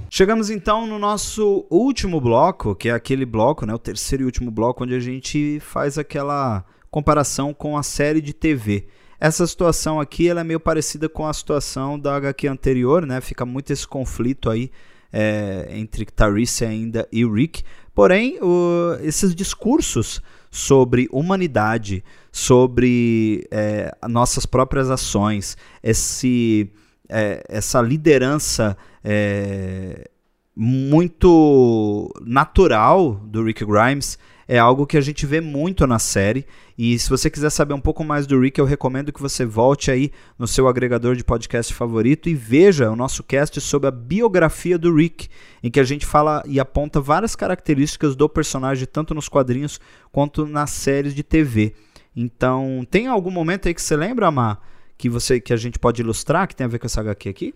Chegamos 0.09 0.51
então 0.51 0.87
no 0.87 0.99
nosso 0.99 1.67
último 1.71 2.21
bloco, 2.21 2.75
que 2.75 2.89
é 2.89 2.93
aquele 2.93 3.27
bloco, 3.27 3.67
né, 3.67 3.75
o 3.75 3.79
terceiro 3.79 4.23
e 4.23 4.27
último 4.27 4.51
bloco, 4.51 4.85
onde 4.85 4.95
a 4.95 5.01
gente 5.01 5.59
faz 5.61 5.99
aquela 5.99 6.65
comparação 6.91 7.53
com 7.53 7.77
a 7.77 7.83
série 7.83 8.21
de 8.21 8.33
TV. 8.33 8.87
Essa 9.19 9.47
situação 9.47 10.01
aqui 10.01 10.29
ela 10.29 10.43
é 10.43 10.45
meio 10.45 10.61
parecida 10.61 11.09
com 11.09 11.27
a 11.27 11.33
situação 11.33 11.99
da 11.99 12.17
HQ 12.17 12.49
anterior, 12.49 13.07
né? 13.07 13.21
Fica 13.21 13.47
muito 13.47 13.73
esse 13.73 13.87
conflito 13.87 14.51
aí 14.51 14.71
é, 15.13 15.69
entre 15.71 16.05
Tarice 16.05 16.65
ainda 16.65 17.09
e 17.11 17.25
Rick. 17.25 17.63
Porém, 17.95 18.39
o, 18.43 18.97
esses 19.01 19.35
discursos 19.35 20.21
sobre 20.51 21.09
humanidade, 21.11 22.05
sobre 22.31 23.47
é, 23.51 23.95
nossas 24.09 24.45
próprias 24.45 24.91
ações, 24.91 25.57
esse, 25.83 26.71
é, 27.09 27.45
essa 27.49 27.81
liderança 27.81 28.77
é, 29.03 30.09
muito 30.55 32.13
natural 32.25 33.15
do 33.25 33.45
Rick 33.45 33.65
Grimes 33.65 34.19
é 34.49 34.59
algo 34.59 34.87
que 34.87 34.97
a 34.97 35.01
gente 35.01 35.27
vê 35.27 35.41
muito 35.41 35.87
na 35.87 35.99
série. 35.99 36.47
E 36.79 36.99
se 36.99 37.11
você 37.11 37.29
quiser 37.29 37.51
saber 37.51 37.75
um 37.75 37.81
pouco 37.81 38.05
mais 38.05 38.27
do 38.27 38.39
Rick, 38.41 38.59
eu 38.59 38.65
recomendo 38.65 39.13
que 39.13 39.21
você 39.21 39.45
volte 39.45 39.91
aí 39.91 40.13
no 40.39 40.47
seu 40.47 40.69
agregador 40.69 41.17
de 41.17 41.25
podcast 41.25 41.75
favorito 41.75 42.29
e 42.29 42.35
veja 42.35 42.91
o 42.91 42.97
nosso 42.97 43.23
cast 43.25 43.61
sobre 43.61 43.89
a 43.89 43.91
biografia 43.91 44.79
do 44.79 44.95
Rick, 44.95 45.29
em 45.63 45.71
que 45.71 45.81
a 45.81 45.85
gente 45.85 46.07
fala 46.07 46.43
e 46.47 46.61
aponta 46.61 47.01
várias 47.01 47.35
características 47.35 48.15
do 48.15 48.29
personagem, 48.29 48.87
tanto 48.87 49.15
nos 49.15 49.29
quadrinhos 49.29 49.81
quanto 50.13 50.47
nas 50.47 50.71
séries 50.71 51.15
de 51.15 51.25
TV. 51.25 51.75
Então, 52.15 52.87
tem 52.89 53.09
algum 53.09 53.31
momento 53.31 53.67
aí 53.67 53.75
que 53.75 53.83
você 53.83 53.97
lembra, 53.97 54.29
Amar, 54.29 54.61
que 54.97 55.09
você 55.09 55.41
que 55.41 55.53
a 55.53 55.57
gente 55.57 55.79
pode 55.79 56.03
ilustrar, 56.03 56.49
que 56.49 56.57
tem 56.57 56.65
a 56.65 56.69
ver 56.69 56.79
com 56.79 56.87
essa 56.87 57.01
HQ 57.01 57.29
aqui? 57.29 57.55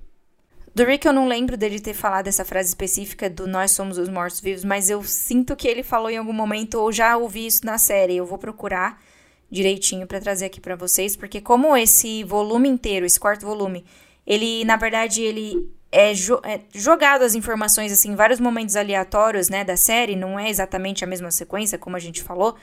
Do 0.72 0.84
Rick 0.84 1.05
eu 1.05 1.12
não 1.12 1.26
lembro 1.26 1.57
dele 1.57 1.80
ter 1.80 1.95
falado 1.95 2.28
essa 2.28 2.45
frase 2.45 2.68
específica 2.68 3.28
do 3.28 3.47
nós 3.47 3.72
somos 3.72 3.99
os 3.99 4.09
mortos-vivos, 4.09 4.64
mas 4.64 4.88
eu 4.88 5.03
sinto 5.03 5.57
que 5.57 5.66
ele 5.66 5.82
falou 5.82 6.09
em 6.09 6.16
algum 6.16 6.32
momento 6.32 6.74
ou 6.74 6.93
já 6.93 7.16
ouvi 7.16 7.47
isso 7.47 7.66
na 7.66 7.76
série. 7.76 8.16
Eu 8.16 8.24
vou 8.24 8.38
procurar 8.38 9.03
direitinho 9.51 10.07
para 10.07 10.20
trazer 10.20 10.47
aqui 10.47 10.61
para 10.61 10.76
vocês, 10.76 11.16
porque 11.16 11.41
como 11.41 11.76
esse 11.76 12.22
volume 12.22 12.68
inteiro, 12.68 13.05
esse 13.05 13.18
quarto 13.18 13.45
volume, 13.45 13.84
ele 14.24 14.64
na 14.64 14.76
verdade 14.76 15.22
ele 15.22 15.68
é, 15.91 16.14
jo 16.14 16.41
é 16.45 16.61
jogado 16.72 17.22
as 17.22 17.34
informações 17.34 17.91
assim 17.91 18.12
em 18.12 18.14
vários 18.14 18.38
momentos 18.38 18.76
aleatórios, 18.76 19.49
né, 19.49 19.64
da 19.64 19.76
série, 19.76 20.14
não 20.14 20.38
é 20.38 20.49
exatamente 20.49 21.03
a 21.03 21.07
mesma 21.07 21.32
sequência 21.32 21.78
como 21.78 21.97
a 21.97 22.01
gente 22.01 22.22
falou. 22.22 22.57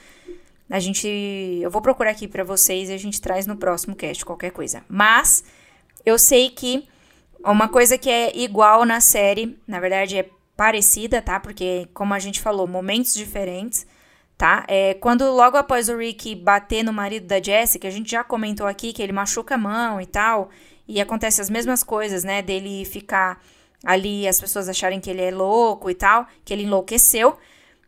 A 0.70 0.78
gente 0.78 1.08
eu 1.62 1.70
vou 1.70 1.80
procurar 1.80 2.10
aqui 2.10 2.28
para 2.28 2.44
vocês 2.44 2.90
e 2.90 2.92
a 2.92 2.98
gente 2.98 3.20
traz 3.20 3.46
no 3.46 3.56
próximo 3.56 3.96
cast 3.96 4.24
qualquer 4.24 4.50
coisa. 4.50 4.84
Mas 4.88 5.44
eu 6.04 6.18
sei 6.18 6.50
que 6.50 6.86
uma 7.44 7.68
coisa 7.68 7.96
que 7.96 8.10
é 8.10 8.36
igual 8.36 8.84
na 8.84 9.00
série, 9.00 9.58
na 9.66 9.80
verdade 9.80 10.18
é 10.18 10.28
parecida, 10.56 11.22
tá? 11.22 11.38
Porque, 11.38 11.88
como 11.94 12.12
a 12.12 12.18
gente 12.18 12.40
falou, 12.40 12.66
momentos 12.66 13.14
diferentes, 13.14 13.86
tá? 14.36 14.64
É, 14.66 14.94
quando 14.94 15.24
logo 15.30 15.56
após 15.56 15.88
o 15.88 15.96
Rick 15.96 16.34
bater 16.34 16.82
no 16.82 16.92
marido 16.92 17.26
da 17.26 17.40
Jessica, 17.40 17.86
a 17.86 17.90
gente 17.90 18.10
já 18.10 18.24
comentou 18.24 18.66
aqui 18.66 18.92
que 18.92 19.00
ele 19.00 19.12
machuca 19.12 19.54
a 19.54 19.58
mão 19.58 20.00
e 20.00 20.06
tal, 20.06 20.50
e 20.86 21.00
acontece 21.00 21.40
as 21.40 21.48
mesmas 21.48 21.84
coisas, 21.84 22.24
né? 22.24 22.42
Dele 22.42 22.84
ficar 22.84 23.40
ali, 23.84 24.26
as 24.26 24.40
pessoas 24.40 24.68
acharem 24.68 25.00
que 25.00 25.08
ele 25.08 25.22
é 25.22 25.30
louco 25.30 25.88
e 25.88 25.94
tal, 25.94 26.26
que 26.44 26.52
ele 26.52 26.64
enlouqueceu. 26.64 27.38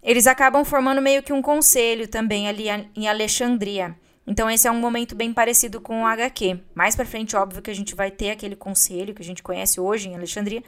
Eles 0.02 0.26
acabam 0.26 0.64
formando 0.64 1.02
meio 1.02 1.22
que 1.22 1.32
um 1.32 1.42
conselho 1.42 2.08
também 2.08 2.48
ali 2.48 2.66
em 2.96 3.06
Alexandria. 3.06 3.94
Então 4.26 4.48
esse 4.48 4.66
é 4.66 4.70
um 4.70 4.80
momento 4.80 5.14
bem 5.14 5.32
parecido 5.32 5.80
com 5.80 6.02
o 6.02 6.06
HQ. 6.06 6.60
Mais 6.74 6.96
para 6.96 7.04
frente, 7.04 7.36
óbvio 7.36 7.62
que 7.62 7.70
a 7.70 7.74
gente 7.74 7.94
vai 7.94 8.10
ter 8.10 8.30
aquele 8.30 8.56
conselho 8.56 9.14
que 9.14 9.22
a 9.22 9.24
gente 9.24 9.42
conhece 9.42 9.80
hoje 9.80 10.08
em 10.08 10.14
Alexandria, 10.14 10.62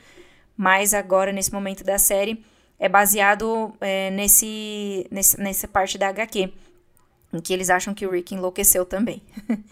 mas 0.57 0.93
agora 0.93 1.33
nesse 1.33 1.53
momento 1.53 1.85
da 1.85 1.99
série 1.99 2.45
é 2.78 2.89
baseado 2.89 3.72
é, 3.80 4.11
nesse, 4.11 5.07
nesse 5.11 5.41
nessa 5.41 5.68
parte 5.68 5.97
da 5.97 6.09
HQ, 6.09 6.53
em 7.33 7.41
que 7.41 7.53
eles 7.53 7.70
acham 7.70 7.95
que 7.95 8.07
o 8.07 8.11
Rick 8.11 8.35
enlouqueceu 8.35 8.85
também. 8.85 9.22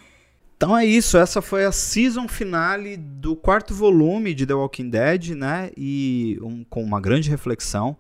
Então 0.61 0.77
é 0.77 0.85
isso, 0.85 1.17
essa 1.17 1.41
foi 1.41 1.65
a 1.65 1.73
season 1.73 2.29
finale 2.29 2.95
do 2.95 3.35
quarto 3.35 3.73
volume 3.73 4.35
de 4.35 4.45
The 4.45 4.53
Walking 4.53 4.91
Dead, 4.91 5.31
né? 5.31 5.71
E 5.75 6.39
um, 6.43 6.63
com 6.65 6.85
uma 6.85 7.01
grande 7.01 7.31
reflexão. 7.31 7.97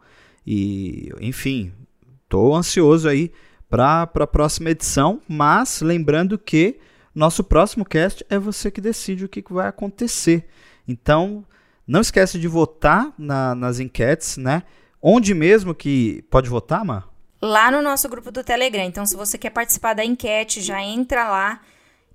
E, 0.46 1.10
enfim, 1.20 1.72
tô 2.28 2.54
ansioso 2.54 3.08
aí 3.08 3.32
para 3.68 4.02
a 4.02 4.26
próxima 4.26 4.70
edição, 4.70 5.20
mas 5.28 5.80
lembrando 5.80 6.38
que 6.38 6.78
nosso 7.14 7.44
próximo 7.44 7.84
cast 7.84 8.24
é 8.28 8.38
você 8.38 8.70
que 8.70 8.80
decide 8.80 9.24
o 9.24 9.28
que, 9.28 9.42
que 9.42 9.52
vai 9.52 9.68
acontecer. 9.68 10.48
Então, 10.86 11.44
não 11.86 12.00
esquece 12.00 12.38
de 12.38 12.48
votar 12.48 13.12
na, 13.18 13.54
nas 13.54 13.80
enquetes, 13.80 14.36
né? 14.36 14.62
Onde 15.02 15.34
mesmo 15.34 15.74
que 15.74 16.22
pode 16.30 16.48
votar, 16.48 16.84
Má? 16.84 17.04
Lá 17.42 17.70
no 17.70 17.80
nosso 17.80 18.08
grupo 18.08 18.30
do 18.30 18.44
Telegram. 18.44 18.84
Então, 18.84 19.06
se 19.06 19.16
você 19.16 19.38
quer 19.38 19.50
participar 19.50 19.94
da 19.94 20.04
enquete, 20.04 20.60
já 20.60 20.82
entra 20.82 21.28
lá, 21.28 21.60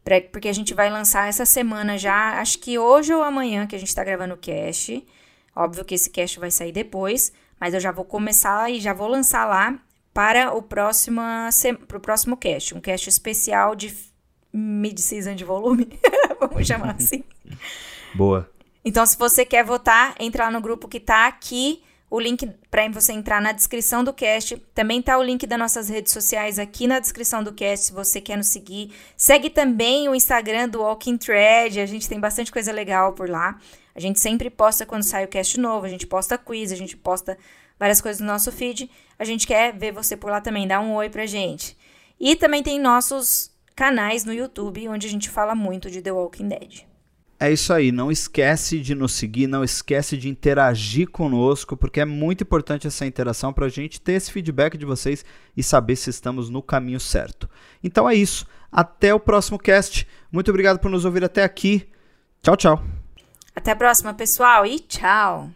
pra, 0.03 0.21
porque 0.21 0.47
a 0.47 0.53
gente 0.53 0.73
vai 0.73 0.89
lançar 0.89 1.27
essa 1.27 1.45
semana 1.45 1.97
já, 1.97 2.39
acho 2.39 2.59
que 2.59 2.77
hoje 2.77 3.13
ou 3.13 3.23
amanhã 3.23 3.65
que 3.65 3.75
a 3.75 3.79
gente 3.79 3.89
está 3.89 4.03
gravando 4.03 4.35
o 4.35 4.37
cast. 4.37 5.05
Óbvio 5.55 5.83
que 5.83 5.95
esse 5.95 6.09
cast 6.09 6.39
vai 6.39 6.51
sair 6.51 6.71
depois, 6.71 7.33
mas 7.65 7.73
eu 7.73 7.79
já 7.79 7.91
vou 7.91 8.05
começar 8.05 8.69
e 8.69 8.79
já 8.79 8.93
vou 8.93 9.07
lançar 9.07 9.43
lá 9.43 9.75
para 10.13 10.53
o 10.55 10.61
próximo, 10.61 11.19
pro 11.87 11.99
próximo 11.99 12.37
cast, 12.37 12.75
um 12.75 12.79
cast 12.79 13.09
especial 13.09 13.75
de 13.75 13.91
mid-season 14.53 15.33
de 15.33 15.43
volume, 15.43 15.89
vamos 16.39 16.67
chamar 16.67 16.91
assim. 17.01 17.23
Boa. 18.13 18.47
Então, 18.85 19.03
se 19.03 19.17
você 19.17 19.43
quer 19.43 19.65
votar, 19.65 20.13
entra 20.19 20.43
lá 20.43 20.51
no 20.51 20.61
grupo 20.61 20.87
que 20.87 20.97
está 20.97 21.25
aqui. 21.25 21.81
O 22.07 22.19
link 22.19 22.47
para 22.69 22.87
você 22.89 23.13
entrar 23.13 23.41
na 23.41 23.51
descrição 23.51 24.03
do 24.03 24.13
cast. 24.13 24.57
Também 24.75 25.01
tá 25.01 25.17
o 25.17 25.23
link 25.23 25.47
das 25.47 25.57
nossas 25.57 25.89
redes 25.89 26.13
sociais 26.13 26.59
aqui 26.59 26.85
na 26.85 26.99
descrição 26.99 27.43
do 27.43 27.51
cast, 27.51 27.87
se 27.87 27.91
você 27.91 28.21
quer 28.21 28.37
nos 28.37 28.49
seguir. 28.49 28.93
Segue 29.17 29.49
também 29.49 30.07
o 30.07 30.13
Instagram 30.13 30.69
do 30.69 30.81
Walking 30.81 31.17
Thread. 31.17 31.79
A 31.79 31.85
gente 31.87 32.07
tem 32.07 32.19
bastante 32.19 32.51
coisa 32.51 32.71
legal 32.71 33.13
por 33.13 33.27
lá. 33.27 33.59
A 33.95 33.99
gente 33.99 34.19
sempre 34.19 34.49
posta 34.49 34.85
quando 34.85 35.03
sai 35.03 35.23
o 35.23 35.27
cast 35.27 35.59
novo, 35.59 35.85
a 35.85 35.89
gente 35.89 36.05
posta 36.05 36.37
quiz, 36.37 36.71
a 36.71 36.75
gente 36.75 36.97
posta 36.97 37.37
várias 37.79 38.01
coisas 38.01 38.19
no 38.19 38.27
nosso 38.27 38.51
feed. 38.51 38.89
A 39.17 39.23
gente 39.23 39.47
quer 39.47 39.73
ver 39.73 39.93
você 39.93 40.17
por 40.17 40.29
lá 40.29 40.41
também, 40.41 40.67
dá 40.67 40.81
um 40.81 40.93
oi 40.93 41.09
pra 41.09 41.25
gente. 41.25 41.77
E 42.19 42.35
também 42.35 42.61
tem 42.61 42.79
nossos 42.79 43.51
canais 43.75 44.25
no 44.25 44.33
YouTube, 44.33 44.87
onde 44.87 45.07
a 45.07 45.09
gente 45.09 45.29
fala 45.29 45.55
muito 45.55 45.89
de 45.89 46.01
The 46.01 46.11
Walking 46.11 46.47
Dead. 46.47 46.85
É 47.37 47.51
isso 47.51 47.73
aí, 47.73 47.91
não 47.91 48.09
esquece 48.09 48.79
de 48.79 48.95
nos 48.95 49.11
seguir, 49.11 49.45
não 49.45 49.61
esquece 49.61 50.15
de 50.15 50.29
interagir 50.29 51.09
conosco, 51.09 51.75
porque 51.75 51.99
é 51.99 52.05
muito 52.05 52.43
importante 52.43 52.87
essa 52.87 53.05
interação 53.05 53.51
para 53.51 53.65
a 53.65 53.69
gente 53.69 53.99
ter 53.99 54.13
esse 54.13 54.31
feedback 54.31 54.77
de 54.77 54.85
vocês 54.85 55.25
e 55.55 55.61
saber 55.61 55.97
se 55.97 56.09
estamos 56.09 56.49
no 56.49 56.61
caminho 56.61 56.99
certo. 56.99 57.49
Então 57.83 58.09
é 58.09 58.15
isso, 58.15 58.47
até 58.71 59.13
o 59.13 59.19
próximo 59.19 59.59
cast. 59.59 60.07
Muito 60.31 60.49
obrigado 60.49 60.79
por 60.79 60.89
nos 60.89 61.03
ouvir 61.03 61.25
até 61.25 61.43
aqui. 61.43 61.89
Tchau, 62.41 62.55
tchau. 62.55 62.94
Até 63.55 63.71
a 63.71 63.75
próxima, 63.75 64.13
pessoal, 64.13 64.65
e 64.65 64.79
tchau! 64.79 65.49